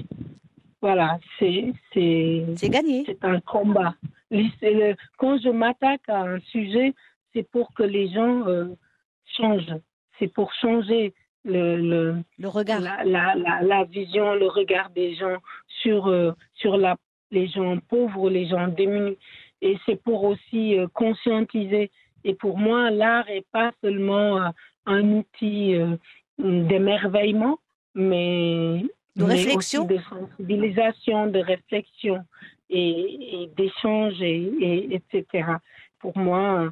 voilà, 0.82 1.18
c'est, 1.40 1.74
c'est, 1.94 2.70
gagné. 2.70 3.04
c'est 3.08 3.24
un 3.24 3.40
combat. 3.40 3.96
Le- 4.32 4.96
Quand 5.18 5.38
je 5.40 5.50
m'attaque 5.50 6.08
à 6.08 6.22
un 6.24 6.40
sujet, 6.42 6.94
c'est 7.36 7.44
pour 7.52 7.74
que 7.74 7.84
les 7.84 8.08
gens 8.10 8.48
euh, 8.48 8.68
changent. 9.38 9.76
C'est 10.18 10.30
pour 10.34 10.54
changer 10.54 11.14
le, 11.44 11.76
le, 11.76 12.16
Le 12.40 12.48
regard. 12.48 12.80
la, 12.80 13.04
la, 13.04 13.36
la, 13.36 13.62
la 13.62 13.84
vision, 13.84 14.34
le 14.34 14.48
regard 14.48 14.90
des 14.92 15.16
gens 15.16 15.38
sur, 15.68 16.08
euh, 16.08 16.32
sur 16.54 16.78
la, 16.78 16.96
les 17.32 17.48
gens 17.48 17.78
pauvres, 17.90 18.30
les 18.30 18.48
gens 18.48 18.70
démunis. 18.70 19.18
Et 19.62 19.78
c'est 19.86 20.02
pour 20.02 20.24
aussi 20.24 20.80
euh, 20.80 20.88
conscientiser. 20.94 21.92
Et 22.24 22.34
pour 22.34 22.58
moi, 22.58 22.90
l'art 22.90 23.26
n'est 23.28 23.46
pas 23.52 23.72
seulement 23.82 24.52
un 24.88 25.04
outil 25.12 25.76
d'émerveillement, 26.40 27.60
mais, 27.94 28.84
De 29.16 29.24
mais 29.26 29.34
réflexion. 29.36 29.86
aussi 29.86 29.94
de 29.96 30.00
sensibilisation, 30.10 31.28
de 31.28 31.40
réflexion 31.40 32.24
et, 32.70 33.44
et 33.44 33.48
d'échange, 33.56 34.20
et, 34.22 34.42
et, 34.60 34.96
etc. 34.96 35.48
Pour 36.00 36.18
moi, 36.18 36.72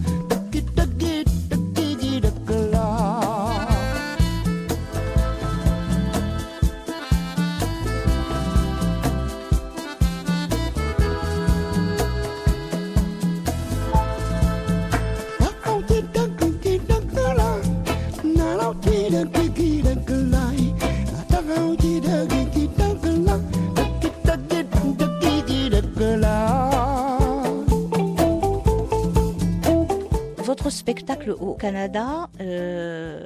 spectacle 30.81 31.29
au 31.39 31.53
Canada, 31.53 32.27
euh, 32.39 33.23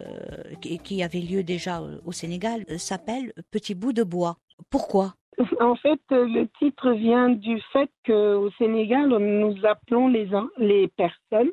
qui, 0.83 1.01
avait 1.01 1.19
lieu 1.31 1.41
déjà 1.41 1.81
au 2.05 2.11
Sénégal, 2.11 2.65
euh, 2.69 2.77
s'appelle 2.77 3.31
Petit 3.49 3.75
bout 3.75 3.93
de 3.93 4.03
bois. 4.03 4.35
Pourquoi? 4.69 5.13
En 5.61 5.75
fait, 5.75 6.01
euh, 6.11 6.25
le 6.27 6.47
titre 6.59 6.91
vient 6.91 7.29
du 7.29 7.61
fait 7.71 7.89
qu'au 8.05 8.49
Sénégal, 8.57 9.07
nous 9.07 9.55
appelons 9.65 10.09
les, 10.09 10.27
les 10.57 10.89
personnes 10.89 11.51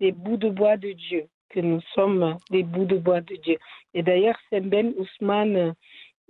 des 0.00 0.12
bouts 0.12 0.38
de 0.38 0.48
bois 0.48 0.78
de 0.78 0.92
Dieu, 0.92 1.24
que 1.50 1.60
nous 1.60 1.82
sommes 1.94 2.38
des 2.50 2.62
bouts 2.62 2.86
de 2.86 2.96
bois 2.96 3.20
de 3.20 3.36
Dieu. 3.36 3.58
Et 3.92 4.02
d'ailleurs, 4.02 4.38
Semben 4.48 4.94
Ousmane 4.96 5.74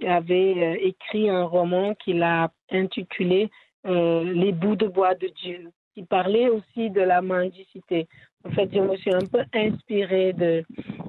avait 0.04 0.80
écrit 0.82 1.30
un 1.30 1.44
roman 1.44 1.94
qu'il 1.94 2.20
a 2.24 2.50
intitulé 2.70 3.48
Les 3.84 4.52
bouts 4.52 4.76
de 4.76 4.88
bois 4.88 5.14
de 5.14 5.28
Dieu, 5.28 5.70
qui 5.94 6.02
parlait 6.02 6.48
aussi 6.48 6.90
de 6.90 7.00
la 7.00 7.22
mendicité. 7.22 8.08
En 8.46 8.50
fait, 8.50 8.68
je 8.72 8.80
me 8.80 8.96
suis 8.96 9.14
un 9.14 9.24
peu 9.24 9.42
inspirée 9.54 10.32
de, 10.34 10.64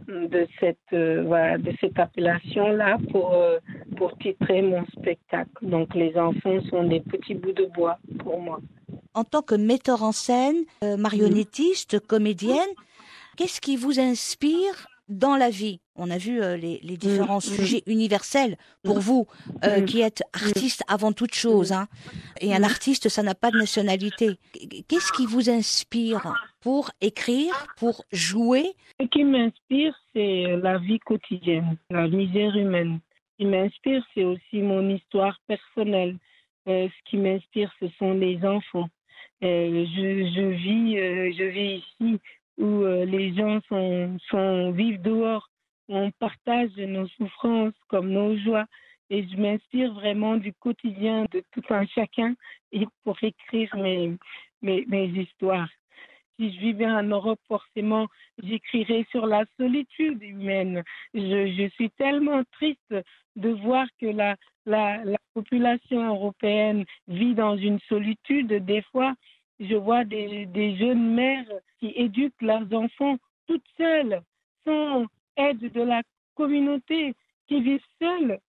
de, 0.08 0.48
cette, 0.60 0.78
euh, 0.94 1.24
voilà, 1.26 1.58
de 1.58 1.74
cette 1.82 2.00
appellation-là 2.00 2.98
pour, 3.12 3.34
euh, 3.34 3.58
pour 3.98 4.18
titrer 4.18 4.62
mon 4.62 4.86
spectacle. 4.98 5.52
Donc, 5.62 5.94
les 5.96 6.16
enfants 6.18 6.62
sont 6.70 6.84
des 6.84 7.02
petits 7.02 7.36
bouts 7.36 7.52
de 7.52 7.66
bois 7.76 7.98
pour 8.20 8.40
moi. 8.40 8.60
En 9.14 9.24
tant 9.24 9.42
que 9.42 9.56
metteur 9.56 10.04
en 10.04 10.12
scène, 10.12 10.64
euh, 10.84 10.98
marionnettiste, 10.98 12.00
comédienne, 12.00 12.74
qu'est-ce 13.36 13.60
qui 13.60 13.76
vous 13.76 14.00
inspire 14.00 14.88
dans 15.08 15.36
la 15.36 15.50
vie 15.50 15.80
On 15.98 16.10
a 16.12 16.18
vu 16.18 16.42
euh, 16.42 16.58
les, 16.58 16.80
les 16.84 16.98
différents 16.98 17.36
Mhm. 17.36 17.56
sujets 17.56 17.84
universels 17.88 18.58
pour 18.84 19.00
vous, 19.00 19.28
euh, 19.64 19.82
qui 19.82 20.02
êtes 20.02 20.24
artiste 20.34 20.84
avant 20.90 21.14
toute 21.14 21.34
chose. 21.34 21.72
Hein. 21.72 21.88
Et 22.42 22.54
un 22.54 22.64
artiste, 22.64 23.08
ça 23.08 23.24
n'a 23.24 23.34
pas 23.34 23.50
de 23.50 23.58
nationalité. 23.58 24.38
Qu'est-ce 24.90 25.14
qui 25.14 25.26
vous 25.26 25.50
inspire 25.50 26.34
pour 26.60 26.92
écrire, 27.00 27.54
pour 27.78 28.04
jouer? 28.12 28.66
Ce 29.00 29.06
qui 29.08 29.24
m'inspire, 29.24 29.96
c'est 30.14 30.58
la 30.62 30.78
vie 30.80 31.00
quotidienne, 31.00 31.78
la 31.90 32.10
misère 32.10 32.56
humaine. 32.58 33.00
Ce 33.32 33.44
qui 33.44 33.46
m'inspire, 33.46 34.04
c'est 34.14 34.26
aussi 34.26 34.58
mon 34.62 34.90
histoire 34.90 35.38
personnelle. 35.48 36.18
Euh, 36.68 36.90
ce 36.90 37.10
qui 37.10 37.16
m'inspire, 37.18 37.72
ce 37.80 37.88
sont 38.00 38.12
les 38.14 38.38
enfants. 38.44 38.90
Euh, 39.44 39.86
je, 39.96 40.32
je 40.36 40.42
vis, 40.66 40.98
euh, 40.98 41.32
je 41.38 41.44
vis 41.44 41.76
ici 41.78 42.20
où 42.58 42.84
euh, 42.84 43.06
les 43.06 43.34
gens 43.36 43.60
sont, 43.68 44.18
sont 44.30 44.72
vivent 44.72 45.02
dehors. 45.02 45.50
On 45.88 46.12
partage 46.12 46.76
nos 46.78 47.08
souffrances 47.10 47.74
comme 47.88 48.10
nos 48.10 48.38
joies. 48.38 48.66
Et 49.10 49.28
je 49.28 49.38
m'inspire 49.38 49.94
vraiment 49.94 50.36
du 50.38 50.52
quotidien 50.54 51.26
de 51.32 51.44
tout 51.52 51.62
un 51.70 51.86
chacun 51.86 52.34
pour 53.04 53.18
écrire 53.22 53.76
mes, 53.76 54.18
mes, 54.64 55.06
histoires. 55.06 55.70
Si 56.38 56.52
je 56.54 56.60
vivais 56.60 56.88
en 56.88 57.04
Europe, 57.04 57.40
forcément, 57.48 58.08
j'écrirais 58.42 59.06
sur 59.12 59.28
la 59.28 59.46
solitude 59.58 60.22
humaine. 60.24 60.84
Je, 61.14 61.20
je 61.56 61.70
suis 61.76 61.92
tellement 61.92 62.42
triste 62.54 62.96
de 63.36 63.50
voir 63.50 63.86
que 64.02 64.08
la, 64.08 64.36
la 64.66 65.18
population 65.36 66.08
européenne 66.08 66.84
vit 67.08 67.36
dans 67.36 67.58
une 67.58 67.80
solitude. 67.88 68.66
Des 68.66 68.82
fois, 68.92 69.14
je 69.60 69.76
vois 69.76 70.04
des, 70.04 70.76
jeunes 70.78 71.14
mères 71.14 71.52
qui 71.80 71.94
éduquent 71.96 72.42
leurs 72.42 72.72
enfants 72.74 73.18
toutes 73.48 73.68
seules, 73.78 74.22
sans 74.64 75.06
aide 75.38 75.72
de 75.72 75.82
la 75.82 76.02
communauté, 76.36 77.14
qui 77.48 77.62
vivent 77.62 77.80
seules, 78.02 78.40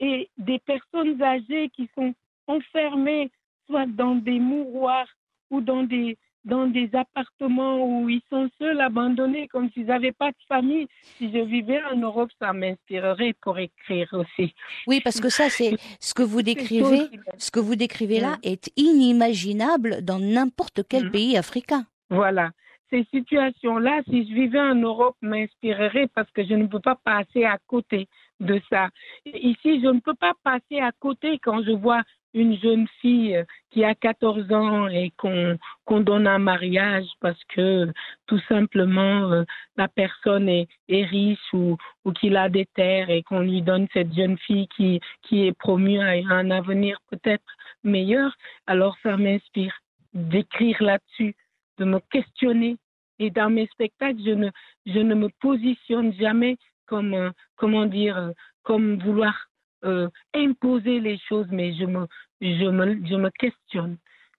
et 0.00 0.30
des 0.38 0.58
personnes 0.60 1.20
âgées 1.22 1.68
qui 1.70 1.88
sont 1.94 2.14
enfermées 2.46 3.30
soit 3.66 3.86
dans 3.86 4.14
des 4.14 4.38
mouroirs 4.38 5.08
ou 5.50 5.60
dans 5.60 5.82
des, 5.82 6.16
dans 6.48 6.66
des 6.66 6.88
appartements 6.94 7.76
où 7.84 8.08
ils 8.08 8.22
sont 8.30 8.48
seuls, 8.58 8.80
abandonnés, 8.80 9.48
comme 9.48 9.70
s'ils 9.70 9.86
n'avaient 9.86 10.12
pas 10.12 10.30
de 10.30 10.36
famille. 10.48 10.86
Si 11.18 11.30
je 11.30 11.38
vivais 11.44 11.80
en 11.92 11.96
Europe, 11.96 12.30
ça 12.40 12.52
m'inspirerait 12.52 13.34
pour 13.42 13.58
écrire 13.58 14.08
aussi. 14.14 14.54
Oui, 14.86 15.00
parce 15.04 15.20
que 15.20 15.28
ça, 15.28 15.50
c'est 15.50 15.76
ce 16.00 16.14
que 16.14 16.22
vous 16.22 16.42
décrivez. 16.50 17.10
Ce 17.36 17.50
que 17.50 17.60
vous 17.60 17.76
décrivez 17.76 18.20
là 18.20 18.36
Mm. 18.36 18.40
est 18.52 18.72
inimaginable 18.76 20.02
dans 20.02 20.18
n'importe 20.18 20.80
quel 20.88 21.04
Mm. 21.06 21.10
pays 21.10 21.36
africain. 21.36 21.84
Voilà. 22.10 22.50
Ces 22.90 23.04
situations-là, 23.12 24.00
si 24.08 24.26
je 24.26 24.32
vivais 24.32 24.60
en 24.60 24.74
Europe, 24.74 25.16
m'inspireraient 25.20 26.08
parce 26.14 26.30
que 26.30 26.42
je 26.42 26.54
ne 26.54 26.66
peux 26.66 26.80
pas 26.80 26.98
passer 27.04 27.44
à 27.44 27.58
côté 27.66 28.08
de 28.40 28.58
ça. 28.70 28.88
Ici, 29.26 29.82
je 29.82 29.88
ne 29.88 30.00
peux 30.00 30.14
pas 30.14 30.32
passer 30.42 30.78
à 30.80 30.92
côté 30.98 31.38
quand 31.40 31.62
je 31.62 31.72
vois 31.72 32.02
une 32.38 32.58
jeune 32.58 32.86
fille 33.00 33.36
euh, 33.36 33.44
qui 33.70 33.84
a 33.84 33.94
14 33.94 34.52
ans 34.52 34.88
et 34.88 35.12
qu'on 35.16 35.58
qu'on 35.84 36.00
donne 36.00 36.26
un 36.26 36.38
mariage 36.38 37.06
parce 37.20 37.42
que 37.44 37.92
tout 38.26 38.40
simplement 38.48 39.32
euh, 39.32 39.44
la 39.76 39.88
personne 39.88 40.48
est, 40.48 40.68
est 40.88 41.04
riche 41.04 41.52
ou, 41.52 41.76
ou 42.04 42.12
qu'il 42.12 42.36
a 42.36 42.48
des 42.48 42.66
terres 42.66 43.10
et 43.10 43.22
qu'on 43.22 43.40
lui 43.40 43.62
donne 43.62 43.86
cette 43.92 44.14
jeune 44.14 44.38
fille 44.38 44.68
qui, 44.68 45.00
qui 45.22 45.46
est 45.46 45.52
promue 45.52 46.00
à 46.00 46.12
un 46.34 46.50
avenir 46.50 46.98
peut-être 47.10 47.44
meilleur, 47.84 48.36
alors 48.66 48.96
ça 49.02 49.16
m'inspire 49.16 49.74
d'écrire 50.14 50.82
là-dessus 50.82 51.34
de 51.78 51.84
me 51.84 52.00
questionner. 52.10 52.76
Et 53.18 53.30
dans 53.30 53.50
mes 53.50 53.66
spectacles, 53.66 54.20
je 54.24 54.30
ne, 54.30 54.50
je 54.86 54.98
ne 54.98 55.14
me 55.14 55.28
positionne 55.40 56.12
jamais 56.14 56.56
comme, 56.86 57.14
euh, 57.14 57.30
comment 57.56 57.86
dire, 57.86 58.32
comme 58.62 58.98
vouloir 58.98 59.47
euh, 59.84 60.08
imposer 60.34 61.00
les 61.00 61.18
choses, 61.28 61.46
mais 61.50 61.74
je 61.74 61.84
me, 61.84 62.06
je 62.40 62.68
me, 62.68 63.06
je 63.06 63.14
me 63.14 63.30
questionne. 63.30 63.96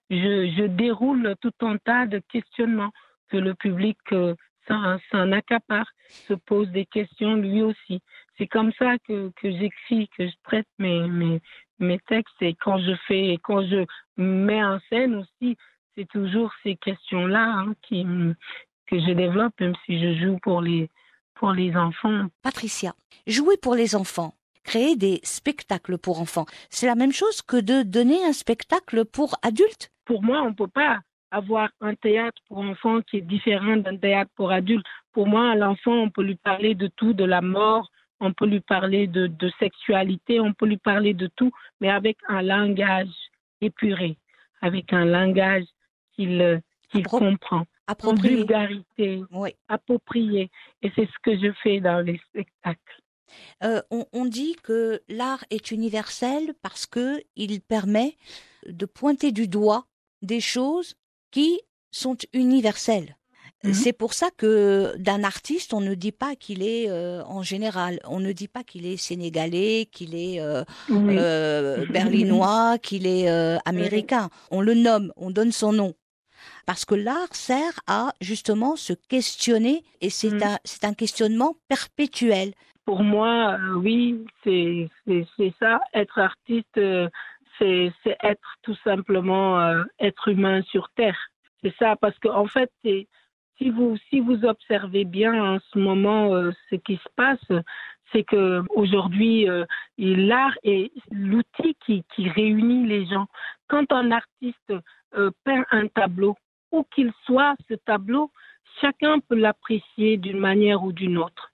Je, 0.09 0.51
je 0.57 0.63
déroule 0.65 1.35
tout 1.41 1.53
un 1.61 1.77
tas 1.77 2.07
de 2.07 2.19
questionnements 2.29 2.91
que 3.29 3.37
le 3.37 3.53
public 3.53 3.97
euh, 4.11 4.35
s'en 4.67 5.31
accapare, 5.31 5.87
se 6.09 6.33
pose 6.33 6.69
des 6.69 6.85
questions 6.85 7.35
lui 7.35 7.61
aussi. 7.61 8.01
C'est 8.37 8.47
comme 8.47 8.71
ça 8.77 8.97
que, 9.07 9.31
que 9.35 9.51
j'écris, 9.51 10.09
que 10.17 10.27
je 10.27 10.33
traite 10.43 10.67
mes, 10.77 11.07
mes, 11.07 11.41
mes 11.79 11.99
textes 11.99 12.41
et 12.41 12.55
quand 12.55 12.79
je 12.79 12.95
fais, 13.07 13.37
quand 13.43 13.63
je 13.65 13.85
mets 14.17 14.63
en 14.63 14.79
scène 14.89 15.15
aussi, 15.15 15.57
c'est 15.95 16.07
toujours 16.07 16.51
ces 16.63 16.75
questions-là 16.77 17.45
hein, 17.45 17.73
que 17.89 18.99
je 18.99 19.11
développe, 19.13 19.53
même 19.59 19.75
si 19.85 19.99
je 19.99 20.25
joue 20.25 20.37
pour 20.41 20.61
les, 20.61 20.89
pour 21.35 21.51
les 21.51 21.75
enfants. 21.75 22.27
Patricia, 22.41 22.93
jouer 23.27 23.57
pour 23.57 23.75
les 23.75 23.95
enfants, 23.95 24.33
créer 24.69 24.95
des 24.95 25.19
spectacles 25.23 25.97
pour 25.97 26.15
enfants, 26.25 26.45
c'est 26.69 26.85
la 26.85 26.95
même 27.01 27.11
chose 27.21 27.41
que 27.41 27.57
de 27.71 27.81
donner 27.97 28.19
un 28.23 28.33
spectacle 28.33 29.03
pour 29.05 29.29
adultes 29.41 29.85
Pour 30.05 30.21
moi, 30.21 30.41
on 30.43 30.49
ne 30.49 30.59
peut 30.61 30.67
pas 30.83 30.99
avoir 31.31 31.69
un 31.81 31.95
théâtre 31.95 32.39
pour 32.47 32.59
enfants 32.59 33.01
qui 33.01 33.17
est 33.17 33.27
différent 33.35 33.77
d'un 33.77 33.97
théâtre 33.97 34.31
pour 34.35 34.51
adultes. 34.51 34.85
Pour 35.11 35.25
moi, 35.27 35.51
à 35.51 35.55
l'enfant, 35.55 35.93
on 36.05 36.09
peut 36.11 36.21
lui 36.23 36.35
parler 36.35 36.75
de 36.75 36.87
tout, 36.99 37.13
de 37.13 37.23
la 37.35 37.41
mort, 37.41 37.89
on 38.19 38.31
peut 38.33 38.45
lui 38.45 38.59
parler 38.59 39.07
de, 39.07 39.25
de 39.27 39.49
sexualité, 39.59 40.39
on 40.39 40.53
peut 40.53 40.67
lui 40.67 40.77
parler 40.91 41.13
de 41.15 41.27
tout, 41.35 41.51
mais 41.81 41.89
avec 41.89 42.17
un 42.27 42.41
langage 42.43 43.15
épuré, 43.61 44.17
avec 44.61 44.93
un 44.93 45.05
langage 45.05 45.65
qu'il 46.13 46.39
euh, 46.41 46.59
qu'il 46.91 47.01
Appro- 47.05 47.19
comprend, 47.19 47.57
en 47.61 47.65
appropriés. 47.87 48.35
vulgarité, 48.37 49.23
Oui. 49.31 49.51
approprié. 49.67 50.49
Et 50.83 50.91
c'est 50.95 51.05
ce 51.13 51.17
que 51.23 51.33
je 51.43 51.51
fais 51.63 51.79
dans 51.79 51.99
les 52.05 52.17
spectacles. 52.29 52.97
Euh, 53.63 53.81
on, 53.91 54.05
on 54.13 54.25
dit 54.25 54.55
que 54.63 55.01
l'art 55.07 55.43
est 55.49 55.71
universel 55.71 56.53
parce 56.61 56.85
que 56.85 57.21
il 57.35 57.61
permet 57.61 58.15
de 58.67 58.85
pointer 58.85 59.31
du 59.31 59.47
doigt 59.47 59.85
des 60.21 60.41
choses 60.41 60.95
qui 61.31 61.61
sont 61.91 62.17
universelles. 62.33 63.15
Mhm. 63.63 63.73
C'est 63.73 63.93
pour 63.93 64.13
ça 64.13 64.29
que 64.37 64.95
d'un 64.97 65.23
artiste, 65.23 65.73
on 65.73 65.81
ne 65.81 65.93
dit 65.93 66.13
pas 66.13 66.35
qu'il 66.35 66.63
est 66.63 66.89
euh, 66.89 67.23
en 67.25 67.43
général, 67.43 67.99
on 68.05 68.19
ne 68.19 68.31
dit 68.31 68.47
pas 68.47 68.63
qu'il 68.63 68.85
est 68.85 68.95
sénégalais, 68.95 69.89
qu'il 69.91 70.15
est 70.15 70.39
euh, 70.39 70.63
berlinois, 71.87 72.77
qu'il 72.81 73.05
est 73.05 73.27
américain. 73.65 74.29
On 74.49 74.61
le 74.61 74.75
nomme, 74.75 75.11
on 75.17 75.29
donne 75.29 75.51
son 75.51 75.73
nom. 75.73 75.93
Parce 76.65 76.85
que 76.85 76.95
l'art 76.95 77.33
sert 77.33 77.81
à 77.87 78.13
justement 78.21 78.75
se 78.75 78.93
questionner 78.93 79.83
et 80.01 80.09
c'est 80.09 80.29
mhm. 80.29 80.57
un 80.83 80.93
questionnement 80.93 81.57
perpétuel. 81.67 82.53
Pour 82.89 83.03
moi, 83.03 83.59
oui, 83.75 84.25
c'est, 84.43 84.89
ça. 85.59 85.79
Être 85.93 86.17
artiste, 86.17 86.73
c'est, 87.59 87.93
c'est 88.03 88.17
être 88.23 88.55
tout 88.63 88.73
simplement 88.83 89.83
être 89.99 90.27
humain 90.27 90.63
sur 90.63 90.89
Terre. 90.95 91.29
C'est 91.61 91.75
ça, 91.77 91.95
parce 91.97 92.17
qu'en 92.17 92.39
en 92.39 92.47
fait, 92.47 92.71
si 92.81 93.69
vous, 93.69 93.95
si 94.09 94.21
vous 94.21 94.43
observez 94.43 95.05
bien 95.05 95.55
en 95.55 95.59
ce 95.71 95.77
moment 95.77 96.33
euh, 96.33 96.49
ce 96.71 96.77
qui 96.77 96.95
se 96.95 97.09
passe, 97.15 97.61
c'est 98.11 98.23
que 98.23 98.63
aujourd'hui 98.73 99.47
euh, 99.47 99.65
l'art 99.99 100.57
est 100.63 100.91
l'outil 101.11 101.75
qui, 101.85 102.03
réunit 102.17 102.87
les 102.87 103.05
gens. 103.05 103.27
Quand 103.67 103.91
un 103.91 104.09
artiste 104.09 104.73
euh, 105.13 105.29
peint 105.43 105.63
un 105.69 105.85
tableau, 105.89 106.35
où 106.71 106.83
qu'il 106.95 107.11
soit 107.27 107.53
ce 107.69 107.75
tableau, 107.75 108.31
chacun 108.81 109.19
peut 109.19 109.35
l'apprécier 109.35 110.17
d'une 110.17 110.39
manière 110.39 110.83
ou 110.83 110.91
d'une 110.91 111.19
autre. 111.19 111.51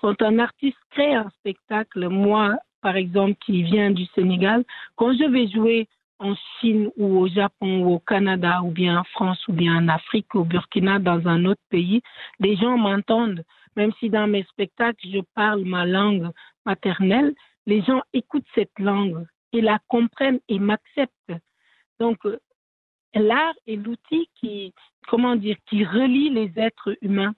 Quand 0.00 0.22
un 0.22 0.38
artiste 0.38 0.78
crée 0.90 1.14
un 1.14 1.30
spectacle, 1.30 2.08
moi 2.08 2.56
par 2.80 2.96
exemple 2.96 3.34
qui 3.44 3.62
viens 3.64 3.90
du 3.90 4.06
Sénégal, 4.14 4.64
quand 4.94 5.12
je 5.12 5.24
vais 5.24 5.48
jouer 5.48 5.88
en 6.20 6.34
Chine 6.60 6.90
ou 6.96 7.18
au 7.18 7.28
Japon 7.28 7.82
ou 7.84 7.94
au 7.94 7.98
Canada 7.98 8.62
ou 8.62 8.70
bien 8.70 8.98
en 9.00 9.04
France 9.04 9.46
ou 9.48 9.52
bien 9.52 9.76
en 9.76 9.88
Afrique, 9.88 10.34
au 10.34 10.44
Burkina, 10.44 10.98
dans 10.98 11.26
un 11.26 11.44
autre 11.44 11.62
pays, 11.70 12.02
les 12.40 12.56
gens 12.56 12.76
m'entendent. 12.76 13.44
Même 13.76 13.92
si 14.00 14.10
dans 14.10 14.26
mes 14.26 14.44
spectacles, 14.44 15.06
je 15.08 15.20
parle 15.34 15.64
ma 15.64 15.86
langue 15.86 16.30
maternelle, 16.66 17.34
les 17.66 17.82
gens 17.82 18.02
écoutent 18.12 18.46
cette 18.54 18.78
langue 18.78 19.24
et 19.52 19.60
la 19.60 19.78
comprennent 19.88 20.40
et 20.48 20.58
m'acceptent. 20.58 21.32
Donc, 22.00 22.18
l'art 23.14 23.54
est 23.66 23.76
l'outil 23.76 24.28
qui, 24.36 24.74
comment 25.06 25.36
dire, 25.36 25.56
qui 25.66 25.84
relie 25.84 26.30
les 26.30 26.52
êtres 26.56 26.96
humains. 27.02 27.34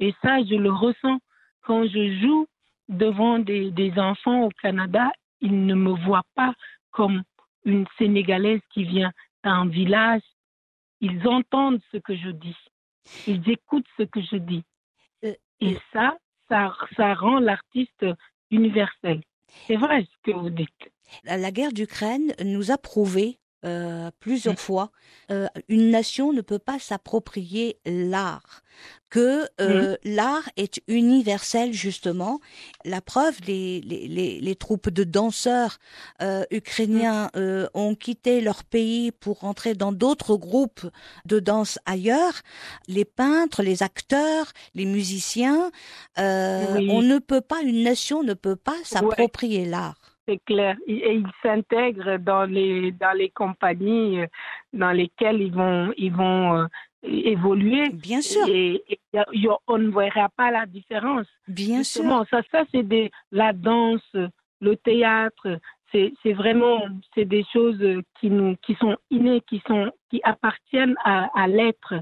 Et 0.00 0.14
ça, 0.22 0.42
je 0.44 0.54
le 0.54 0.70
ressens 0.70 1.18
quand 1.62 1.84
je 1.86 2.20
joue 2.20 2.46
devant 2.88 3.38
des, 3.38 3.70
des 3.70 3.98
enfants 3.98 4.44
au 4.44 4.48
Canada. 4.60 5.10
Ils 5.40 5.66
ne 5.66 5.74
me 5.74 5.90
voient 6.04 6.26
pas 6.34 6.54
comme 6.92 7.22
une 7.64 7.86
Sénégalaise 7.98 8.60
qui 8.72 8.84
vient 8.84 9.12
d'un 9.44 9.66
village, 9.66 10.22
ils 11.00 11.26
entendent 11.26 11.80
ce 11.90 11.96
que 11.98 12.14
je 12.16 12.30
dis. 12.30 12.56
Ils 13.26 13.48
écoutent 13.50 13.86
ce 13.98 14.04
que 14.04 14.20
je 14.20 14.36
dis. 14.36 14.62
Euh, 15.24 15.34
Et 15.60 15.76
ça, 15.92 16.16
ça, 16.48 16.74
ça 16.96 17.14
rend 17.14 17.40
l'artiste 17.40 18.06
universel. 18.50 19.20
C'est 19.66 19.76
vrai 19.76 20.04
ce 20.04 20.30
que 20.30 20.36
vous 20.36 20.50
dites. 20.50 20.92
La 21.24 21.50
guerre 21.50 21.72
d'Ukraine 21.72 22.32
nous 22.44 22.70
a 22.70 22.78
prouvé 22.78 23.38
euh, 23.64 24.10
plusieurs 24.18 24.54
mm. 24.54 24.58
fois, 24.58 24.90
euh, 25.30 25.46
une 25.68 25.90
nation 25.90 26.32
ne 26.32 26.40
peut 26.40 26.58
pas 26.58 26.80
s'approprier 26.80 27.78
l'art, 27.86 28.64
que 29.08 29.46
euh, 29.60 29.92
mm. 29.92 29.96
l'art 30.04 30.48
est 30.56 30.80
universel 30.88 31.72
justement. 31.72 32.40
La 32.84 33.00
preuve, 33.00 33.36
les, 33.46 33.80
les, 33.82 34.40
les, 34.40 34.56
troupes 34.56 34.90
de 34.90 35.04
danseurs 35.04 35.78
ukrainiens 36.50 37.30
mm. 37.36 37.66
ont 37.74 37.94
quitté 37.94 38.40
leur 38.40 38.64
pays 38.64 39.12
pour 39.12 39.40
rentrer 39.40 39.74
dans 39.74 39.92
d'autres 39.92 40.36
groupes 40.36 40.88
de 41.24 41.38
danse 41.38 41.78
ailleurs. 41.86 42.42
Les 42.88 43.04
peintres, 43.04 43.62
les 43.62 43.84
acteurs, 43.84 44.52
les 44.74 44.86
musiciens, 44.86 45.70
on 46.16 47.02
ne 47.02 47.18
peut 47.18 47.42
pas, 47.42 47.62
une 47.62 47.84
nation 47.84 48.24
ne 48.24 48.34
peut 48.34 48.56
pas 48.56 48.76
s'approprier 48.82 49.66
l'art 49.66 50.01
c'est 50.26 50.38
clair. 50.44 50.76
Et 50.86 51.14
ils 51.14 51.30
s'intègrent 51.42 52.18
dans 52.18 52.44
les 52.44 52.92
dans 52.92 53.16
les 53.16 53.30
compagnies 53.30 54.20
euh, 54.20 54.26
dans 54.72 54.92
lesquelles 54.92 55.40
ils 55.40 55.52
vont 55.52 55.92
ils 55.96 56.12
vont 56.12 56.56
euh, 56.56 56.66
évoluer. 57.02 57.90
Bien 57.90 58.20
sûr. 58.20 58.46
Et, 58.48 58.82
on 59.66 59.78
ne 59.78 59.90
verra 59.90 60.28
pas 60.30 60.50
la 60.50 60.66
différence. 60.66 61.26
Bien 61.48 61.82
sûr. 61.82 62.04
Ça, 62.30 62.42
ça 62.50 62.64
c'est 62.72 62.82
des 62.82 63.10
la 63.30 63.52
danse, 63.52 64.16
le 64.60 64.76
théâtre. 64.76 65.58
C'est 65.90 66.12
c'est 66.22 66.32
vraiment 66.32 66.82
c'est 67.14 67.26
des 67.26 67.44
choses 67.52 67.82
qui 68.20 68.30
nous 68.30 68.56
qui 68.62 68.74
sont 68.76 68.96
innées, 69.10 69.42
qui 69.48 69.62
sont 69.66 69.90
qui 70.10 70.20
appartiennent 70.24 70.96
à, 71.04 71.28
à 71.34 71.46
l'être. 71.48 71.94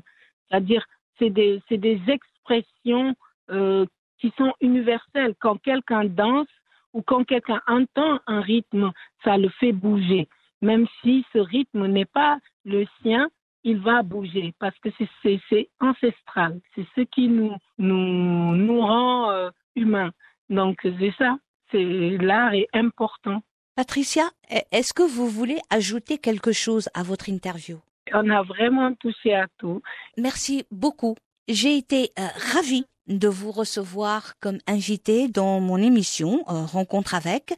C'est-à-dire 0.49 0.85
c'est 1.19 1.31
des 1.31 1.61
c'est 1.69 1.79
des 1.79 2.01
expressions 2.09 3.15
euh, 3.51 3.85
qui 4.19 4.33
sont 4.37 4.53
universelles. 4.61 5.35
Quand 5.41 5.57
quelqu'un 5.57 6.05
danse 6.05 6.47
ou 6.93 7.03
quand 7.03 7.25
quelqu'un 7.25 7.61
entend 7.67 8.21
un 8.27 8.41
rythme, 8.41 8.93
ça 9.25 9.37
le 9.37 9.49
fait 9.61 9.73
bouger. 9.73 10.29
Même 10.63 10.87
si 11.01 11.25
ce 11.33 11.39
rythme 11.39 11.87
n'est 11.87 12.05
pas 12.05 12.39
le 12.65 12.85
sien, 13.01 13.29
il 13.65 13.79
va 13.79 14.03
bouger 14.03 14.55
parce 14.59 14.79
que 14.79 14.89
c'est 15.23 15.71
ancestral. 15.81 16.61
C'est 16.75 16.87
ce 16.97 17.03
qui 17.03 17.29
nous, 17.29 17.55
nous, 17.79 18.57
nous 18.57 18.81
rend 18.81 19.31
euh, 19.31 19.51
humains. 19.77 20.13
Donc 20.49 20.79
c'est 20.83 21.15
ça, 21.19 21.39
c'est 21.71 22.19
l'art 22.19 22.55
est 22.55 22.69
important. 22.73 23.43
Patricia, 23.77 24.25
est-ce 24.73 24.93
que 24.93 25.03
vous 25.03 25.29
voulez 25.29 25.59
ajouter 25.71 26.19
quelque 26.19 26.53
chose 26.53 26.89
à 26.95 27.03
votre 27.03 27.29
interview? 27.29 27.79
On 28.13 28.29
a 28.29 28.43
vraiment 28.43 28.93
touché 28.95 29.35
à 29.35 29.47
tout. 29.59 29.81
Merci 30.19 30.65
beaucoup. 30.71 31.17
J'ai 31.49 31.77
été 31.77 32.11
euh, 32.19 32.27
ravie 32.55 32.85
de 33.11 33.29
vous 33.29 33.51
recevoir 33.51 34.39
comme 34.41 34.59
invité 34.67 35.29
dans 35.29 35.61
mon 35.61 35.77
émission 35.77 36.45
euh, 36.49 36.65
Rencontre 36.65 37.15
avec 37.15 37.55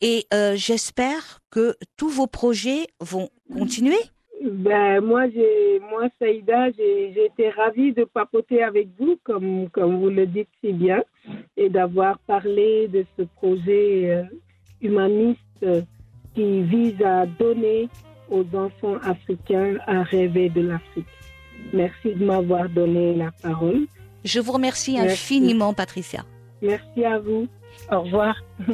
et 0.00 0.26
euh, 0.32 0.54
j'espère 0.56 1.40
que 1.50 1.76
tous 1.96 2.08
vos 2.08 2.26
projets 2.26 2.86
vont 3.00 3.28
continuer. 3.52 3.98
Ben, 4.44 5.00
moi, 5.00 5.28
j'ai, 5.28 5.80
moi, 5.80 6.08
Saïda, 6.18 6.70
j'ai, 6.70 7.24
été 7.24 7.50
ravie 7.50 7.92
de 7.92 8.04
papoter 8.04 8.62
avec 8.62 8.88
vous, 8.98 9.18
comme, 9.24 9.68
comme 9.70 10.00
vous 10.00 10.10
le 10.10 10.26
dites 10.26 10.48
si 10.62 10.72
bien, 10.72 11.02
et 11.56 11.68
d'avoir 11.68 12.18
parlé 12.20 12.86
de 12.88 13.04
ce 13.18 13.24
projet 13.24 14.10
euh, 14.10 14.22
humaniste 14.80 15.66
qui 16.34 16.62
vise 16.62 17.02
à 17.02 17.26
donner 17.26 17.88
aux 18.30 18.44
enfants 18.54 18.98
africains 19.02 19.76
à 19.86 20.02
rêver 20.04 20.48
de 20.50 20.60
l'Afrique. 20.60 21.06
Merci 21.72 22.14
de 22.14 22.24
m'avoir 22.24 22.68
donné 22.68 23.14
la 23.16 23.32
parole. 23.42 23.86
Je 24.24 24.40
vous 24.40 24.52
remercie 24.52 24.98
infiniment, 24.98 25.72
Patricia. 25.74 26.24
Merci 26.62 27.04
à 27.04 27.18
vous. 27.18 27.48
Au 27.90 28.02
revoir. 28.02 28.36